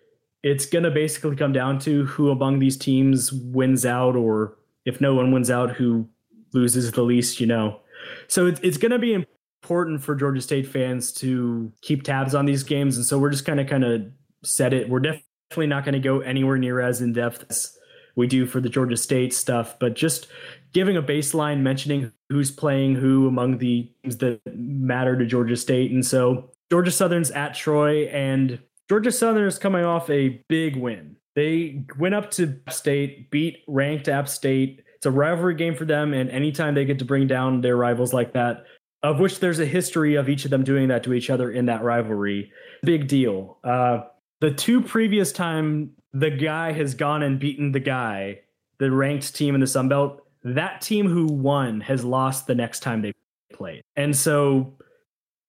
it's 0.42 0.66
gonna 0.66 0.90
basically 0.90 1.36
come 1.36 1.54
down 1.54 1.78
to 1.82 2.08
who 2.08 2.32
among 2.32 2.58
these 2.58 2.78
teams 2.78 3.32
wins 3.32 3.86
out, 3.86 4.16
or 4.16 4.58
if 4.86 5.00
no 5.00 5.14
one 5.14 5.32
wins 5.32 5.52
out, 5.52 5.74
who 5.74 6.10
loses 6.54 6.92
the 6.92 7.04
least, 7.04 7.40
you 7.40 7.48
know. 7.48 7.80
So 8.28 8.48
it's 8.48 8.60
it's 8.62 8.78
going 8.78 8.92
to 8.92 9.00
be 9.00 9.26
important 9.64 10.02
for 10.02 10.16
Georgia 10.16 10.42
State 10.42 10.68
fans 10.68 11.12
to 11.14 11.72
keep 11.82 12.04
tabs 12.04 12.36
on 12.36 12.46
these 12.46 12.64
games, 12.64 12.98
and 12.98 13.06
so 13.06 13.20
we're 13.20 13.30
just 13.30 13.46
kind 13.46 13.60
of 13.60 13.68
kind 13.68 13.84
of 13.84 14.04
set 14.44 14.74
it. 14.74 14.90
We're 14.90 15.00
definitely 15.00 15.68
not 15.68 15.86
going 15.86 15.94
to 15.94 16.00
go 16.00 16.20
anywhere 16.22 16.58
near 16.58 16.80
as 16.80 17.02
in 17.02 17.14
depth 17.14 17.46
as 17.50 17.78
we 18.16 18.28
do 18.28 18.46
for 18.46 18.60
the 18.60 18.70
Georgia 18.70 18.98
State 18.98 19.34
stuff, 19.34 19.78
but 19.80 19.96
just 19.96 20.28
giving 20.74 20.98
a 20.98 21.04
baseline, 21.04 21.62
mentioning 21.62 22.12
who's 22.30 22.52
playing 22.52 22.96
who 22.96 23.28
among 23.28 23.58
the 23.58 23.90
teams 24.04 24.18
that 24.18 24.42
matter 24.56 25.18
to 25.18 25.26
Georgia 25.26 25.56
State, 25.56 25.92
and 25.92 26.06
so 26.06 26.50
Georgia 26.70 26.92
Southern's 26.92 27.32
at 27.32 27.54
Troy, 27.54 28.06
and 28.06 28.60
Georgia 28.90 29.12
Southern 29.12 29.46
is 29.46 29.58
coming 29.58 29.86
off 29.86 30.10
a 30.10 30.44
big 30.50 30.76
win. 30.76 31.16
They 31.36 31.86
went 31.98 32.16
up 32.16 32.32
to 32.32 32.60
State, 32.70 33.32
beat 33.32 33.60
ranked 33.68 34.10
App 34.10 34.28
State 34.28 34.84
it's 35.02 35.08
a 35.08 35.12
rivalry 35.12 35.56
game 35.56 35.74
for 35.74 35.84
them, 35.84 36.14
and 36.14 36.30
anytime 36.30 36.76
they 36.76 36.86
get 36.86 37.00
to 37.00 37.06
bring 37.06 37.26
down 37.26 37.62
their 37.62 37.76
rivals 37.76 38.14
like 38.14 38.34
that, 38.34 38.66
of 39.02 39.20
which 39.20 39.40
there's 39.40 39.58
a 39.58 39.66
history 39.66 40.14
of 40.14 40.30
each 40.30 40.46
of 40.46 40.52
them 40.52 40.64
doing 40.64 40.90
that 40.90 41.02
to 41.06 41.14
each 41.14 41.32
other 41.32 41.50
in 41.50 41.66
that 41.66 41.82
rivalry, 41.82 42.52
big 42.84 43.08
deal. 43.08 43.58
Uh, 43.64 44.02
the 44.42 44.52
two 44.52 44.80
previous 44.80 45.32
time 45.32 45.90
the 46.14 46.30
guy 46.30 46.72
has 46.72 46.94
gone 46.94 47.24
and 47.24 47.40
beaten 47.40 47.72
the 47.72 47.80
guy, 47.80 48.42
the 48.78 48.92
ranked 48.92 49.34
team 49.34 49.56
in 49.56 49.62
the 49.62 49.66
Sun 49.66 49.90
Belt, 49.90 50.22
that 50.44 50.82
team 50.82 51.08
who 51.08 51.26
won 51.26 51.82
has 51.82 52.06
lost 52.06 52.46
the 52.46 52.54
next 52.54 52.82
time 52.82 53.02
they 53.02 53.12
played. 53.52 53.82
And 53.96 54.16
so 54.16 54.78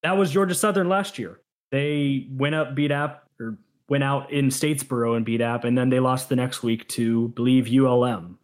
that 0.03 0.17
was 0.17 0.31
Georgia 0.31 0.55
Southern 0.55 0.89
last 0.89 1.19
year. 1.19 1.41
They 1.71 2.27
went 2.31 2.55
up, 2.55 2.75
beat 2.75 2.91
App, 2.91 3.25
or 3.39 3.59
went 3.91 4.03
out 4.03 4.33
in 4.33 4.49
Statesboro 4.49 5.15
and 5.15 5.27
beat 5.27 5.43
App, 5.43 5.65
and 5.65 5.77
then 5.77 5.91
they 5.91 6.01
lost 6.01 6.31
the 6.31 6.37
next 6.37 6.63
week 6.63 6.89
to 6.89 7.29
believe 7.29 7.69
ULM. 7.71 8.39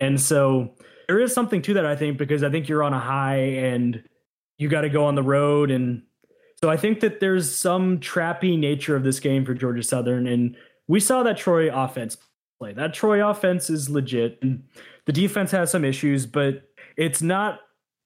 And 0.00 0.20
so 0.20 0.74
there 1.08 1.20
is 1.20 1.32
something 1.32 1.62
to 1.62 1.74
that, 1.74 1.86
I 1.86 1.96
think, 1.96 2.18
because 2.18 2.42
I 2.42 2.50
think 2.50 2.68
you're 2.68 2.82
on 2.82 2.92
a 2.92 3.00
high 3.00 3.36
and 3.36 4.02
you 4.58 4.68
got 4.68 4.82
to 4.82 4.88
go 4.88 5.04
on 5.04 5.14
the 5.14 5.22
road. 5.22 5.70
And 5.70 6.02
so 6.62 6.70
I 6.70 6.76
think 6.76 7.00
that 7.00 7.20
there's 7.20 7.54
some 7.54 8.00
trappy 8.00 8.58
nature 8.58 8.96
of 8.96 9.04
this 9.04 9.20
game 9.20 9.44
for 9.44 9.54
Georgia 9.54 9.82
Southern. 9.82 10.26
And 10.26 10.56
we 10.88 11.00
saw 11.00 11.22
that 11.22 11.36
Troy 11.36 11.72
offense 11.72 12.16
play. 12.58 12.72
That 12.72 12.94
Troy 12.94 13.26
offense 13.26 13.70
is 13.70 13.90
legit. 13.90 14.38
And 14.42 14.64
the 15.04 15.12
defense 15.12 15.50
has 15.50 15.70
some 15.70 15.84
issues, 15.84 16.26
but 16.26 16.62
it's 16.96 17.22
not 17.22 17.60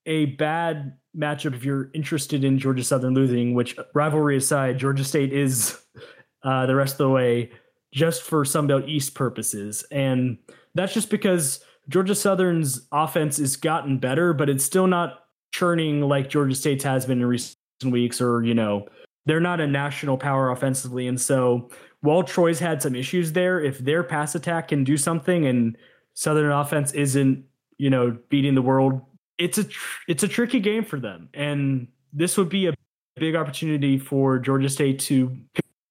a 0.07 0.27
bad 0.27 0.97
matchup 1.17 1.55
if 1.55 1.65
you're 1.65 1.91
interested 1.95 2.45
in 2.45 2.59
Georgia 2.59 2.85
Southern 2.85 3.15
losing, 3.15 3.55
which 3.55 3.77
rivalry 3.95 4.37
aside, 4.37 4.79
Georgia 4.79 5.05
State 5.05 5.33
is 5.33 5.79
uh, 6.43 6.67
the 6.67 6.75
rest 6.75 6.95
of 6.95 6.99
the 6.99 7.11
way 7.11 7.51
just 7.93 8.23
for 8.23 8.45
Sunbelt 8.45 8.89
East 8.89 9.15
purposes. 9.15 9.85
And 9.91 10.39
that's 10.75 10.95
just 10.95 11.11
because 11.11 11.61
Georgia 11.89 12.15
Southern's 12.15 12.87
offense 12.93 13.39
has 13.39 13.57
gotten 13.57 13.99
better, 13.99 14.33
but 14.33 14.49
it's 14.49 14.65
still 14.65 14.87
not 14.87 15.25
churning 15.53 16.03
like 16.03 16.29
Georgia 16.29 16.55
State's 16.55 16.85
has 16.85 17.07
been 17.07 17.21
in 17.21 17.27
recent 17.27 17.57
weeks, 17.85 18.21
or, 18.21 18.43
you 18.45 18.55
know, 18.55 18.87
they're 19.27 19.41
not 19.41 19.61
a 19.61 19.67
national 19.67 20.17
power 20.17 20.51
offensively. 20.51 21.07
And 21.07 21.21
so 21.21 21.71
while 22.01 22.23
Troy's 22.23 22.59
had 22.59 22.81
some 22.81 22.95
issues 22.95 23.33
there, 23.33 23.61
if 23.61 23.79
their 23.79 24.03
pass 24.03 24.35
attack 24.35 24.69
can 24.69 24.85
do 24.85 24.97
something 24.97 25.47
and 25.47 25.77
Southern 26.15 26.53
offense 26.53 26.93
isn't, 26.93 27.45
you 27.79 27.91
know, 27.91 28.17
beating 28.29 28.55
the 28.55 28.63
world, 28.63 29.01
it's 29.39 29.59
a 29.59 29.65
tr- 29.65 30.03
it's 30.09 30.23
a 30.23 30.29
tricky 30.29 30.61
game 30.61 30.85
for 30.85 31.01
them. 31.01 31.29
And 31.35 31.89
this 32.13 32.37
would 32.37 32.49
be 32.49 32.67
a 32.67 32.75
big 33.17 33.37
opportunity 33.37 33.99
for 33.99 34.39
Georgia 34.39 34.69
State 34.69 34.99
to 35.01 35.37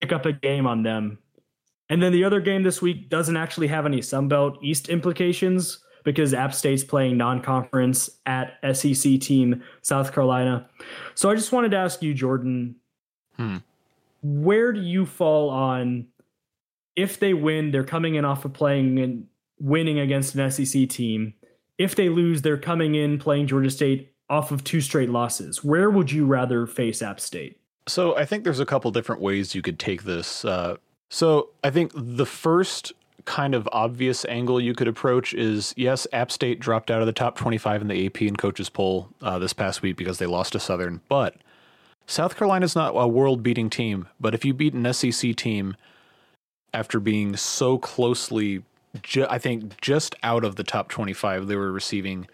pick 0.02 0.12
up 0.12 0.26
a 0.26 0.34
game 0.34 0.68
on 0.68 0.84
them. 0.84 1.20
And 1.90 2.02
then 2.02 2.12
the 2.12 2.24
other 2.24 2.40
game 2.40 2.64
this 2.64 2.82
week 2.82 3.10
doesn't 3.10 3.36
actually 3.36 3.68
have 3.68 3.86
any 3.86 4.00
Sunbelt 4.00 4.58
East 4.62 4.90
implications 4.90 5.80
because 6.04 6.34
App 6.34 6.54
State's 6.54 6.84
playing 6.84 7.18
non-conference 7.18 8.10
at 8.26 8.54
SEC 8.74 9.20
team 9.20 9.64
South 9.82 10.14
Carolina. 10.14 10.70
So 11.16 11.30
I 11.30 11.36
just 11.36 11.52
wanted 11.52 11.72
to 11.72 11.78
ask 11.78 12.02
you, 12.02 12.14
Jordan, 12.14 12.76
hmm. 13.36 13.58
where 14.22 14.72
do 14.72 14.82
you 14.82 15.06
fall 15.06 15.50
on 15.50 16.08
if 16.96 17.18
they 17.18 17.34
win, 17.34 17.72
they're 17.72 17.84
coming 17.86 18.16
in 18.16 18.26
off 18.26 18.44
of 18.44 18.52
playing 18.52 19.00
and 19.00 19.26
winning 19.60 20.00
against 20.00 20.36
an 20.36 20.52
SEC 20.52 20.90
team. 20.90 21.34
If 21.78 21.96
they 21.96 22.10
lose, 22.10 22.42
they're 22.42 22.58
coming 22.58 22.96
in 22.96 23.20
playing 23.20 23.48
Georgia 23.48 23.70
State 23.70 24.14
off 24.30 24.52
of 24.52 24.66
two 24.66 24.82
straight 24.82 25.10
losses. 25.10 25.64
Where 25.64 25.90
would 25.90 26.12
you 26.12 26.26
rather 26.26 26.68
face 26.68 27.02
App 27.02 27.22
State? 27.22 27.60
So 27.88 28.18
I 28.18 28.26
think 28.26 28.44
there's 28.44 28.60
a 28.60 28.66
couple 28.66 28.92
different 28.92 29.22
ways 29.22 29.56
you 29.56 29.62
could 29.62 29.80
take 29.80 30.04
this. 30.04 30.44
Uh, 30.44 30.76
so 31.10 31.50
I 31.64 31.70
think 31.70 31.92
the 31.96 32.26
first 32.26 32.94
kind 33.26 33.54
of 33.54 33.68
obvious 33.72 34.26
angle 34.26 34.60
you 34.60 34.74
could 34.74 34.88
approach 34.88 35.34
is 35.34 35.74
yes, 35.78 36.08
App 36.14 36.32
State 36.32 36.60
dropped 36.60 36.90
out 36.90 37.02
of 37.02 37.06
the 37.06 37.14
top 37.14 37.38
25 37.38 37.82
in 37.82 37.88
the 37.88 38.06
AP 38.06 38.22
and 38.22 38.38
coaches 38.38 38.70
poll 38.70 39.10
uh, 39.22 39.38
this 39.38 39.54
past 39.54 39.82
week 39.82 39.98
because 39.98 40.18
they 40.18 40.26
lost 40.26 40.54
to 40.54 40.60
Southern, 40.60 41.02
but 41.10 41.36
South 42.08 42.36
Carolina's 42.36 42.76
not 42.76 42.90
a 42.96 43.08
world 43.08 43.44
beating 43.44 43.70
team. 43.70 44.08
But 44.20 44.34
if 44.34 44.44
you 44.44 44.54
beat 44.54 44.74
an 44.74 44.92
SEC 44.94 45.36
team, 45.36 45.76
after 46.74 47.00
being 47.00 47.36
so 47.36 47.78
closely, 47.78 48.64
ju- 49.02 49.28
I 49.30 49.38
think, 49.38 49.80
just 49.82 50.16
out 50.24 50.44
of 50.44 50.56
the 50.56 50.64
top 50.64 50.90
25. 50.90 51.48
They 51.48 51.56
were 51.56 51.72
receiving 51.72 52.28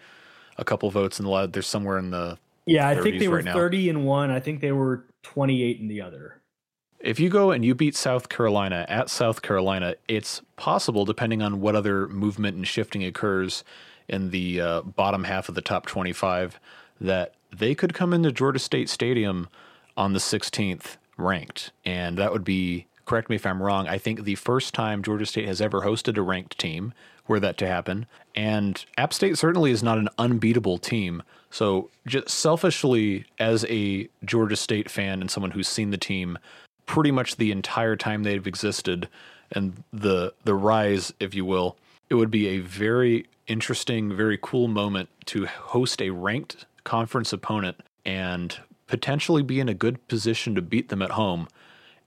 a 0.56 0.64
couple 0.64 0.90
votes 0.90 1.18
in 1.18 1.24
the 1.24 1.30
lot. 1.30 1.52
They're 1.52 1.62
somewhere 1.62 1.98
in 1.98 2.10
the. 2.10 2.38
Yeah, 2.66 2.88
I 2.88 3.00
think 3.00 3.18
they 3.18 3.28
were 3.28 3.40
right 3.40 3.52
30 3.52 3.88
in 3.90 4.04
one. 4.04 4.30
I 4.30 4.40
think 4.40 4.60
they 4.60 4.72
were 4.72 5.04
28 5.22 5.80
in 5.80 5.88
the 5.88 6.00
other. 6.00 6.40
If 7.00 7.20
you 7.20 7.28
go 7.28 7.50
and 7.50 7.64
you 7.64 7.74
beat 7.74 7.94
South 7.94 8.28
Carolina 8.28 8.86
at 8.88 9.10
South 9.10 9.42
Carolina, 9.42 9.94
it's 10.08 10.42
possible, 10.56 11.04
depending 11.04 11.42
on 11.42 11.60
what 11.60 11.76
other 11.76 12.08
movement 12.08 12.56
and 12.56 12.66
shifting 12.66 13.04
occurs 13.04 13.64
in 14.08 14.30
the 14.30 14.60
uh, 14.60 14.82
bottom 14.82 15.24
half 15.24 15.48
of 15.48 15.54
the 15.54 15.60
top 15.60 15.86
25, 15.86 16.58
that 17.00 17.34
they 17.54 17.74
could 17.74 17.94
come 17.94 18.12
into 18.12 18.32
Georgia 18.32 18.58
State 18.58 18.88
Stadium 18.88 19.48
on 19.96 20.12
the 20.12 20.18
16th 20.18 20.96
ranked. 21.16 21.70
And 21.84 22.18
that 22.18 22.32
would 22.32 22.44
be, 22.44 22.86
correct 23.04 23.28
me 23.28 23.36
if 23.36 23.46
I'm 23.46 23.62
wrong, 23.62 23.88
I 23.88 23.98
think 23.98 24.24
the 24.24 24.34
first 24.34 24.74
time 24.74 25.02
Georgia 25.02 25.26
State 25.26 25.46
has 25.46 25.60
ever 25.60 25.82
hosted 25.82 26.16
a 26.16 26.22
ranked 26.22 26.58
team 26.58 26.92
were 27.28 27.40
that 27.40 27.58
to 27.58 27.66
happen. 27.66 28.06
And 28.34 28.84
App 28.96 29.12
State 29.12 29.38
certainly 29.38 29.70
is 29.70 29.82
not 29.82 29.98
an 29.98 30.08
unbeatable 30.18 30.78
team. 30.78 31.22
So, 31.50 31.90
just 32.06 32.28
selfishly, 32.28 33.24
as 33.38 33.64
a 33.68 34.08
Georgia 34.24 34.56
State 34.56 34.90
fan 34.90 35.20
and 35.20 35.30
someone 35.30 35.52
who's 35.52 35.68
seen 35.68 35.90
the 35.90 35.96
team 35.96 36.38
pretty 36.86 37.10
much 37.10 37.36
the 37.36 37.52
entire 37.52 37.96
time 37.96 38.22
they've 38.22 38.46
existed 38.46 39.08
and 39.52 39.84
the 39.92 40.32
the 40.44 40.54
rise, 40.54 41.12
if 41.20 41.34
you 41.34 41.44
will, 41.44 41.76
it 42.10 42.14
would 42.14 42.30
be 42.30 42.48
a 42.48 42.58
very 42.58 43.26
interesting, 43.46 44.14
very 44.14 44.38
cool 44.40 44.68
moment 44.68 45.08
to 45.26 45.46
host 45.46 46.02
a 46.02 46.10
ranked 46.10 46.66
conference 46.84 47.32
opponent 47.32 47.76
and 48.04 48.58
potentially 48.86 49.42
be 49.42 49.60
in 49.60 49.68
a 49.68 49.74
good 49.74 50.06
position 50.08 50.54
to 50.54 50.62
beat 50.62 50.88
them 50.88 51.02
at 51.02 51.12
home 51.12 51.48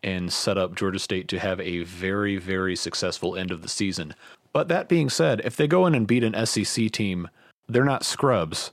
and 0.01 0.32
set 0.32 0.57
up 0.57 0.75
Georgia 0.75 0.99
State 0.99 1.27
to 1.27 1.39
have 1.39 1.59
a 1.59 1.84
very, 1.84 2.38
very 2.38 2.75
successful 2.75 3.36
end 3.36 3.51
of 3.51 3.61
the 3.61 3.67
season. 3.67 4.15
But 4.53 4.69
that 4.69 4.88
being 4.88 5.09
said, 5.09 5.41
if 5.43 5.55
they 5.55 5.67
go 5.67 5.86
in 5.86 5.93
and 5.93 6.07
beat 6.07 6.23
an 6.23 6.45
SEC 6.45 6.91
team, 6.91 7.27
they're 7.67 7.84
not 7.84 8.05
scrubs. 8.05 8.71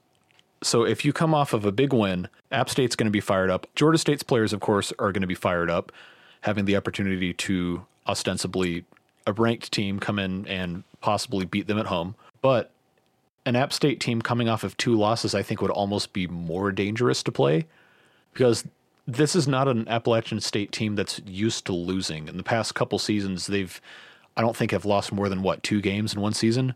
So 0.63 0.85
if 0.85 1.05
you 1.05 1.13
come 1.13 1.35
off 1.35 1.53
of 1.53 1.65
a 1.65 1.73
big 1.73 1.93
win, 1.93 2.29
App 2.51 2.71
State's 2.71 2.97
going 2.97 3.07
to 3.07 3.13
be 3.13 3.21
fired 3.21 3.51
up. 3.51 3.67
Georgia 3.75 3.99
State's 3.99 4.23
players, 4.23 4.53
of 4.53 4.61
course, 4.61 4.93
are 4.99 5.13
going 5.13 5.21
to 5.21 5.27
be 5.27 5.35
fired 5.35 5.71
up, 5.71 5.93
having 6.41 6.65
the 6.65 6.77
opportunity 6.77 7.33
to 7.35 7.85
ostensibly 8.07 8.85
a 9.27 9.33
ranked 9.33 9.73
team 9.73 9.99
come 9.99 10.19
in 10.19 10.47
and 10.47 10.85
possibly 11.01 11.45
beat 11.45 11.67
them 11.67 11.79
at 11.79 11.87
home. 11.87 12.15
But 12.41 12.71
an 13.45 13.57
App 13.57 13.73
State 13.73 14.01
team 14.01 14.23
coming 14.23 14.49
off 14.49 14.65
of 14.65 14.77
two 14.77 14.95
losses, 14.95 15.35
I 15.35 15.43
think, 15.43 15.61
would 15.61 15.71
almost 15.71 16.13
be 16.13 16.27
more 16.27 16.73
dangerous 16.73 17.23
to 17.25 17.33
play 17.33 17.67
because 18.33 18.65
this 19.07 19.37
is 19.37 19.47
not 19.47 19.69
an 19.69 19.87
Appalachian 19.89 20.41
State 20.41 20.73
team 20.73 20.97
that's 20.97 21.21
used 21.27 21.65
to 21.67 21.73
losing. 21.73 22.29
In 22.29 22.37
the 22.37 22.43
past 22.43 22.75
couple 22.75 22.99
seasons, 22.99 23.47
they've, 23.47 23.81
I 24.37 24.41
don't 24.41 24.57
think, 24.57 24.73
have 24.73 24.85
lost 24.85 25.13
more 25.13 25.29
than 25.29 25.43
what 25.43 25.63
two 25.63 25.81
games 25.81 26.15
in 26.15 26.21
one 26.21 26.33
season, 26.33 26.75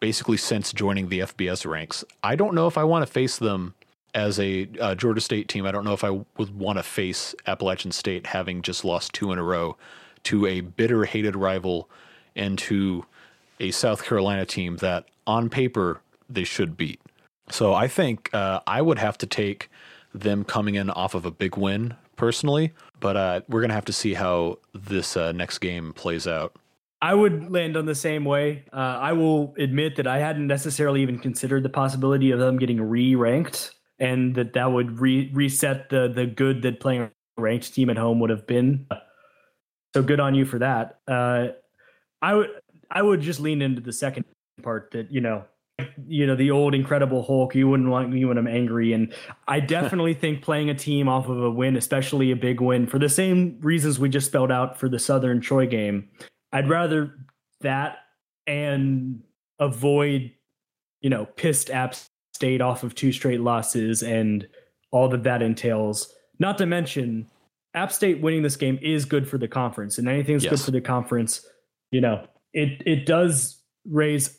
basically 0.00 0.36
since 0.36 0.72
joining 0.72 1.08
the 1.08 1.20
FBS 1.20 1.68
ranks. 1.68 2.04
I 2.22 2.36
don't 2.36 2.54
know 2.54 2.66
if 2.66 2.78
I 2.78 2.84
want 2.84 3.06
to 3.06 3.12
face 3.12 3.38
them 3.38 3.74
as 4.14 4.38
a 4.40 4.68
uh, 4.80 4.94
Georgia 4.94 5.20
State 5.20 5.48
team. 5.48 5.66
I 5.66 5.72
don't 5.72 5.84
know 5.84 5.92
if 5.92 6.04
I 6.04 6.10
would 6.10 6.58
want 6.58 6.78
to 6.78 6.82
face 6.82 7.34
Appalachian 7.46 7.92
State 7.92 8.26
having 8.26 8.62
just 8.62 8.84
lost 8.84 9.12
two 9.12 9.32
in 9.32 9.38
a 9.38 9.42
row 9.42 9.76
to 10.24 10.46
a 10.46 10.60
bitter, 10.60 11.04
hated 11.04 11.36
rival 11.36 11.88
and 12.34 12.58
to 12.58 13.04
a 13.60 13.70
South 13.70 14.04
Carolina 14.04 14.46
team 14.46 14.76
that, 14.76 15.06
on 15.26 15.48
paper, 15.48 16.00
they 16.28 16.44
should 16.44 16.76
beat. 16.76 17.00
So 17.50 17.74
I 17.74 17.88
think 17.88 18.30
uh, 18.32 18.60
I 18.66 18.82
would 18.82 18.98
have 18.98 19.18
to 19.18 19.26
take 19.26 19.70
them 20.14 20.44
coming 20.44 20.74
in 20.74 20.90
off 20.90 21.14
of 21.14 21.24
a 21.24 21.30
big 21.30 21.56
win 21.56 21.94
personally, 22.16 22.72
but 23.00 23.16
uh, 23.16 23.40
we're 23.48 23.60
gonna 23.60 23.74
have 23.74 23.84
to 23.86 23.92
see 23.92 24.14
how 24.14 24.58
this 24.74 25.16
uh, 25.16 25.32
next 25.32 25.58
game 25.58 25.92
plays 25.92 26.26
out. 26.26 26.54
I 27.00 27.14
would 27.14 27.50
land 27.50 27.76
on 27.76 27.86
the 27.86 27.94
same 27.94 28.24
way. 28.24 28.64
Uh, 28.72 28.98
I 29.00 29.12
will 29.12 29.54
admit 29.56 29.96
that 29.96 30.06
I 30.06 30.18
hadn't 30.18 30.46
necessarily 30.46 31.00
even 31.02 31.18
considered 31.18 31.62
the 31.62 31.68
possibility 31.68 32.32
of 32.32 32.40
them 32.40 32.58
getting 32.58 32.80
re-ranked, 32.80 33.74
and 34.00 34.34
that 34.34 34.52
that 34.54 34.72
would 34.72 34.98
re- 34.98 35.30
reset 35.32 35.90
the 35.90 36.08
the 36.08 36.26
good 36.26 36.62
that 36.62 36.80
playing 36.80 37.02
a 37.02 37.10
ranked 37.36 37.72
team 37.72 37.88
at 37.88 37.96
home 37.96 38.18
would 38.20 38.30
have 38.30 38.46
been. 38.46 38.86
So 39.94 40.02
good 40.02 40.20
on 40.20 40.34
you 40.34 40.44
for 40.44 40.58
that. 40.58 40.98
Uh, 41.06 41.48
I 42.20 42.34
would 42.34 42.50
I 42.90 43.02
would 43.02 43.20
just 43.20 43.40
lean 43.40 43.62
into 43.62 43.80
the 43.80 43.92
second 43.92 44.24
part 44.62 44.90
that 44.92 45.10
you 45.12 45.20
know 45.20 45.44
you 46.08 46.26
know 46.26 46.34
the 46.34 46.50
old 46.50 46.74
incredible 46.74 47.22
hulk 47.22 47.54
you 47.54 47.68
wouldn't 47.68 47.88
want 47.88 48.10
me 48.10 48.24
when 48.24 48.36
i'm 48.36 48.48
angry 48.48 48.92
and 48.92 49.14
i 49.46 49.60
definitely 49.76 50.12
think 50.12 50.42
playing 50.42 50.68
a 50.68 50.74
team 50.74 51.08
off 51.08 51.28
of 51.28 51.40
a 51.40 51.50
win 51.50 51.76
especially 51.76 52.32
a 52.32 52.36
big 52.36 52.60
win 52.60 52.84
for 52.84 52.98
the 52.98 53.08
same 53.08 53.56
reasons 53.60 53.98
we 53.98 54.08
just 54.08 54.26
spelled 54.26 54.50
out 54.50 54.76
for 54.76 54.88
the 54.88 54.98
southern 54.98 55.40
troy 55.40 55.66
game 55.66 56.08
i'd 56.52 56.68
rather 56.68 57.14
that 57.60 57.98
and 58.46 59.22
avoid 59.58 60.30
you 61.00 61.10
know 61.10 61.24
pissed 61.24 61.70
app 61.70 61.94
state 62.32 62.60
off 62.60 62.82
of 62.82 62.94
two 62.94 63.12
straight 63.12 63.40
losses 63.40 64.02
and 64.02 64.46
all 64.90 65.08
that 65.08 65.24
that 65.24 65.42
entails 65.42 66.12
not 66.38 66.58
to 66.58 66.66
mention 66.66 67.26
app 67.74 67.92
state 67.92 68.20
winning 68.20 68.42
this 68.42 68.56
game 68.56 68.78
is 68.80 69.04
good 69.04 69.28
for 69.28 69.38
the 69.38 69.48
conference 69.48 69.98
and 69.98 70.08
anything 70.08 70.38
that's 70.38 70.48
good 70.48 70.60
for 70.60 70.70
the 70.70 70.80
conference 70.80 71.44
you 71.90 72.00
know 72.00 72.26
it 72.52 72.82
it 72.86 73.06
does 73.06 73.62
raise 73.84 74.38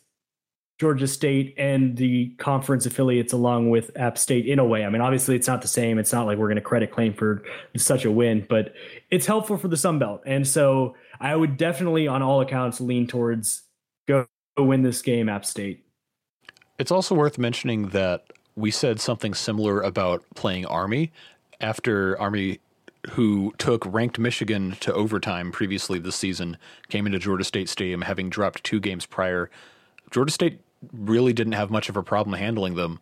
Georgia 0.79 1.07
State 1.07 1.53
and 1.57 1.97
the 1.97 2.29
conference 2.37 2.85
affiliates 2.85 3.33
along 3.33 3.69
with 3.69 3.91
App 3.97 4.17
State 4.17 4.47
in 4.47 4.59
a 4.59 4.65
way. 4.65 4.85
I 4.85 4.89
mean, 4.89 5.01
obviously 5.01 5.35
it's 5.35 5.47
not 5.47 5.61
the 5.61 5.67
same. 5.67 5.99
It's 5.99 6.13
not 6.13 6.25
like 6.25 6.37
we're 6.37 6.47
going 6.47 6.55
to 6.55 6.61
credit 6.61 6.89
claim 6.89 7.13
for 7.13 7.43
such 7.75 8.05
a 8.05 8.11
win, 8.11 8.45
but 8.49 8.73
it's 9.11 9.25
helpful 9.25 9.57
for 9.57 9.67
the 9.67 9.75
Sun 9.75 9.99
Belt. 9.99 10.21
And 10.25 10.47
so 10.47 10.95
I 11.19 11.35
would 11.35 11.57
definitely, 11.57 12.07
on 12.07 12.21
all 12.21 12.41
accounts, 12.41 12.79
lean 12.79 13.07
towards 13.07 13.63
go, 14.07 14.25
go 14.57 14.63
win 14.63 14.81
this 14.83 15.01
game, 15.01 15.29
App 15.29 15.45
State. 15.45 15.85
It's 16.77 16.91
also 16.91 17.13
worth 17.13 17.37
mentioning 17.37 17.89
that 17.89 18.25
we 18.55 18.71
said 18.71 18.99
something 18.99 19.33
similar 19.33 19.81
about 19.81 20.23
playing 20.35 20.65
Army 20.65 21.11
after 21.59 22.19
Army, 22.19 22.59
who 23.11 23.53
took 23.57 23.85
ranked 23.85 24.19
Michigan 24.19 24.77
to 24.79 24.93
overtime 24.93 25.51
previously 25.51 25.99
this 25.99 26.15
season, 26.15 26.57
came 26.89 27.05
into 27.05 27.19
Georgia 27.19 27.43
State 27.43 27.69
Stadium 27.69 28.01
having 28.01 28.29
dropped 28.29 28.63
two 28.63 28.79
games 28.79 29.05
prior. 29.05 29.49
Georgia 30.11 30.31
State 30.31 30.61
really 30.93 31.33
didn't 31.33 31.53
have 31.53 31.69
much 31.69 31.89
of 31.89 31.97
a 31.97 32.03
problem 32.03 32.37
handling 32.39 32.75
them. 32.75 32.99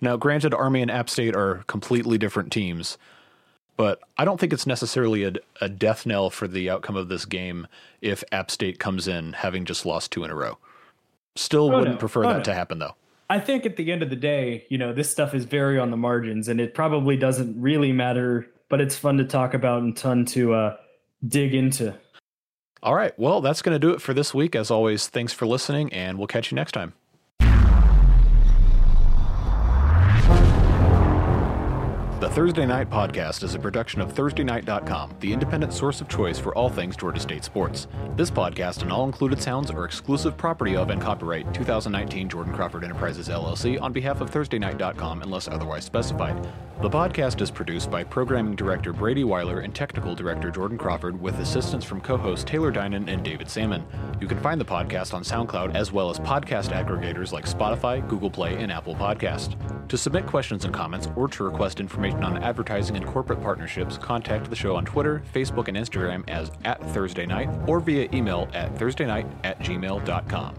Now, 0.00 0.16
granted, 0.16 0.52
Army 0.52 0.82
and 0.82 0.90
App 0.90 1.08
State 1.08 1.34
are 1.34 1.64
completely 1.66 2.18
different 2.18 2.52
teams, 2.52 2.98
but 3.76 4.00
I 4.16 4.24
don't 4.24 4.38
think 4.38 4.52
it's 4.52 4.66
necessarily 4.66 5.24
a, 5.24 5.32
a 5.60 5.68
death 5.68 6.06
knell 6.06 6.30
for 6.30 6.46
the 6.48 6.70
outcome 6.70 6.96
of 6.96 7.08
this 7.08 7.24
game 7.24 7.66
if 8.00 8.22
App 8.32 8.50
State 8.50 8.78
comes 8.78 9.08
in 9.08 9.32
having 9.32 9.64
just 9.64 9.84
lost 9.86 10.12
two 10.12 10.24
in 10.24 10.30
a 10.30 10.34
row. 10.34 10.58
Still 11.36 11.72
Oh, 11.72 11.78
wouldn't 11.78 11.96
no. 11.96 11.98
prefer 12.00 12.24
Oh, 12.24 12.28
that 12.28 12.36
no. 12.38 12.42
to 12.44 12.54
happen, 12.54 12.78
though. 12.78 12.94
I 13.30 13.40
think 13.40 13.64
at 13.66 13.76
the 13.76 13.90
end 13.90 14.02
of 14.02 14.10
the 14.10 14.16
day, 14.16 14.66
you 14.68 14.78
know, 14.78 14.92
this 14.92 15.10
stuff 15.10 15.34
is 15.34 15.44
very 15.44 15.78
on 15.78 15.90
the 15.90 15.96
margins 15.96 16.46
and 16.48 16.60
it 16.60 16.74
probably 16.74 17.16
doesn't 17.16 17.60
really 17.60 17.90
matter, 17.92 18.46
but 18.68 18.80
it's 18.80 18.96
fun 18.96 19.16
to 19.16 19.24
talk 19.24 19.54
about 19.54 19.82
and 19.82 19.98
fun 19.98 20.24
to 20.26 20.52
uh, 20.52 20.76
dig 21.26 21.54
into. 21.54 21.94
All 22.82 22.94
right. 22.94 23.18
Well, 23.18 23.40
that's 23.40 23.62
going 23.62 23.74
to 23.74 23.78
do 23.78 23.94
it 23.94 24.02
for 24.02 24.12
this 24.12 24.34
week. 24.34 24.54
As 24.54 24.70
always, 24.70 25.08
thanks 25.08 25.32
for 25.32 25.46
listening, 25.46 25.90
and 25.92 26.18
we'll 26.18 26.26
catch 26.26 26.50
you 26.52 26.54
next 26.56 26.72
time. 26.72 26.92
The 32.24 32.30
Thursday 32.30 32.64
Night 32.64 32.88
Podcast 32.88 33.42
is 33.42 33.54
a 33.54 33.58
production 33.58 34.00
of 34.00 34.14
ThursdayNight.com, 34.14 35.16
the 35.20 35.30
independent 35.30 35.74
source 35.74 36.00
of 36.00 36.08
choice 36.08 36.38
for 36.38 36.54
all 36.54 36.70
things 36.70 36.96
Georgia 36.96 37.20
State 37.20 37.44
sports. 37.44 37.86
This 38.16 38.30
podcast 38.30 38.80
and 38.80 38.90
all 38.90 39.04
included 39.04 39.42
sounds 39.42 39.70
are 39.70 39.84
exclusive 39.84 40.34
property 40.34 40.74
of 40.74 40.88
and 40.88 41.02
copyright 41.02 41.52
2019 41.52 42.30
Jordan 42.30 42.54
Crawford 42.54 42.82
Enterprises 42.82 43.28
LLC 43.28 43.78
on 43.78 43.92
behalf 43.92 44.22
of 44.22 44.30
ThursdayNight.com 44.30 45.20
unless 45.20 45.48
otherwise 45.48 45.84
specified. 45.84 46.48
The 46.80 46.90
podcast 46.90 47.40
is 47.40 47.50
produced 47.50 47.90
by 47.90 48.04
Programming 48.04 48.56
Director 48.56 48.92
Brady 48.92 49.22
Weiler 49.22 49.60
and 49.60 49.74
Technical 49.74 50.14
Director 50.14 50.50
Jordan 50.50 50.76
Crawford 50.76 51.20
with 51.20 51.38
assistance 51.38 51.84
from 51.84 52.00
co 52.00 52.16
hosts 52.16 52.44
Taylor 52.44 52.72
Dinan 52.72 53.08
and 53.08 53.22
David 53.22 53.48
Salmon. 53.48 53.86
You 54.20 54.26
can 54.26 54.40
find 54.40 54.60
the 54.60 54.64
podcast 54.64 55.14
on 55.14 55.22
SoundCloud 55.22 55.74
as 55.74 55.92
well 55.92 56.10
as 56.10 56.18
podcast 56.18 56.70
aggregators 56.70 57.32
like 57.32 57.46
Spotify, 57.46 58.06
Google 58.08 58.30
Play, 58.30 58.56
and 58.56 58.72
Apple 58.72 58.94
Podcast. 58.94 59.56
To 59.88 59.96
submit 59.96 60.26
questions 60.26 60.64
and 60.64 60.74
comments 60.74 61.08
or 61.14 61.28
to 61.28 61.44
request 61.44 61.78
information 62.14 62.36
on 62.36 62.42
advertising 62.42 62.96
and 62.96 63.06
corporate 63.06 63.42
partnerships, 63.42 63.98
contact 63.98 64.50
the 64.50 64.56
show 64.56 64.76
on 64.76 64.84
Twitter, 64.84 65.22
Facebook, 65.32 65.68
and 65.68 65.76
Instagram 65.76 66.28
as 66.28 66.50
at 66.64 66.80
Thursday 66.92 67.26
Night 67.26 67.48
or 67.66 67.80
via 67.80 68.08
email 68.12 68.48
at 68.54 68.74
thursdaynight 68.74 69.30
at 69.44 69.58
gmail.com. 69.60 70.54